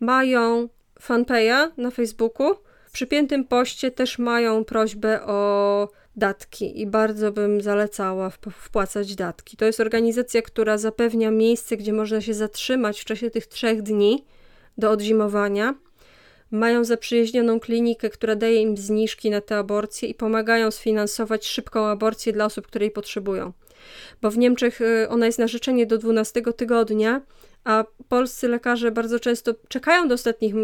Mają 0.01 0.69
fanpage'a 1.01 1.71
na 1.77 1.91
Facebooku. 1.91 2.55
W 2.87 2.93
przypiętym 2.93 3.45
poście 3.45 3.91
też 3.91 4.19
mają 4.19 4.65
prośbę 4.65 5.23
o 5.23 5.89
datki 6.17 6.81
i 6.81 6.87
bardzo 6.87 7.33
bym 7.33 7.61
zalecała 7.61 8.31
wpłacać 8.31 9.15
datki. 9.15 9.57
To 9.57 9.65
jest 9.65 9.81
organizacja, 9.81 10.43
która 10.43 10.79
zapewnia 10.79 11.31
miejsce, 11.31 11.77
gdzie 11.77 11.93
można 11.93 12.21
się 12.21 12.35
zatrzymać 12.35 13.01
w 13.01 13.05
czasie 13.05 13.31
tych 13.31 13.47
trzech 13.47 13.83
dni 13.83 14.25
do 14.79 14.91
odzimowania 14.91 15.75
mają 16.51 16.85
zaprzyjaźnioną 16.85 17.61
klinikę, 17.61 18.11
która 18.11 18.37
daje 18.37 18.63
im 18.63 18.77
zniżki 18.77 19.31
na 19.31 19.41
te 19.41 19.57
aborcje 19.57 20.09
i 20.09 20.15
pomagają 20.15 20.71
sfinansować 20.71 21.47
szybką 21.47 21.87
aborcję 21.87 22.33
dla 22.33 22.45
osób, 22.45 22.67
które 22.67 22.85
jej 22.85 22.93
potrzebują. 22.93 23.53
Bo 24.23 24.31
w 24.31 24.39
Niemczech 24.39 24.81
y, 24.81 25.09
ona 25.09 25.27
jest 25.27 25.39
na 25.39 25.47
życzenie 25.49 25.87
do 25.87 25.99
12 25.99 26.43
tygodnia, 26.43 27.21
a 27.65 27.85
polscy 28.09 28.49
lekarze 28.49 28.91
bardzo 28.91 29.21
często 29.21 29.55
czekają 29.69 30.09
do, 30.09 30.15
ostatnich, 30.15 30.55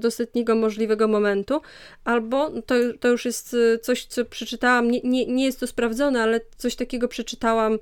do 0.00 0.08
ostatniego 0.08 0.54
możliwego 0.54 1.08
momentu, 1.08 1.60
albo 2.04 2.50
to, 2.50 2.74
to 3.00 3.08
już 3.08 3.24
jest 3.24 3.54
y, 3.54 3.78
coś, 3.82 4.04
co 4.04 4.24
przeczytałam, 4.24 4.90
nie, 4.90 5.00
nie, 5.04 5.26
nie 5.26 5.44
jest 5.44 5.60
to 5.60 5.66
sprawdzone, 5.66 6.22
ale 6.22 6.40
coś 6.56 6.76
takiego 6.76 7.08
przeczytałam 7.08 7.78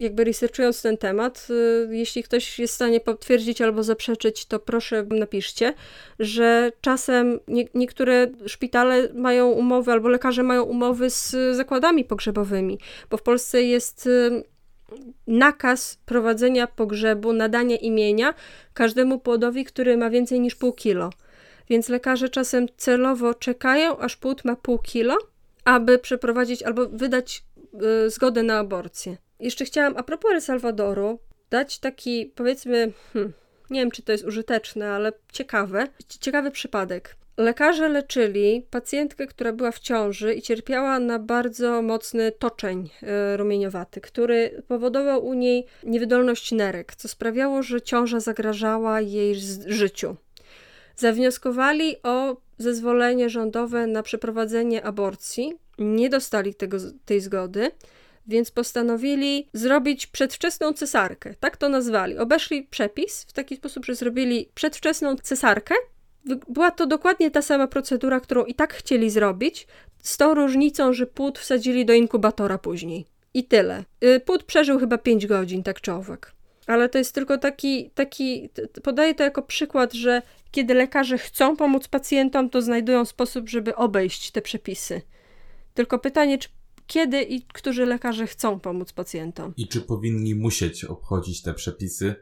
jakby 0.00 0.24
researchując 0.24 0.82
ten 0.82 0.96
temat, 0.96 1.48
y, 1.50 1.96
jeśli 1.96 2.22
ktoś 2.22 2.58
jest 2.58 2.72
w 2.72 2.76
stanie 2.76 3.00
potwierdzić 3.00 3.60
albo 3.60 3.82
zaprzeczyć, 3.82 4.46
to 4.46 4.58
proszę 4.58 5.06
napiszcie, 5.10 5.74
że 6.18 6.72
czasem 6.80 7.40
nie, 7.48 7.64
niektóre 7.74 8.26
szpitale 8.46 9.08
mają 9.14 9.50
umowy 9.50 9.92
albo 9.92 10.08
lekarze 10.08 10.42
mają 10.42 10.62
umowy 10.62 11.10
z 11.10 11.56
zakładami 11.56 12.04
pogrzebowymi, 12.04 12.78
bo 13.10 13.16
w 13.16 13.22
Polsce 13.22 13.62
jest 13.62 14.06
y, 14.06 14.44
nakaz 15.26 15.98
prowadzenia 16.06 16.66
pogrzebu, 16.66 17.32
nadania 17.32 17.76
imienia 17.76 18.34
każdemu 18.74 19.18
płodowi, 19.18 19.64
który 19.64 19.96
ma 19.96 20.10
więcej 20.10 20.40
niż 20.40 20.54
pół 20.54 20.72
kilo. 20.72 21.10
Więc 21.68 21.88
lekarze 21.88 22.28
czasem 22.28 22.66
celowo 22.76 23.34
czekają, 23.34 23.98
aż 23.98 24.16
płód 24.16 24.44
ma 24.44 24.56
pół 24.56 24.78
kilo, 24.78 25.18
aby 25.64 25.98
przeprowadzić 25.98 26.62
albo 26.62 26.88
wydać 26.88 27.44
y, 28.06 28.10
zgodę 28.10 28.42
na 28.42 28.58
aborcję. 28.58 29.16
Jeszcze 29.40 29.64
chciałam, 29.64 29.94
a 29.96 30.02
propos 30.02 30.32
El 30.32 30.40
Salwadoru, 30.40 31.18
dać 31.50 31.78
taki, 31.78 32.32
powiedzmy, 32.34 32.92
hmm, 33.12 33.32
nie 33.70 33.80
wiem, 33.80 33.90
czy 33.90 34.02
to 34.02 34.12
jest 34.12 34.24
użyteczne, 34.24 34.90
ale 34.90 35.12
ciekawe, 35.32 35.88
ciekawy 36.20 36.50
przypadek. 36.50 37.16
Lekarze 37.36 37.88
leczyli 37.88 38.66
pacjentkę, 38.70 39.26
która 39.26 39.52
była 39.52 39.72
w 39.72 39.78
ciąży 39.78 40.34
i 40.34 40.42
cierpiała 40.42 40.98
na 40.98 41.18
bardzo 41.18 41.82
mocny 41.82 42.32
toczeń 42.32 42.90
e, 43.02 43.36
rumieniowaty, 43.36 44.00
który 44.00 44.62
powodował 44.68 45.26
u 45.26 45.34
niej 45.34 45.66
niewydolność 45.84 46.52
nerek, 46.52 46.94
co 46.94 47.08
sprawiało, 47.08 47.62
że 47.62 47.82
ciąża 47.82 48.20
zagrażała 48.20 49.00
jej 49.00 49.34
życiu. 49.66 50.16
Zawnioskowali 50.96 51.96
o 52.02 52.36
zezwolenie 52.58 53.30
rządowe 53.30 53.86
na 53.86 54.02
przeprowadzenie 54.02 54.84
aborcji, 54.84 55.54
nie 55.78 56.08
dostali 56.08 56.54
tego, 56.54 56.76
tej 57.04 57.20
zgody 57.20 57.70
więc 58.26 58.50
postanowili 58.50 59.48
zrobić 59.52 60.06
przedwczesną 60.06 60.72
cesarkę. 60.72 61.34
Tak 61.40 61.56
to 61.56 61.68
nazwali. 61.68 62.18
Obeszli 62.18 62.62
przepis 62.62 63.24
w 63.24 63.32
taki 63.32 63.56
sposób, 63.56 63.84
że 63.84 63.94
zrobili 63.94 64.50
przedwczesną 64.54 65.16
cesarkę. 65.16 65.74
Była 66.48 66.70
to 66.70 66.86
dokładnie 66.86 67.30
ta 67.30 67.42
sama 67.42 67.66
procedura, 67.66 68.20
którą 68.20 68.44
i 68.44 68.54
tak 68.54 68.74
chcieli 68.74 69.10
zrobić, 69.10 69.66
z 70.02 70.16
tą 70.16 70.34
różnicą, 70.34 70.92
że 70.92 71.06
płód 71.06 71.38
wsadzili 71.38 71.84
do 71.86 71.92
inkubatora 71.92 72.58
później. 72.58 73.06
I 73.34 73.44
tyle. 73.44 73.84
Y, 74.04 74.20
płód 74.20 74.42
przeżył 74.42 74.78
chyba 74.78 74.98
5 74.98 75.26
godzin, 75.26 75.62
tak 75.62 75.80
czy 75.80 75.92
owak. 75.92 76.32
Ale 76.66 76.88
to 76.88 76.98
jest 76.98 77.14
tylko 77.14 77.38
taki, 77.38 77.90
taki, 77.90 78.50
podaję 78.82 79.14
to 79.14 79.24
jako 79.24 79.42
przykład, 79.42 79.92
że 79.92 80.22
kiedy 80.50 80.74
lekarze 80.74 81.18
chcą 81.18 81.56
pomóc 81.56 81.88
pacjentom, 81.88 82.50
to 82.50 82.62
znajdują 82.62 83.04
sposób, 83.04 83.48
żeby 83.48 83.76
obejść 83.76 84.30
te 84.30 84.42
przepisy. 84.42 85.02
Tylko 85.74 85.98
pytanie, 85.98 86.38
czy 86.38 86.48
kiedy 86.86 87.22
i 87.22 87.42
którzy 87.42 87.86
lekarze 87.86 88.26
chcą 88.26 88.60
pomóc 88.60 88.92
pacjentom. 88.92 89.54
I 89.56 89.68
czy 89.68 89.80
powinni 89.80 90.34
musieć 90.34 90.84
obchodzić 90.84 91.42
te 91.42 91.54
przepisy, 91.54 92.14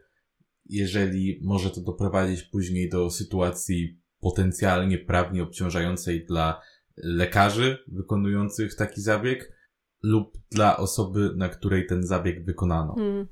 jeżeli 0.71 1.41
może 1.43 1.71
to 1.71 1.81
doprowadzić 1.81 2.43
później 2.43 2.89
do 2.89 3.11
sytuacji 3.11 4.01
potencjalnie 4.21 4.99
prawnie 4.99 5.43
obciążającej 5.43 6.27
dla 6.27 6.61
lekarzy 6.97 7.79
wykonujących 7.89 8.75
taki 8.75 9.01
zabieg 9.01 9.53
lub 10.03 10.39
dla 10.51 10.77
osoby, 10.77 11.31
na 11.37 11.49
której 11.49 11.87
ten 11.87 12.07
zabieg 12.07 12.45
wykonano. 12.45 12.95
Hmm. 12.95 13.27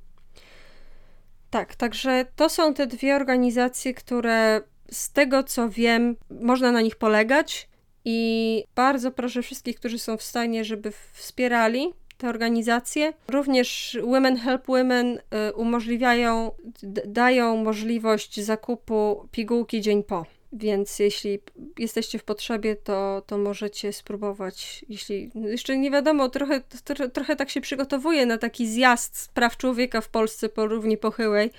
Tak, 1.50 1.76
także 1.76 2.26
to 2.36 2.48
są 2.48 2.74
te 2.74 2.86
dwie 2.86 3.16
organizacje, 3.16 3.94
które 3.94 4.62
z 4.90 5.12
tego 5.12 5.42
co 5.42 5.68
wiem, 5.68 6.16
można 6.30 6.72
na 6.72 6.80
nich 6.80 6.96
polegać 6.96 7.68
i 8.04 8.64
bardzo 8.74 9.10
proszę 9.10 9.42
wszystkich, 9.42 9.76
którzy 9.76 9.98
są 9.98 10.16
w 10.16 10.22
stanie, 10.22 10.64
żeby 10.64 10.92
wspierali 11.12 11.92
te 12.18 12.28
organizacje. 12.28 13.12
Również 13.28 13.98
Women 14.02 14.36
Help 14.36 14.66
Women 14.66 15.18
y, 15.18 15.52
umożliwiają, 15.54 16.50
dają 17.06 17.56
możliwość 17.56 18.40
zakupu 18.40 19.28
pigułki 19.32 19.80
dzień 19.80 20.02
po. 20.02 20.26
Więc 20.52 20.98
jeśli 20.98 21.38
jesteście 21.78 22.18
w 22.18 22.24
potrzebie, 22.24 22.76
to, 22.76 23.22
to 23.26 23.38
możecie 23.38 23.92
spróbować. 23.92 24.84
Jeśli 24.88 25.30
jeszcze 25.34 25.78
nie 25.78 25.90
wiadomo, 25.90 26.28
trochę, 26.28 26.60
trochę, 26.84 27.08
trochę 27.08 27.36
tak 27.36 27.50
się 27.50 27.60
przygotowuję 27.60 28.26
na 28.26 28.38
taki 28.38 28.66
zjazd 28.66 29.30
praw 29.34 29.56
człowieka 29.56 30.00
w 30.00 30.08
Polsce 30.08 30.48
po 30.48 30.66
równi 30.66 30.96
pochyłej. 30.96 31.50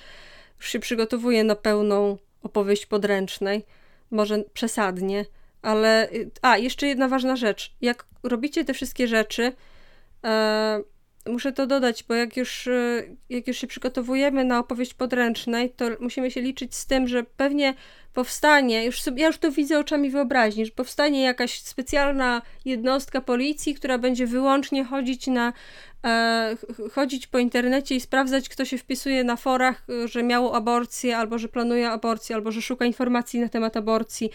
Już 0.57 0.69
się 0.69 0.79
przygotowuję 0.79 1.43
na 1.43 1.55
pełną 1.55 2.17
opowieść 2.43 2.85
podręcznej. 2.85 3.65
Może 4.11 4.43
przesadnie, 4.53 5.25
ale. 5.61 6.09
A, 6.41 6.57
jeszcze 6.57 6.87
jedna 6.87 7.07
ważna 7.07 7.35
rzecz. 7.35 7.73
Jak 7.81 8.05
robicie 8.23 8.65
te 8.65 8.73
wszystkie 8.73 9.07
rzeczy, 9.07 9.51
muszę 11.29 11.51
to 11.51 11.67
dodać, 11.67 12.03
bo 12.03 12.13
jak 12.13 12.37
już, 12.37 12.67
e, 12.67 13.03
jak 13.29 13.47
już 13.47 13.57
się 13.57 13.67
przygotowujemy 13.67 14.45
na 14.45 14.59
opowieść 14.59 14.93
podręcznej, 14.93 15.69
to 15.69 15.85
musimy 15.99 16.31
się 16.31 16.41
liczyć 16.41 16.75
z 16.75 16.85
tym, 16.85 17.07
że 17.07 17.23
pewnie 17.23 17.73
powstanie, 18.13 18.85
już 18.85 19.01
sobie, 19.01 19.21
ja 19.21 19.27
już 19.27 19.37
to 19.37 19.51
widzę 19.51 19.79
oczami 19.79 20.09
wyobraźni, 20.09 20.65
że 20.65 20.71
powstanie 20.71 21.23
jakaś 21.23 21.61
specjalna 21.61 22.41
jednostka 22.65 23.21
policji, 23.21 23.75
która 23.75 23.97
będzie 23.97 24.27
wyłącznie 24.27 24.83
chodzić 24.83 25.27
na 25.27 25.53
e, 26.05 26.55
chodzić 26.91 27.27
po 27.27 27.39
internecie 27.39 27.95
i 27.95 27.99
sprawdzać, 27.99 28.49
kto 28.49 28.65
się 28.65 28.77
wpisuje 28.77 29.23
na 29.23 29.35
forach, 29.35 29.85
że 30.05 30.23
miał 30.23 30.55
aborcję, 30.55 31.17
albo 31.17 31.37
że 31.37 31.47
planuje 31.47 31.89
aborcję, 31.89 32.35
albo 32.35 32.51
że 32.51 32.61
szuka 32.61 32.85
informacji 32.85 33.39
na 33.39 33.49
temat 33.49 33.77
aborcji 33.77 34.29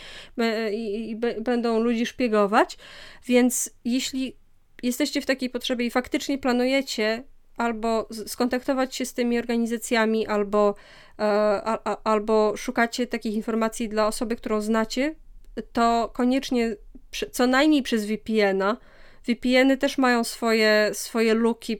i, 0.72 1.10
i 1.10 1.16
będą 1.40 1.80
ludzi 1.80 2.06
szpiegować. 2.06 2.78
Więc 3.26 3.70
jeśli 3.84 4.36
jesteście 4.84 5.20
w 5.20 5.26
takiej 5.26 5.50
potrzebie 5.50 5.86
i 5.86 5.90
faktycznie 5.90 6.38
planujecie 6.38 7.24
albo 7.56 8.08
skontaktować 8.26 8.96
się 8.96 9.06
z 9.06 9.14
tymi 9.14 9.38
organizacjami, 9.38 10.26
albo, 10.26 10.74
e, 11.18 11.22
a, 11.64 11.78
a, 11.84 11.96
albo 12.04 12.56
szukacie 12.56 13.06
takich 13.06 13.34
informacji 13.34 13.88
dla 13.88 14.06
osoby, 14.06 14.36
którą 14.36 14.60
znacie, 14.60 15.14
to 15.72 16.10
koniecznie 16.14 16.76
co 17.30 17.46
najmniej 17.46 17.82
przez 17.82 18.06
VPN-a 18.06 18.76
VPN-y 19.26 19.76
też 19.76 19.98
mają 19.98 20.24
swoje, 20.24 20.90
swoje 20.92 21.34
luki. 21.34 21.76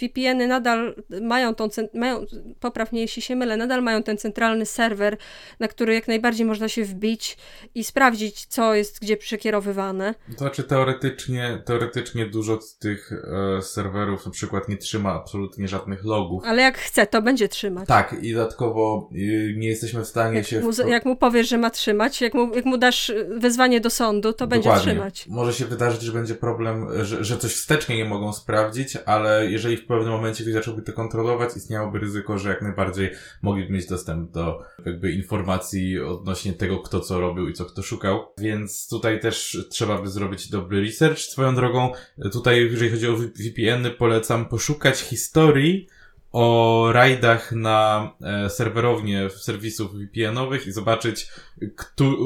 VPN-y 0.00 0.46
nadal 0.46 0.94
mają 1.22 1.54
tą, 1.54 1.68
mają, 1.94 2.26
popraw 2.60 2.92
mnie 2.92 3.00
jeśli 3.00 3.22
się 3.22 3.36
mylę, 3.36 3.56
nadal 3.56 3.82
mają 3.82 4.02
ten 4.02 4.18
centralny 4.18 4.66
serwer, 4.66 5.16
na 5.60 5.68
który 5.68 5.94
jak 5.94 6.08
najbardziej 6.08 6.46
można 6.46 6.68
się 6.68 6.84
wbić 6.84 7.36
i 7.74 7.84
sprawdzić, 7.84 8.46
co 8.46 8.74
jest 8.74 9.00
gdzie 9.00 9.16
przekierowywane. 9.16 10.14
To 10.32 10.38
znaczy 10.38 10.62
teoretycznie, 10.62 11.62
teoretycznie 11.64 12.26
dużo 12.26 12.60
z 12.60 12.78
tych 12.78 13.12
e, 13.58 13.62
serwerów 13.62 14.26
na 14.26 14.32
przykład 14.32 14.68
nie 14.68 14.76
trzyma 14.76 15.12
absolutnie 15.12 15.68
żadnych 15.68 16.04
logów. 16.04 16.42
Ale 16.46 16.62
jak 16.62 16.78
chce, 16.78 17.06
to 17.06 17.22
będzie 17.22 17.48
trzymać. 17.48 17.88
Tak, 17.88 18.16
i 18.22 18.34
dodatkowo 18.34 19.10
y, 19.12 19.54
nie 19.56 19.68
jesteśmy 19.68 20.02
w 20.04 20.06
stanie 20.06 20.36
jak 20.36 20.46
się... 20.46 20.60
Mu. 20.60 20.70
Jak 20.88 21.04
mu 21.04 21.16
powiesz, 21.16 21.48
że 21.48 21.58
ma 21.58 21.70
trzymać, 21.70 22.20
jak 22.20 22.34
mu, 22.34 22.54
jak 22.54 22.64
mu 22.64 22.78
dasz 22.78 23.12
wezwanie 23.28 23.80
do 23.80 23.90
sądu, 23.90 24.32
to 24.32 24.46
Dokładnie. 24.46 24.70
będzie 24.70 24.80
trzymać. 24.80 25.26
Może 25.28 25.52
się 25.52 25.64
wydarzyć, 25.64 26.02
że 26.02 26.12
będzie 26.12 26.25
będzie 26.26 26.40
problem, 26.40 26.86
że, 27.04 27.24
że 27.24 27.38
coś 27.38 27.54
wstecznie 27.54 27.96
nie 27.96 28.04
mogą 28.04 28.32
sprawdzić, 28.32 28.96
ale 29.06 29.50
jeżeli 29.50 29.76
w 29.76 29.86
pewnym 29.86 30.12
momencie 30.12 30.42
ktoś 30.44 30.54
zacząłby 30.54 30.82
to 30.82 30.92
kontrolować, 30.92 31.56
istniałoby 31.56 31.98
ryzyko, 31.98 32.38
że 32.38 32.48
jak 32.48 32.62
najbardziej 32.62 33.10
mogliby 33.42 33.72
mieć 33.72 33.86
dostęp 33.86 34.30
do 34.30 34.62
jakby 34.86 35.12
informacji 35.12 36.00
odnośnie 36.00 36.52
tego, 36.52 36.78
kto 36.78 37.00
co 37.00 37.20
robił 37.20 37.48
i 37.48 37.52
co 37.52 37.64
kto 37.64 37.82
szukał. 37.82 38.26
Więc 38.38 38.88
tutaj 38.88 39.20
też 39.20 39.66
trzeba 39.70 40.02
by 40.02 40.08
zrobić 40.08 40.50
dobry 40.50 40.80
research. 40.80 41.18
Swoją 41.18 41.54
drogą, 41.54 41.92
tutaj 42.32 42.60
jeżeli 42.70 42.90
chodzi 42.90 43.08
o 43.08 43.16
VPN-y, 43.16 43.90
polecam 43.90 44.44
poszukać 44.44 45.00
historii 45.00 45.88
o 46.32 46.88
rajdach 46.92 47.52
na 47.52 48.10
e, 48.22 48.50
serwerownie 48.50 49.30
serwisów 49.30 49.92
VPN-owych 49.94 50.66
i 50.66 50.72
zobaczyć, 50.72 51.30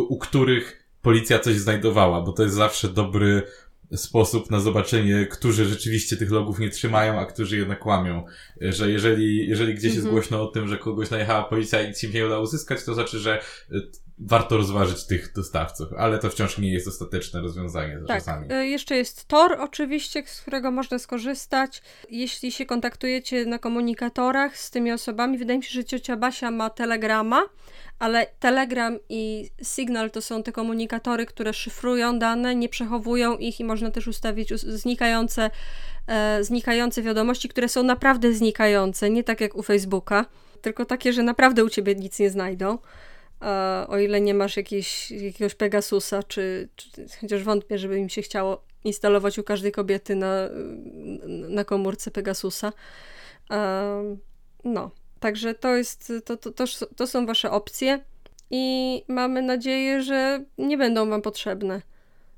u 0.09 0.19
których 0.19 0.81
policja 1.03 1.39
coś 1.39 1.55
znajdowała, 1.55 2.21
bo 2.21 2.33
to 2.33 2.43
jest 2.43 2.55
zawsze 2.55 2.89
dobry 2.89 3.43
sposób 3.95 4.51
na 4.51 4.61
zobaczenie, 4.61 5.27
którzy 5.27 5.65
rzeczywiście 5.65 6.17
tych 6.17 6.31
logów 6.31 6.59
nie 6.59 6.71
trzymają, 6.71 7.21
a 7.21 7.27
którzy 7.27 7.57
jednak 7.57 7.79
kłamią. 7.79 8.25
Że 8.61 8.91
jeżeli, 8.91 9.49
jeżeli 9.49 9.75
gdzieś 9.75 9.95
jest 9.95 10.07
mhm. 10.07 10.15
głośno 10.15 10.43
o 10.43 10.47
tym, 10.47 10.69
że 10.69 10.79
kogoś 10.79 11.11
najechała 11.11 11.45
policja 11.45 11.83
i 11.83 11.89
nic 11.89 12.05
im 12.05 12.13
nie 12.13 12.27
udało 12.27 12.43
uzyskać, 12.43 12.85
to 12.85 12.95
znaczy, 12.95 13.19
że 13.19 13.43
y, 13.73 13.81
warto 14.21 14.57
rozważyć 14.57 15.07
tych 15.07 15.33
dostawców, 15.33 15.89
ale 15.99 16.19
to 16.19 16.31
wciąż 16.31 16.59
nie 16.59 16.73
jest 16.73 16.89
ostateczne 16.89 17.41
rozwiązanie 17.41 17.99
tak. 18.09 18.19
czasami. 18.19 18.53
Y, 18.53 18.67
jeszcze 18.67 18.97
jest 18.97 19.29
Tor 19.29 19.57
oczywiście, 19.61 20.23
z 20.27 20.41
którego 20.41 20.71
można 20.71 20.99
skorzystać. 20.99 21.83
Jeśli 22.11 22.53
się 22.53 22.67
kontaktujecie 22.67 23.47
na 23.47 23.59
komunikatorach 23.59 24.59
z 24.59 24.71
tymi 24.71 24.93
osobami, 24.93 25.39
wydaje 25.39 25.59
mi 25.59 25.65
się, 25.65 25.71
że 25.71 25.85
ciocia 25.85 26.17
Basia 26.17 26.51
ma 26.51 26.71
Telegrama, 26.71 27.43
ale 27.99 28.27
Telegram 28.41 28.99
i 29.09 29.51
Signal 29.63 30.11
to 30.11 30.23
są 30.23 30.43
te 30.43 30.53
komunikatory, 30.53 31.27
które 31.27 31.53
szyfrują 31.53 32.19
dane, 32.19 32.55
nie 32.55 32.69
przechowują 32.69 33.37
ich 33.37 33.61
i 33.61 33.65
można 33.65 33.91
też 33.91 34.09
ustawić 34.09 34.55
znikające, 34.55 35.51
e, 36.07 36.45
znikające 36.45 37.03
wiadomości, 37.03 37.49
które 37.49 37.69
są 37.69 37.83
naprawdę 37.83 38.33
znikające, 38.33 39.11
nie 39.11 39.25
tak 39.25 39.41
jak 39.41 39.55
u 39.55 39.63
Facebooka, 39.63 40.27
tylko 40.63 40.85
takie, 40.85 41.13
że 41.13 41.23
naprawdę 41.23 41.65
u 41.65 41.69
ciebie 41.69 41.95
nic 41.95 42.19
nie 42.19 42.31
znajdą. 42.31 42.79
E, 43.43 43.87
o 43.89 43.99
ile 43.99 44.21
nie 44.21 44.35
masz 44.35 44.57
jakiejś, 44.57 45.11
jakiegoś 45.11 45.55
Pegasusa, 45.55 46.23
czy, 46.23 46.69
czy 46.77 46.91
chociaż 47.21 47.45
wątpię, 47.45 47.79
żeby 47.79 47.99
im 47.99 48.09
się 48.09 48.23
chciało 48.23 48.65
instalować 48.85 49.39
u 49.39 49.43
każdej 49.43 49.73
kobiety 49.73 50.17
na, 50.17 50.49
na 51.49 51.65
komórce 51.65 52.11
Pegasusa. 52.11 52.73
No. 54.65 54.91
Także 55.21 55.55
to 55.55 55.77
jest, 55.77 56.13
to, 56.25 56.37
to, 56.37 56.51
to, 56.51 56.65
to 56.97 57.07
są 57.07 57.27
wasze 57.27 57.51
opcje 57.51 58.05
i 58.51 59.05
mamy 59.09 59.43
nadzieję, 59.43 60.03
że 60.03 60.45
nie 60.59 60.79
będą 60.79 61.11
wam 61.11 61.23
potrzebne. 61.23 61.83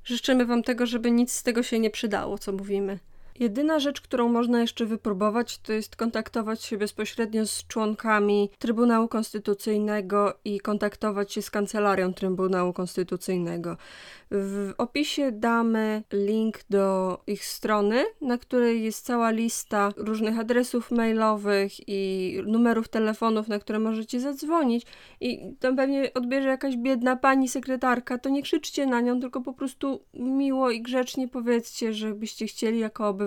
Życzymy 0.03 0.45
wam 0.45 0.63
tego, 0.63 0.85
żeby 0.85 1.11
nic 1.11 1.33
z 1.33 1.43
tego 1.43 1.63
się 1.63 1.79
nie 1.79 1.89
przydało, 1.89 2.37
co 2.37 2.51
mówimy. 2.51 2.99
Jedyna 3.39 3.79
rzecz, 3.79 4.01
którą 4.01 4.29
można 4.29 4.61
jeszcze 4.61 4.85
wypróbować, 4.85 5.57
to 5.57 5.73
jest 5.73 5.95
kontaktować 5.95 6.63
się 6.63 6.77
bezpośrednio 6.77 7.47
z 7.47 7.67
członkami 7.67 8.49
Trybunału 8.59 9.07
Konstytucyjnego 9.07 10.33
i 10.45 10.59
kontaktować 10.59 11.33
się 11.33 11.41
z 11.41 11.51
kancelarią 11.51 12.13
Trybunału 12.13 12.73
Konstytucyjnego. 12.73 13.77
W 14.31 14.73
opisie 14.77 15.31
damy 15.31 16.03
link 16.13 16.59
do 16.69 17.17
ich 17.27 17.45
strony, 17.45 18.05
na 18.21 18.37
której 18.37 18.83
jest 18.83 19.05
cała 19.05 19.31
lista 19.31 19.91
różnych 19.97 20.39
adresów 20.39 20.91
mailowych 20.91 21.89
i 21.89 22.37
numerów 22.45 22.87
telefonów, 22.87 23.47
na 23.47 23.59
które 23.59 23.79
możecie 23.79 24.19
zadzwonić. 24.19 24.85
I 25.21 25.55
tam 25.59 25.75
pewnie 25.75 26.13
odbierze 26.13 26.47
jakaś 26.47 26.77
biedna 26.77 27.15
pani 27.15 27.49
sekretarka. 27.49 28.17
To 28.17 28.29
nie 28.29 28.41
krzyczcie 28.41 28.85
na 28.85 29.01
nią, 29.01 29.19
tylko 29.19 29.41
po 29.41 29.53
prostu 29.53 29.99
miło 30.13 30.71
i 30.71 30.81
grzecznie 30.81 31.27
powiedzcie, 31.27 31.93
że 31.93 32.13
byście 32.13 32.47
chcieli 32.47 32.79
jako 32.79 33.07
obywatel 33.07 33.22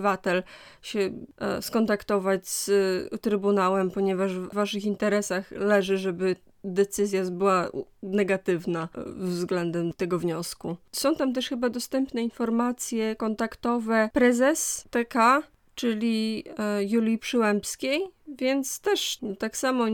się 0.82 1.10
e, 1.38 1.62
skontaktować 1.62 2.48
z 2.48 2.68
e, 3.12 3.18
Trybunałem, 3.18 3.90
ponieważ 3.90 4.34
w 4.34 4.54
Waszych 4.54 4.84
interesach 4.84 5.50
leży, 5.50 5.98
żeby 5.98 6.36
decyzja 6.64 7.24
była 7.30 7.70
negatywna 8.02 8.88
e, 8.94 9.04
względem 9.16 9.92
tego 9.92 10.18
wniosku. 10.18 10.76
Są 10.92 11.14
tam 11.14 11.32
też 11.32 11.48
chyba 11.48 11.70
dostępne 11.70 12.22
informacje 12.22 13.16
kontaktowe 13.16 14.10
prezes 14.12 14.84
TK, 14.90 15.42
czyli 15.76 16.44
e, 16.58 16.84
Julii 16.84 17.18
Przyłębskiej, 17.18 18.00
więc 18.28 18.80
też 18.80 19.18
tak 19.38 19.56
samo 19.56 19.88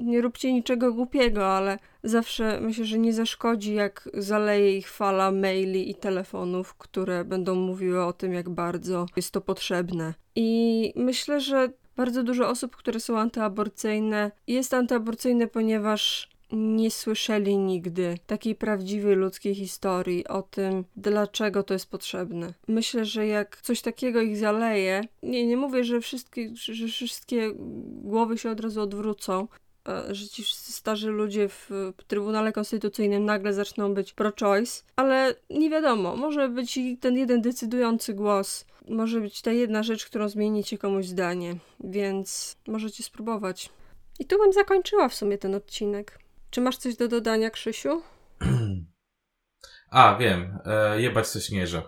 nie 0.00 0.20
róbcie 0.20 0.52
niczego 0.52 0.92
głupiego, 0.92 1.46
ale 1.46 1.78
zawsze 2.02 2.60
myślę, 2.60 2.84
że 2.84 2.98
nie 2.98 3.12
zaszkodzi, 3.12 3.74
jak 3.74 4.08
zaleje 4.14 4.78
ich 4.78 4.90
fala 4.90 5.30
maili 5.30 5.90
i 5.90 5.94
telefonów, 5.94 6.74
które 6.74 7.24
będą 7.24 7.54
mówiły 7.54 8.04
o 8.04 8.12
tym, 8.12 8.32
jak 8.32 8.50
bardzo 8.50 9.06
jest 9.16 9.30
to 9.30 9.40
potrzebne. 9.40 10.14
I 10.36 10.92
myślę, 10.96 11.40
że 11.40 11.68
bardzo 11.96 12.22
dużo 12.22 12.48
osób, 12.48 12.76
które 12.76 13.00
są 13.00 13.18
antyaborcyjne, 13.18 14.30
jest 14.46 14.74
antyaborcyjne, 14.74 15.46
ponieważ 15.46 16.33
nie 16.52 16.90
słyszeli 16.90 17.56
nigdy 17.56 18.18
takiej 18.26 18.54
prawdziwej 18.54 19.16
ludzkiej 19.16 19.54
historii 19.54 20.26
o 20.26 20.42
tym, 20.42 20.84
dlaczego 20.96 21.62
to 21.62 21.74
jest 21.74 21.90
potrzebne. 21.90 22.54
Myślę, 22.68 23.04
że 23.04 23.26
jak 23.26 23.60
coś 23.62 23.82
takiego 23.82 24.20
ich 24.20 24.36
zaleje, 24.36 25.00
nie, 25.22 25.46
nie 25.46 25.56
mówię, 25.56 25.84
że 25.84 26.00
wszystkie, 26.00 26.50
że 26.54 26.86
wszystkie 26.86 27.52
głowy 27.86 28.38
się 28.38 28.50
od 28.50 28.60
razu 28.60 28.80
odwrócą, 28.80 29.48
e, 29.88 30.14
że 30.14 30.28
ci 30.28 30.44
starzy 30.44 31.10
ludzie 31.10 31.48
w 31.48 31.70
Trybunale 32.06 32.52
Konstytucyjnym 32.52 33.24
nagle 33.24 33.52
zaczną 33.52 33.94
być 33.94 34.12
pro-choice, 34.12 34.82
ale 34.96 35.34
nie 35.50 35.70
wiadomo, 35.70 36.16
może 36.16 36.48
być 36.48 36.78
ten 37.00 37.16
jeden 37.16 37.42
decydujący 37.42 38.14
głos, 38.14 38.64
może 38.88 39.20
być 39.20 39.42
ta 39.42 39.52
jedna 39.52 39.82
rzecz, 39.82 40.06
którą 40.06 40.28
zmienicie 40.28 40.78
komuś 40.78 41.06
zdanie, 41.06 41.56
więc 41.80 42.56
możecie 42.66 43.02
spróbować. 43.02 43.70
I 44.18 44.24
tu 44.24 44.38
bym 44.38 44.52
zakończyła 44.52 45.08
w 45.08 45.14
sumie 45.14 45.38
ten 45.38 45.54
odcinek. 45.54 46.23
Czy 46.54 46.60
masz 46.60 46.76
coś 46.76 46.96
do 46.96 47.08
dodania, 47.08 47.50
Krzysiu? 47.50 48.02
A, 49.90 50.16
wiem. 50.20 50.58
E, 50.64 51.00
jebać 51.00 51.26
sośnierza. 51.26 51.82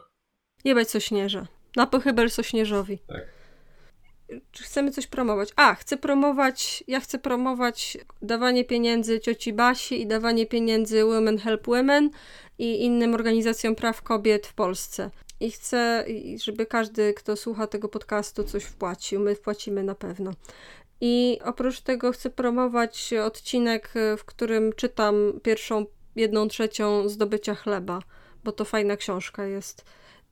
Jebać 0.65 0.91
sośnierza. 0.91 1.47
Na 1.77 1.87
pochybel 1.87 2.31
sośnierzowi. 2.31 2.99
Tak. 3.09 3.25
Czy 4.51 4.65
chcemy 4.65 4.91
coś 4.91 5.07
promować? 5.07 5.53
A, 5.57 5.75
chcę 5.75 5.97
promować, 5.97 6.85
ja 6.89 7.01
chcę 7.01 7.19
promować 7.19 7.99
dawanie 8.23 8.65
pieniędzy 8.65 9.21
cioci 9.21 9.53
Basi 9.53 10.03
i 10.03 10.07
dawanie 10.07 10.47
pieniędzy 10.47 11.05
Women 11.05 11.39
Help 11.39 11.67
Women 11.67 12.11
i 12.59 12.85
innym 12.85 13.15
organizacjom 13.15 13.75
praw 13.75 14.03
kobiet 14.03 14.47
w 14.47 14.55
Polsce. 14.55 15.11
I 15.41 15.51
chcę, 15.51 16.05
żeby 16.43 16.67
każdy, 16.67 17.15
kto 17.15 17.37
słucha 17.37 17.67
tego 17.67 17.89
podcastu, 17.89 18.45
coś 18.45 18.65
wpłacił. 18.65 19.21
My 19.21 19.35
wpłacimy 19.35 19.83
na 19.83 19.95
pewno. 19.95 20.33
I 21.01 21.39
oprócz 21.45 21.81
tego 21.81 22.13
chcę 22.13 22.31
promować 22.31 23.15
odcinek, 23.25 23.93
w 24.19 24.25
którym 24.25 24.73
czytam 24.73 25.41
pierwszą, 25.43 25.87
jedną 26.17 26.49
trzecią 26.49 27.09
zdobycia 27.09 27.55
chleba, 27.55 28.01
bo 28.45 28.53
to 28.53 28.65
fajna 28.65 28.97
książka 28.97 29.45
jest. 29.45 29.85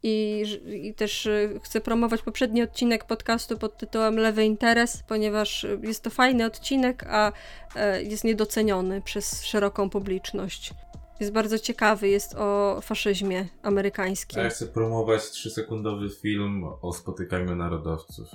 I, 0.07 0.45
I, 0.67 0.95
też 0.95 1.27
y, 1.27 1.61
chcę 1.63 1.81
promować 1.81 2.23
poprzedni 2.23 2.63
odcinek 2.63 3.05
podcastu 3.05 3.59
pod 3.59 3.79
tytułem 3.79 4.17
Lewy 4.17 4.45
Interes, 4.45 5.03
ponieważ 5.09 5.67
jest 5.83 6.03
to 6.03 6.11
fajny 6.11 6.45
odcinek, 6.45 7.05
a 7.09 7.33
e, 7.77 8.03
jest 8.03 8.25
niedoceniony 8.25 9.03
przez 9.03 9.45
szeroką 9.45 9.91
publiczność. 9.91 10.75
Jest 11.21 11.33
bardzo 11.33 11.59
ciekawy, 11.59 12.09
jest 12.09 12.35
o 12.35 12.81
faszyzmie 12.83 13.47
amerykańskim. 13.63 14.41
A 14.41 14.43
ja 14.43 14.51
chcę 14.51 14.67
promować 14.67 15.31
trzysekundowy 15.31 16.11
film 16.11 16.65
o 16.83 16.93
spotykaniu 16.93 17.57
narodowców. 17.57 18.29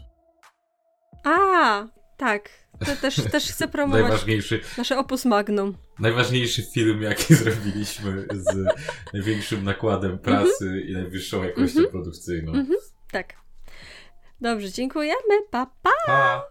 A, 1.24 1.88
tak. 2.20 2.50
To 2.86 2.96
też, 2.96 3.16
też 3.32 3.52
chcę 3.52 3.68
promować 3.68 4.02
najważniejszy, 4.02 4.62
nasze 4.78 4.98
opus 4.98 5.26
magnum. 5.26 5.78
Najważniejszy 6.00 6.64
film, 6.74 7.02
jaki 7.02 7.36
zrobiliśmy 7.44 8.28
z 8.32 8.66
największym 9.14 9.64
nakładem 9.64 10.20
pracy 10.20 10.66
mm 10.66 10.80
-hmm. 10.80 10.90
i 10.90 10.94
najwyższą 10.94 11.44
jakością 11.44 11.80
mm 11.80 11.90
-hmm. 11.90 11.92
produkcyjną. 11.92 12.52
Mm 12.54 12.66
-hmm. 12.66 12.76
Tak. 13.12 13.34
Dobrze, 14.42 14.72
dziękujemy. 14.72 15.42
Pa, 15.52 15.66
pa! 15.84 15.92
pa. 16.08 16.50